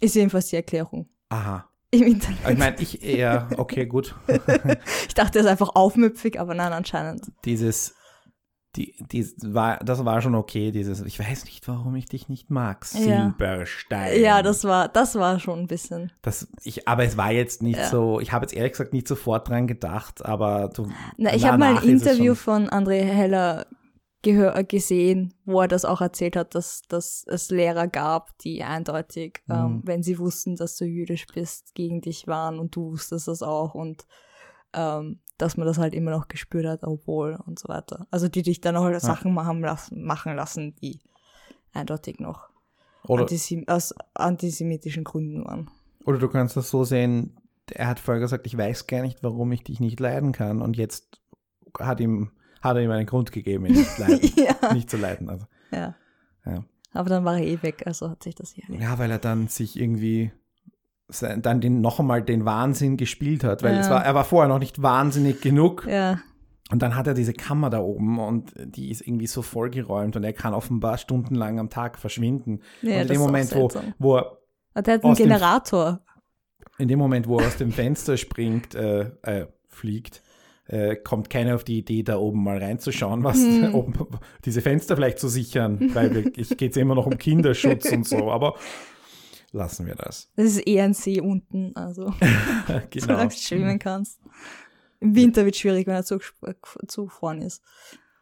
Ist 0.00 0.14
jedenfalls 0.14 0.46
die 0.48 0.56
Erklärung 0.56 1.08
Aha. 1.28 1.68
im 1.90 2.02
Internet. 2.02 2.38
Ich 2.50 2.58
meine, 2.58 2.76
ich 2.80 3.02
eher, 3.02 3.48
okay, 3.56 3.86
gut. 3.86 4.14
Ich 5.08 5.14
dachte, 5.14 5.38
er 5.38 5.44
ist 5.44 5.50
einfach 5.50 5.70
aufmüpfig, 5.74 6.40
aber 6.40 6.54
nein, 6.54 6.72
anscheinend. 6.72 7.30
Dieses, 7.44 7.94
die, 8.76 8.94
die 9.12 9.24
war, 9.44 9.78
das 9.78 10.04
war 10.04 10.20
schon 10.20 10.34
okay, 10.34 10.72
dieses, 10.72 11.00
ich 11.02 11.18
weiß 11.20 11.44
nicht, 11.44 11.66
warum 11.68 11.94
ich 11.94 12.06
dich 12.06 12.28
nicht 12.28 12.50
mag, 12.50 12.84
Ja. 12.94 12.98
Silberstein. 13.22 14.20
Ja, 14.20 14.42
das 14.42 14.64
war, 14.64 14.88
das 14.88 15.14
war 15.14 15.38
schon 15.38 15.60
ein 15.60 15.66
bisschen. 15.68 16.10
Das, 16.22 16.48
ich, 16.64 16.88
aber 16.88 17.04
es 17.04 17.16
war 17.16 17.30
jetzt 17.30 17.62
nicht 17.62 17.78
Ja. 17.78 17.88
so, 17.88 18.18
ich 18.18 18.32
habe 18.32 18.44
jetzt 18.44 18.54
ehrlich 18.54 18.72
gesagt 18.72 18.92
nicht 18.92 19.06
sofort 19.06 19.48
dran 19.48 19.68
gedacht, 19.68 20.24
aber 20.24 20.70
du. 20.74 20.88
Na, 21.16 21.34
ich 21.34 21.44
habe 21.44 21.58
mal 21.58 21.76
ein 21.78 21.84
Interview 21.88 22.34
von 22.34 22.68
André 22.68 23.02
Heller 23.04 23.66
gesehen, 24.68 25.34
wo 25.44 25.60
er 25.60 25.68
das 25.68 25.84
auch 25.84 26.00
erzählt 26.00 26.36
hat, 26.36 26.54
dass, 26.54 26.82
dass 26.88 27.24
es 27.26 27.50
Lehrer 27.50 27.86
gab, 27.88 28.36
die 28.38 28.62
eindeutig, 28.62 29.42
Mhm. 29.46 29.54
ähm, 29.54 29.82
wenn 29.84 30.02
sie 30.02 30.18
wussten, 30.18 30.56
dass 30.56 30.76
du 30.76 30.84
jüdisch 30.84 31.26
bist, 31.32 31.74
gegen 31.74 32.00
dich 32.00 32.26
waren 32.26 32.58
und 32.58 32.74
du 32.74 32.92
wusstest 32.92 33.28
das 33.28 33.42
auch 33.42 33.74
und 33.74 34.06
ähm, 34.72 35.20
dass 35.38 35.56
man 35.56 35.66
das 35.66 35.78
halt 35.78 35.94
immer 35.94 36.10
noch 36.10 36.28
gespürt 36.28 36.66
hat, 36.66 36.82
obwohl 36.82 37.38
und 37.46 37.58
so 37.58 37.68
weiter. 37.68 38.06
Also 38.10 38.28
die 38.28 38.42
dich 38.42 38.60
dann 38.60 38.76
auch 38.76 38.88
Sachen 39.00 39.32
machen 39.34 39.60
lassen, 39.60 40.02
machen 40.04 40.34
lassen, 40.34 40.74
die 40.76 41.00
eindeutig 41.72 42.18
noch 42.20 42.48
antisem 43.22 43.68
aus 43.68 43.94
antisemitischen 44.14 45.04
Gründen 45.04 45.44
waren. 45.44 45.70
oder 46.04 46.18
du 46.18 46.28
kannst 46.28 46.56
das 46.56 46.70
so 46.70 46.84
sehen, 46.84 47.38
er 47.70 47.86
hat 47.88 48.00
vorher 48.00 48.20
gesagt, 48.20 48.46
ich 48.46 48.56
weiß 48.56 48.86
gar 48.86 49.02
nicht, 49.02 49.22
warum 49.22 49.52
ich 49.52 49.62
dich 49.62 49.80
nicht 49.80 50.00
leiden 50.00 50.32
kann 50.32 50.60
und 50.62 50.76
jetzt 50.76 51.20
hat 51.78 52.00
ihm, 52.00 52.30
hat 52.64 52.76
er 52.76 52.82
ihm 52.82 52.90
einen 52.90 53.06
Grund 53.06 53.30
gegeben, 53.32 53.66
ihn 53.66 53.74
nicht, 53.74 53.98
leiden, 53.98 54.30
ja. 54.36 54.72
nicht 54.72 54.90
zu 54.90 54.96
leiden. 54.96 55.28
Also, 55.28 55.46
ja. 55.70 55.94
ja. 56.46 56.64
Aber 56.92 57.08
dann 57.08 57.24
war 57.24 57.36
er 57.38 57.44
eh 57.46 57.62
weg, 57.62 57.82
also 57.86 58.10
hat 58.10 58.22
sich 58.22 58.34
das 58.34 58.52
hier 58.52 58.64
erledigt. 58.64 58.88
ja, 58.88 58.98
weil 58.98 59.10
er 59.10 59.18
dann 59.18 59.48
sich 59.48 59.78
irgendwie 59.78 60.32
dann 61.20 61.60
den, 61.60 61.80
noch 61.80 62.00
einmal 62.00 62.22
den 62.22 62.44
Wahnsinn 62.44 62.96
gespielt 62.96 63.44
hat, 63.44 63.62
weil 63.62 63.74
Ja. 63.74 63.80
es 63.80 63.90
war, 63.90 64.04
er 64.04 64.14
war 64.14 64.24
vorher 64.24 64.48
noch 64.48 64.58
nicht 64.58 64.80
wahnsinnig 64.82 65.40
genug 65.42 65.86
Ja, 65.88 66.18
und 66.70 66.80
dann 66.82 66.96
hat 66.96 67.06
er 67.06 67.12
diese 67.14 67.34
Kammer 67.34 67.68
da 67.68 67.80
oben 67.80 68.18
und 68.18 68.54
die 68.56 68.90
ist 68.90 69.02
irgendwie 69.06 69.26
so 69.26 69.42
vollgeräumt 69.42 70.16
und 70.16 70.24
er 70.24 70.32
kann 70.32 70.54
offenbar 70.54 70.96
stundenlang 70.96 71.58
am 71.60 71.68
Tag 71.68 71.98
verschwinden. 71.98 72.60
ja 72.80 72.94
und 72.96 73.02
in 73.02 73.08
dem 73.08 73.20
Moment, 73.20 73.54
wo, 73.54 73.70
wo 73.98 74.16
er 74.16 74.38
Ah, 74.76 74.82
Der 74.82 74.94
hat 74.94 75.04
einen 75.04 75.12
aus 75.12 75.18
dem- 75.18 75.28
Generator. 75.28 76.00
in 76.78 76.88
dem 76.88 76.98
Moment, 76.98 77.28
wo 77.28 77.38
er 77.38 77.46
aus 77.46 77.56
dem 77.58 77.70
Fenster 77.70 78.16
springt, 78.16 78.74
äh, 78.74 79.10
äh, 79.22 79.46
fliegt, 79.68 80.22
äh, 80.66 80.96
kommt 80.96 81.30
keiner 81.30 81.54
auf 81.54 81.64
die 81.64 81.78
Idee, 81.78 82.02
da 82.02 82.16
oben 82.18 82.42
mal 82.42 82.58
reinzuschauen, 82.58 83.22
was 83.24 83.38
Hm. 83.38 83.74
oben, 83.74 83.94
diese 84.44 84.62
Fenster 84.62 84.96
vielleicht 84.96 85.18
zu 85.18 85.28
sichern, 85.28 85.94
weil 85.94 86.32
ich 86.36 86.48
geht 86.56 86.76
immer 86.76 86.94
noch 86.94 87.06
um 87.06 87.18
Kinderschutz 87.18 87.90
und 87.92 88.06
so, 88.08 88.30
aber 88.30 88.54
lassen 89.52 89.86
wir 89.86 89.94
das. 89.94 90.30
Das 90.36 90.46
ist 90.46 90.58
eher 90.66 90.84
ein 90.84 90.94
See 90.94 91.20
unten, 91.20 91.76
also 91.76 92.14
genau. 92.90 93.06
solange 93.06 93.28
du 93.28 93.36
schwimmen 93.36 93.78
kannst. 93.78 94.20
Im 95.00 95.14
Winter 95.14 95.44
wird 95.44 95.56
schwierig, 95.56 95.86
wenn 95.86 95.94
er 95.94 96.04
zu, 96.04 96.18
zu 96.86 97.08
vorn 97.08 97.42
ist. 97.42 97.62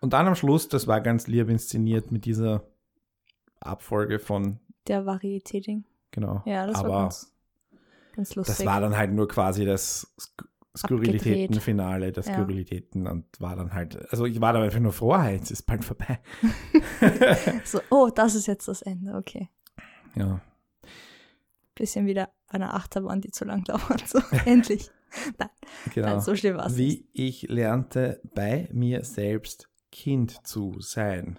Und 0.01 0.13
dann 0.13 0.27
am 0.27 0.35
Schluss, 0.35 0.69
das 0.69 0.89
war 0.89 1.01
ganz 1.01 1.29
lieb 1.29 1.49
inszeniert 1.49 2.11
mit 2.11 2.25
dieser 2.25 2.65
Abfolge 3.61 4.19
von, 4.19 4.59
Der 4.89 5.05
Varieté-Ding. 5.07 5.85
genau. 6.11 6.43
Ja, 6.45 6.67
das 6.67 6.77
aber 6.77 6.89
war 6.89 7.03
ganz, 7.03 7.33
ganz 8.17 8.35
lustig. 8.35 8.57
das 8.57 8.67
war 8.67 8.81
dann 8.81 8.97
halt 8.97 9.13
nur 9.13 9.29
quasi 9.29 9.65
das 9.65 10.13
Skurrilitätenfinale 10.77 12.13
der 12.13 12.25
Ja. 12.25 12.33
Skurrilitäten 12.35 13.07
und 13.07 13.27
war 13.41 13.57
dann 13.57 13.75
halt, 13.75 14.11
also 14.11 14.25
ich 14.25 14.41
war 14.41 14.53
da 14.53 14.63
einfach 14.63 14.81
nur 14.81 14.93
froh, 14.93 15.17
hey, 15.19 15.37
jetzt 15.37 15.51
ist 15.51 15.63
bald 15.65 15.85
vorbei. 15.85 16.21
so, 17.65 17.81
oh, 17.91 18.09
das 18.15 18.35
ist 18.35 18.47
jetzt 18.47 18.69
das 18.69 18.83
Ende, 18.83 19.15
okay. 19.15 19.49
Ja. 20.15 20.41
Bisschen 21.75 22.07
wieder 22.07 22.31
eine 22.49 22.75
Achterbahn, 22.75 23.21
die 23.21 23.31
zu 23.31 23.45
lang 23.45 23.65
dauert. 23.65 24.07
So, 24.07 24.19
endlich. 24.47 24.91
Nein, 25.39 25.51
Genau. 25.95 26.09
nein, 26.09 26.21
so 26.21 26.35
schlimm 26.35 26.57
war 26.57 26.67
es. 26.67 26.77
Wie 26.77 27.07
ich 27.13 27.43
lernte, 27.49 28.21
bei 28.35 28.69
mir 28.73 29.05
selbst 29.05 29.69
Kind 29.91 30.47
zu 30.47 30.81
sein. 30.81 31.39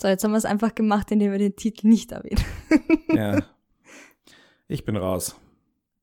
So, 0.00 0.08
jetzt 0.08 0.24
haben 0.24 0.32
wir 0.32 0.38
es 0.38 0.44
einfach 0.44 0.74
gemacht, 0.74 1.10
indem 1.12 1.30
wir 1.30 1.38
den 1.38 1.54
Titel 1.56 1.86
nicht 1.88 2.12
erwähnen. 2.12 2.42
Ja. 3.12 3.42
Ich 4.68 4.84
bin 4.84 4.96
raus. 4.96 5.36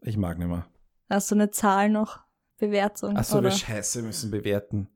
Ich 0.02 0.18
mag 0.18 0.38
nicht 0.38 0.50
mehr. 0.50 0.68
Hast 1.10 1.32
du 1.32 1.36
eine 1.36 1.52
Zahl 1.52 1.90
noch? 1.90 2.20
Bewertung? 2.58 3.15
Achso, 3.17 3.41
wir 3.41 3.52
Scheiße 3.52 4.02
müssen 4.02 4.32
bewerten. 4.32 4.89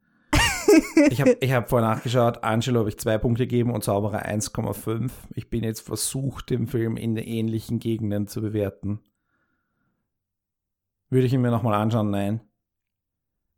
ich 1.10 1.22
habe 1.22 1.38
ich 1.40 1.52
hab 1.52 1.70
vorher 1.70 1.90
nachgeschaut, 1.90 2.44
Angelo 2.44 2.80
habe 2.80 2.90
ich 2.90 2.98
zwei 2.98 3.18
Punkte 3.18 3.44
gegeben 3.46 3.72
und 3.74 3.84
Zauberer 3.84 4.26
1,5. 4.26 5.12
Ich 5.36 5.50
bin 5.50 5.64
jetzt 5.64 5.82
versucht, 5.82 6.50
den 6.50 6.68
Film 6.68 6.98
in 6.98 7.18
ähnlichen 7.18 7.80
Gegenden 7.80 8.28
zu 8.28 8.42
bewerten. 8.42 9.00
Würde 11.10 11.28
ich 11.28 11.34
ihn 11.34 11.42
mir 11.42 11.52
nochmal 11.52 11.74
anschauen? 11.74 12.10
Nein. 12.10 12.40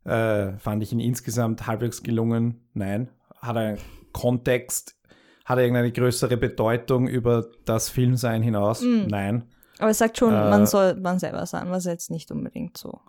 Äh, 0.04 0.58
fand 0.58 0.82
ich 0.82 0.92
ihn 0.92 1.00
insgesamt 1.00 1.66
halbwegs 1.66 2.02
gelungen? 2.02 2.68
Nein. 2.74 3.08
Hat 3.38 3.56
er 3.56 3.78
Kontext? 4.12 4.96
Hat 5.44 5.58
er 5.58 5.64
irgendeine 5.64 5.92
größere 5.92 6.36
Bedeutung 6.36 7.06
über 7.06 7.46
das 7.64 7.88
Filmsein 7.90 8.42
hinaus? 8.42 8.82
Mm. 8.82 9.06
Nein. 9.06 9.44
Aber 9.78 9.90
es 9.90 9.98
sagt 9.98 10.18
schon, 10.18 10.32
Äh, 10.34 10.50
man 10.50 10.66
soll 10.66 10.94
man 10.96 11.18
selber 11.18 11.46
sein, 11.46 11.70
was 11.70 11.84
jetzt 11.84 12.10
nicht 12.10 12.30
unbedingt 12.30 12.76
so 12.76 13.00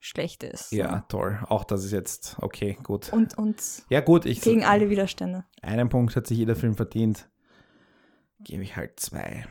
schlecht 0.00 0.42
ist. 0.44 0.72
Ja, 0.72 1.04
toll. 1.08 1.38
Auch 1.48 1.64
das 1.64 1.84
ist 1.84 1.92
jetzt 1.92 2.36
okay, 2.40 2.78
gut. 2.82 3.12
Und, 3.12 3.36
und 3.36 3.56
Ja, 3.90 4.00
gut, 4.00 4.26
ich 4.26 4.40
gegen 4.40 4.64
alle 4.64 4.90
Widerstände. 4.90 5.44
einen 5.62 5.88
Punkt 5.88 6.14
hat 6.16 6.26
sich 6.26 6.38
jeder 6.38 6.54
Film 6.56 6.74
verdient. 6.74 7.28
Gebe 8.40 8.62
ich 8.62 8.76
halt 8.76 9.00
zwei. 9.00 9.46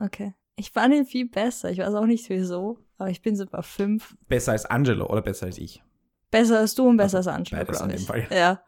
Okay. 0.00 0.34
Ich 0.56 0.70
fand 0.72 0.94
ihn 0.94 1.04
viel 1.06 1.28
besser. 1.28 1.70
Ich 1.70 1.78
weiß 1.78 1.94
auch 1.94 2.06
nicht 2.06 2.28
wieso, 2.30 2.78
aber 2.98 3.10
ich 3.10 3.22
bin 3.22 3.36
so 3.36 3.46
bei 3.46 3.62
fünf. 3.62 4.16
Besser 4.28 4.52
als 4.52 4.64
Angelo 4.66 5.06
oder 5.06 5.22
besser 5.22 5.46
als 5.46 5.58
ich? 5.58 5.82
Besser 6.30 6.58
als 6.58 6.74
du 6.74 6.86
und 6.88 6.96
besser 6.96 7.18
Also, 7.18 7.30
als 7.30 7.36
Angelo, 7.38 7.60
beides 7.60 7.78
glaube 7.78 7.92
in 7.92 7.98
dem. 7.98 8.06
Fall. 8.06 8.26
Ja. 8.30 8.62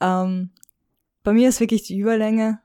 Ähm, 0.00 0.50
bei 1.22 1.32
mir 1.32 1.48
ist 1.48 1.60
wirklich 1.60 1.82
die 1.84 1.98
Überlänge. 1.98 2.60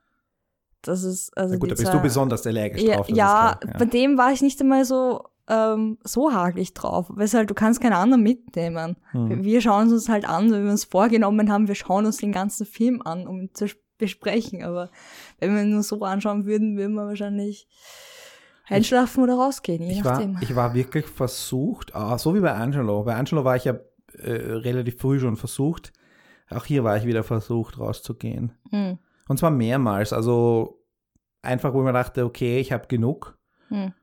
Das 0.81 1.03
ist 1.03 1.35
also 1.35 1.53
Na 1.55 1.59
gut, 1.59 1.71
da 1.71 1.75
bist 1.75 1.87
zwei- 1.87 1.97
du 1.97 2.01
besonders 2.03 2.45
allergisch 2.45 2.81
ja, 2.83 2.97
drauf. 2.97 3.09
ja, 3.09 3.57
klar. 3.59 3.73
bei 3.79 3.85
dem 3.85 4.17
war 4.19 4.31
ich 4.31 4.41
nicht 4.43 4.61
einmal 4.61 4.85
so 4.85 5.23
ähm, 5.47 5.97
so 6.03 6.33
hagelig 6.33 6.73
drauf. 6.73 7.11
Weshalb 7.15 7.47
du 7.47 7.53
kannst 7.53 7.81
keine 7.81 7.97
anderen 7.97 8.23
mitnehmen. 8.23 8.95
Hm. 9.11 9.43
Wir 9.43 9.61
schauen 9.61 9.87
es 9.87 9.93
uns 9.93 10.09
halt 10.09 10.27
an, 10.27 10.51
wenn 10.51 10.63
wir 10.63 10.71
uns 10.71 10.85
vorgenommen 10.85 11.51
haben, 11.51 11.67
wir 11.67 11.75
schauen 11.75 12.05
uns 12.05 12.17
den 12.17 12.31
ganzen 12.31 12.65
Film 12.65 13.01
an, 13.03 13.27
um 13.27 13.41
ihn 13.41 13.53
zu 13.53 13.65
sp- 13.69 13.83
besprechen. 13.97 14.61
Aber 14.63 14.89
wenn 15.39 15.55
wir 15.55 15.61
ihn 15.63 15.69
nur 15.71 15.81
so 15.83 16.01
anschauen 16.03 16.45
würden, 16.45 16.75
würden 16.77 16.95
wir 16.95 17.05
wahrscheinlich 17.07 17.67
einschlafen 18.67 19.23
oder 19.23 19.35
rausgehen, 19.35 19.83
je 19.83 19.93
ich, 19.93 20.03
war, 20.03 20.13
nachdem. 20.13 20.37
ich 20.41 20.55
war 20.55 20.73
wirklich 20.73 21.05
versucht, 21.05 21.95
ah, 21.95 22.17
so 22.17 22.35
wie 22.35 22.39
bei 22.41 22.53
Angelo. 22.53 23.03
Bei 23.03 23.15
Angelo 23.15 23.43
war 23.45 23.55
ich 23.55 23.65
ja 23.65 23.75
äh, 24.17 24.31
relativ 24.31 24.99
früh 24.99 25.19
schon 25.19 25.37
versucht. 25.37 25.93
Auch 26.49 26.65
hier 26.65 26.83
war 26.83 26.97
ich 26.97 27.05
wieder 27.05 27.23
versucht, 27.23 27.79
rauszugehen. 27.79 28.51
Hm, 28.71 28.97
Und 29.27 29.37
zwar 29.39 29.51
mehrmals. 29.51 30.11
Also 30.13 30.83
einfach, 31.41 31.73
wo 31.73 31.79
ich 31.79 31.85
mir 31.85 31.93
dachte, 31.93 32.25
okay, 32.25 32.59
ich 32.59 32.71
habe 32.71 32.87
genug. 32.87 33.37
hm. 33.69 33.93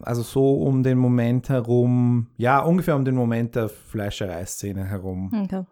Also 0.00 0.22
so 0.22 0.62
um 0.62 0.82
den 0.82 0.98
Moment 0.98 1.48
herum, 1.48 2.28
ja, 2.36 2.60
ungefähr 2.60 2.96
um 2.96 3.04
den 3.04 3.14
Moment 3.14 3.54
der 3.54 3.68
Fleischereiszene 3.68 4.84
herum. 4.84 5.32
Okay. 5.44 5.64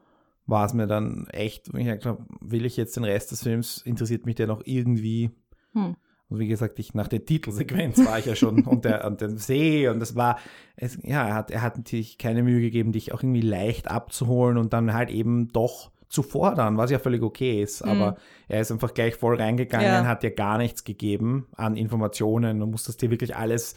war 0.46 0.64
es 0.66 0.74
mir 0.74 0.86
dann 0.86 1.26
echt, 1.32 1.72
wo 1.72 1.78
ich 1.78 1.88
habe, 1.88 2.24
will 2.40 2.64
ich 2.64 2.76
jetzt 2.76 2.96
den 2.96 3.04
Rest 3.04 3.32
des 3.32 3.42
Films, 3.42 3.78
interessiert 3.78 4.26
mich 4.26 4.36
der 4.36 4.46
noch 4.46 4.62
irgendwie? 4.64 5.30
Hm. 5.72 5.96
Und 6.28 6.38
wie 6.40 6.48
gesagt, 6.48 6.78
ich, 6.80 6.92
nach 6.94 7.06
der 7.08 7.24
Titelsequenz 7.24 8.04
war 8.04 8.18
ich 8.18 8.26
ja 8.26 8.34
schon 8.34 8.64
und, 8.64 8.84
der, 8.84 9.06
und 9.06 9.20
dem 9.20 9.36
See 9.38 9.88
und 9.88 10.00
das 10.00 10.16
war, 10.16 10.38
es, 10.76 10.98
ja, 11.02 11.26
er 11.26 11.34
hat, 11.34 11.50
er 11.52 11.62
hat 11.62 11.76
natürlich 11.76 12.18
keine 12.18 12.42
Mühe 12.42 12.60
gegeben, 12.60 12.90
dich 12.92 13.12
auch 13.12 13.22
irgendwie 13.22 13.42
leicht 13.42 13.88
abzuholen 13.90 14.56
und 14.58 14.72
dann 14.72 14.92
halt 14.92 15.10
eben 15.10 15.48
doch 15.48 15.92
zu 16.08 16.22
fordern, 16.22 16.76
was 16.78 16.90
ja 16.90 16.98
völlig 17.00 17.22
okay 17.22 17.60
ist, 17.62 17.82
aber 17.82 18.16
er 18.48 18.60
ist 18.60 18.70
einfach 18.70 18.94
gleich 18.94 19.16
voll 19.16 19.36
reingegangen, 19.36 19.86
Ja. 19.86 20.04
hat 20.06 20.22
dir 20.22 20.30
gar 20.30 20.56
nichts 20.58 20.84
gegeben 20.84 21.46
an 21.56 21.76
Informationen 21.76 22.62
und 22.62 22.70
musstest 22.70 23.02
dir 23.02 23.10
wirklich 23.10 23.36
alles 23.36 23.74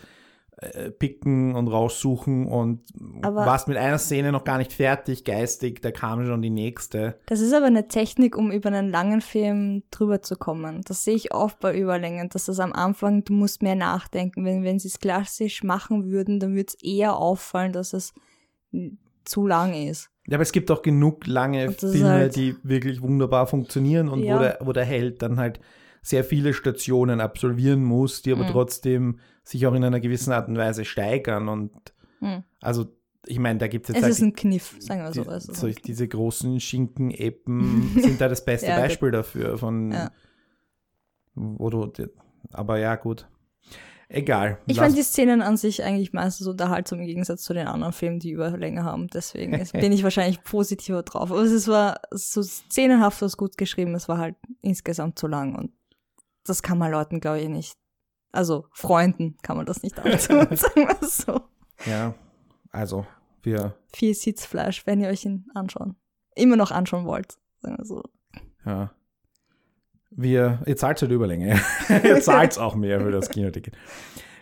äh, 0.62 0.92
picken 0.92 1.56
und 1.56 1.68
raussuchen 1.70 2.46
und 2.48 2.82
Aber- 3.22 3.46
warst 3.46 3.68
mit 3.70 3.78
einer 3.78 3.98
Szene 3.98 4.32
noch 4.34 4.44
gar 4.44 4.58
nicht 4.58 4.74
fertig 4.74 5.24
geistig, 5.24 5.82
da 5.82 5.92
kam 5.92 6.26
schon 6.26 6.42
die 6.42 6.50
nächste. 6.50 7.18
Das 7.28 7.40
ist 7.40 7.54
aber 7.54 7.68
eine 7.68 7.88
Technik, 7.88 8.38
um 8.38 8.52
über 8.52 8.68
einen 8.70 8.90
langen 8.92 9.22
Film 9.22 9.84
drüber 9.92 10.22
zu 10.22 10.36
kommen. 10.36 10.82
Das 10.86 11.04
sehe 11.06 11.16
ich 11.16 11.34
oft 11.34 11.60
bei 11.60 11.78
Überlängen, 11.78 12.28
dass 12.30 12.46
das 12.46 12.60
am 12.60 12.74
Anfang, 12.74 13.24
du 13.24 13.32
musst 13.34 13.62
mehr 13.64 13.76
nachdenken. 13.76 14.44
Wenn, 14.44 14.64
wenn 14.64 14.80
sie 14.80 14.90
es 14.90 15.00
klassisch 15.00 15.64
machen 15.64 16.10
würden, 16.10 16.40
dann 16.42 16.56
würde 16.56 16.74
es 16.76 16.84
eher 16.84 17.16
auffallen, 17.16 17.72
dass 17.72 17.94
es 17.94 18.14
zu 19.26 19.48
lang 19.48 19.74
ist. 19.74 20.10
Ja, 20.28 20.36
aber 20.36 20.44
es 20.44 20.52
gibt 20.52 20.70
auch 20.72 20.82
genug 20.82 21.26
lange 21.28 21.72
Filme, 21.72 22.10
halt- 22.10 22.36
die 22.36 22.56
wirklich 22.64 23.02
wunderbar 23.02 23.48
funktionieren 23.48 24.10
und 24.10 24.20
Ja. 24.24 24.36
wo, 24.36 24.40
der, 24.40 24.58
wo 24.62 24.74
der 24.74 24.86
Held 24.86 25.22
dann 25.22 25.38
halt 25.40 25.60
sehr 26.02 26.24
viele 26.24 26.54
Stationen 26.54 27.20
absolvieren 27.20 27.84
muss, 27.84 28.22
die 28.22 28.32
aber 28.32 28.44
Mhm. 28.46 28.50
trotzdem 28.52 29.20
sich 29.50 29.66
auch 29.68 29.74
in 29.74 29.84
einer 29.84 30.00
gewissen 30.00 30.32
Art 30.34 30.48
und 30.48 30.58
Weise 30.58 30.86
steigern. 30.86 31.48
Und 31.50 31.72
Hm. 32.20 32.44
also, 32.62 32.88
ich 33.26 33.40
meine, 33.40 33.60
da 33.60 33.68
gibt 33.68 33.90
es 33.90 33.96
Es 33.96 34.02
jetzt 34.02 34.10
ist 34.12 34.22
halt 34.22 34.32
ein 34.32 34.36
Kniff, 34.36 34.76
sagen 34.80 35.02
wir 35.02 35.14
so. 35.14 35.24
die, 35.24 35.30
Es 35.30 35.46
ist 35.50 35.60
so 35.60 35.68
ein 35.68 35.76
diese 35.86 36.08
großen 36.08 36.60
Schinken-Epen 36.60 37.92
sind 38.02 38.22
da 38.22 38.28
das 38.28 38.44
beste 38.46 38.68
Ja. 38.68 38.78
Beispiel 38.80 39.12
dafür, 39.12 39.58
von 39.58 39.92
Ja. 39.92 40.12
wo 41.36 41.70
du, 41.70 41.92
aber 42.52 42.80
ja, 42.80 42.96
gut. 42.96 43.28
Egal. 44.12 44.58
Ich 44.66 44.78
fand 44.78 44.98
die 44.98 45.04
Szenen 45.04 45.44
an 45.44 45.56
sich 45.56 45.84
eigentlich 45.84 46.14
meistens 46.14 46.48
unterhaltsam 46.48 47.00
im 47.00 47.06
Gegensatz 47.06 47.44
zu 47.44 47.54
den 47.54 47.68
anderen 47.68 47.94
Filmen, 47.94 48.18
die 48.20 48.32
Überlänge 48.32 48.84
haben. 48.84 49.08
Deswegen 49.08 49.54
ist- 49.54 49.74
bin 49.74 49.92
ich 49.92 50.04
wahrscheinlich 50.04 50.44
positiver 50.44 51.04
drauf. 51.04 51.32
Aber 51.32 51.42
es 51.44 51.68
war 51.68 52.02
so 52.10 52.42
szenenhaft 52.42 53.22
was 53.22 53.38
gut 53.38 53.56
geschrieben. 53.58 53.94
Es 53.94 54.10
war 54.10 54.18
halt 54.18 54.36
insgesamt 54.62 55.20
zu 55.20 55.28
lang 55.28 55.54
und 55.56 55.72
das 56.44 56.64
kann 56.64 56.80
man 56.80 56.92
Leuten, 56.92 57.20
glaube 57.20 57.40
ich, 57.42 57.50
nicht. 57.50 57.76
Also 58.32 58.66
Freunden 58.72 59.38
kann 59.42 59.58
man 59.58 59.66
das 59.66 59.84
nicht 59.84 59.98
antun, 60.00 60.20
sagen 60.56 60.88
wir 60.88 60.98
es 61.02 61.18
so. 61.18 61.42
Ja, 61.86 62.14
also 62.72 63.06
wir, 63.42 63.76
Viel 63.94 64.14
Sitzfleisch, 64.14 64.86
wenn 64.86 65.02
ihr 65.02 65.10
euch 65.10 65.26
ihn 65.26 65.46
anschauen. 65.54 65.96
Immer 66.36 66.56
noch 66.56 66.72
anschauen 66.72 67.06
wollt, 67.06 67.38
sagen 67.62 67.78
wir 67.78 67.86
so. 67.86 68.04
ja. 68.66 68.92
Wir, 70.12 70.64
ihr 70.66 70.76
zahlt 70.76 71.02
halt 71.02 71.12
Überlänge. 71.12 71.60
ihr 72.04 72.20
zahlt 72.22 72.58
auch 72.58 72.76
mehr 72.76 73.00
für 73.00 73.12
das 73.12 73.30
Kinoticket. 73.30 73.76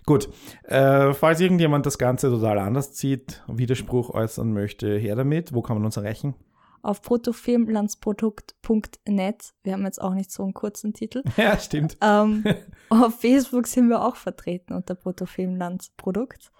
Gut, 0.05 0.29
äh, 0.63 1.13
falls 1.13 1.41
irgendjemand 1.41 1.85
das 1.85 1.97
Ganze 1.97 2.29
total 2.29 2.59
anders 2.59 2.97
sieht, 2.97 3.43
Widerspruch 3.47 4.09
äußern 4.09 4.53
möchte, 4.53 4.97
her 4.97 5.17
damit. 5.17 5.53
Wo 5.53 5.61
kann 5.61 5.75
man 5.75 5.85
uns 5.85 5.97
erreichen? 5.97 6.35
Auf 6.82 7.01
bruttofilmlandsprodukt.net. 7.01 9.53
Wir 9.63 9.73
haben 9.73 9.86
jetzt 9.86 10.01
auch 10.01 10.13
nicht 10.13 10.32
so 10.32 10.43
einen 10.43 10.53
kurzen 10.53 10.93
Titel. 10.93 11.23
Ja, 11.38 11.57
stimmt. 11.59 11.97
Ähm, 12.01 12.43
auf 12.89 13.19
Facebook 13.19 13.67
sind 13.67 13.89
wir 13.89 14.03
auch 14.03 14.15
vertreten 14.15 14.73
unter 14.73 14.95
Bruttofilmlandsprodukt. 14.95 16.51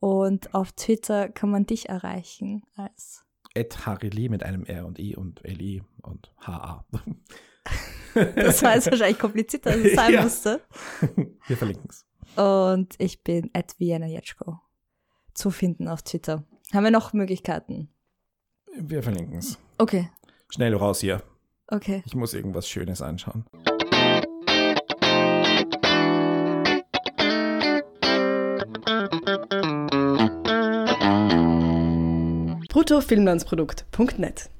Und 0.00 0.54
auf 0.54 0.72
Twitter 0.72 1.28
kann 1.28 1.50
man 1.50 1.66
dich 1.66 1.88
erreichen 1.88 2.64
als 2.76 3.24
Ed 3.54 3.86
Harili 3.86 4.28
mit 4.28 4.42
einem 4.42 4.64
R 4.64 4.86
und 4.86 4.98
I 4.98 5.14
und 5.16 5.40
LI 5.44 5.82
und 6.02 6.32
HA. 6.40 6.84
Das 8.14 8.62
war 8.62 8.74
jetzt 8.74 8.90
wahrscheinlich 8.90 9.18
komplizierter, 9.18 9.70
als 9.70 9.80
es 9.84 9.94
sein 9.94 10.12
Ja. 10.12 10.22
musste. 10.22 10.60
Wir 11.46 11.56
verlinken 11.56 11.88
es. 11.88 12.04
Und 12.36 12.94
ich 12.98 13.22
bin 13.22 13.48
at 13.54 13.74
Vienna 13.78 14.06
Jetschko 14.06 14.58
zu 15.32 15.50
finden 15.50 15.88
auf 15.88 16.02
Twitter. 16.02 16.44
Haben 16.74 16.84
wir 16.84 16.90
noch 16.90 17.14
Möglichkeiten? 17.14 17.88
Wir 18.78 19.02
verlinken 19.02 19.38
es. 19.38 19.58
Okay, 19.78 20.08
Schnell 20.48 20.74
raus 20.74 21.00
hier. 21.00 21.22
okay. 21.68 22.02
Ich 22.06 22.14
muss 22.14 22.34
irgendwas 22.34 22.68
Schönes 22.68 23.00
anschauen. 23.00 23.44
bruttofilmlandsprodukt.net 32.68 34.50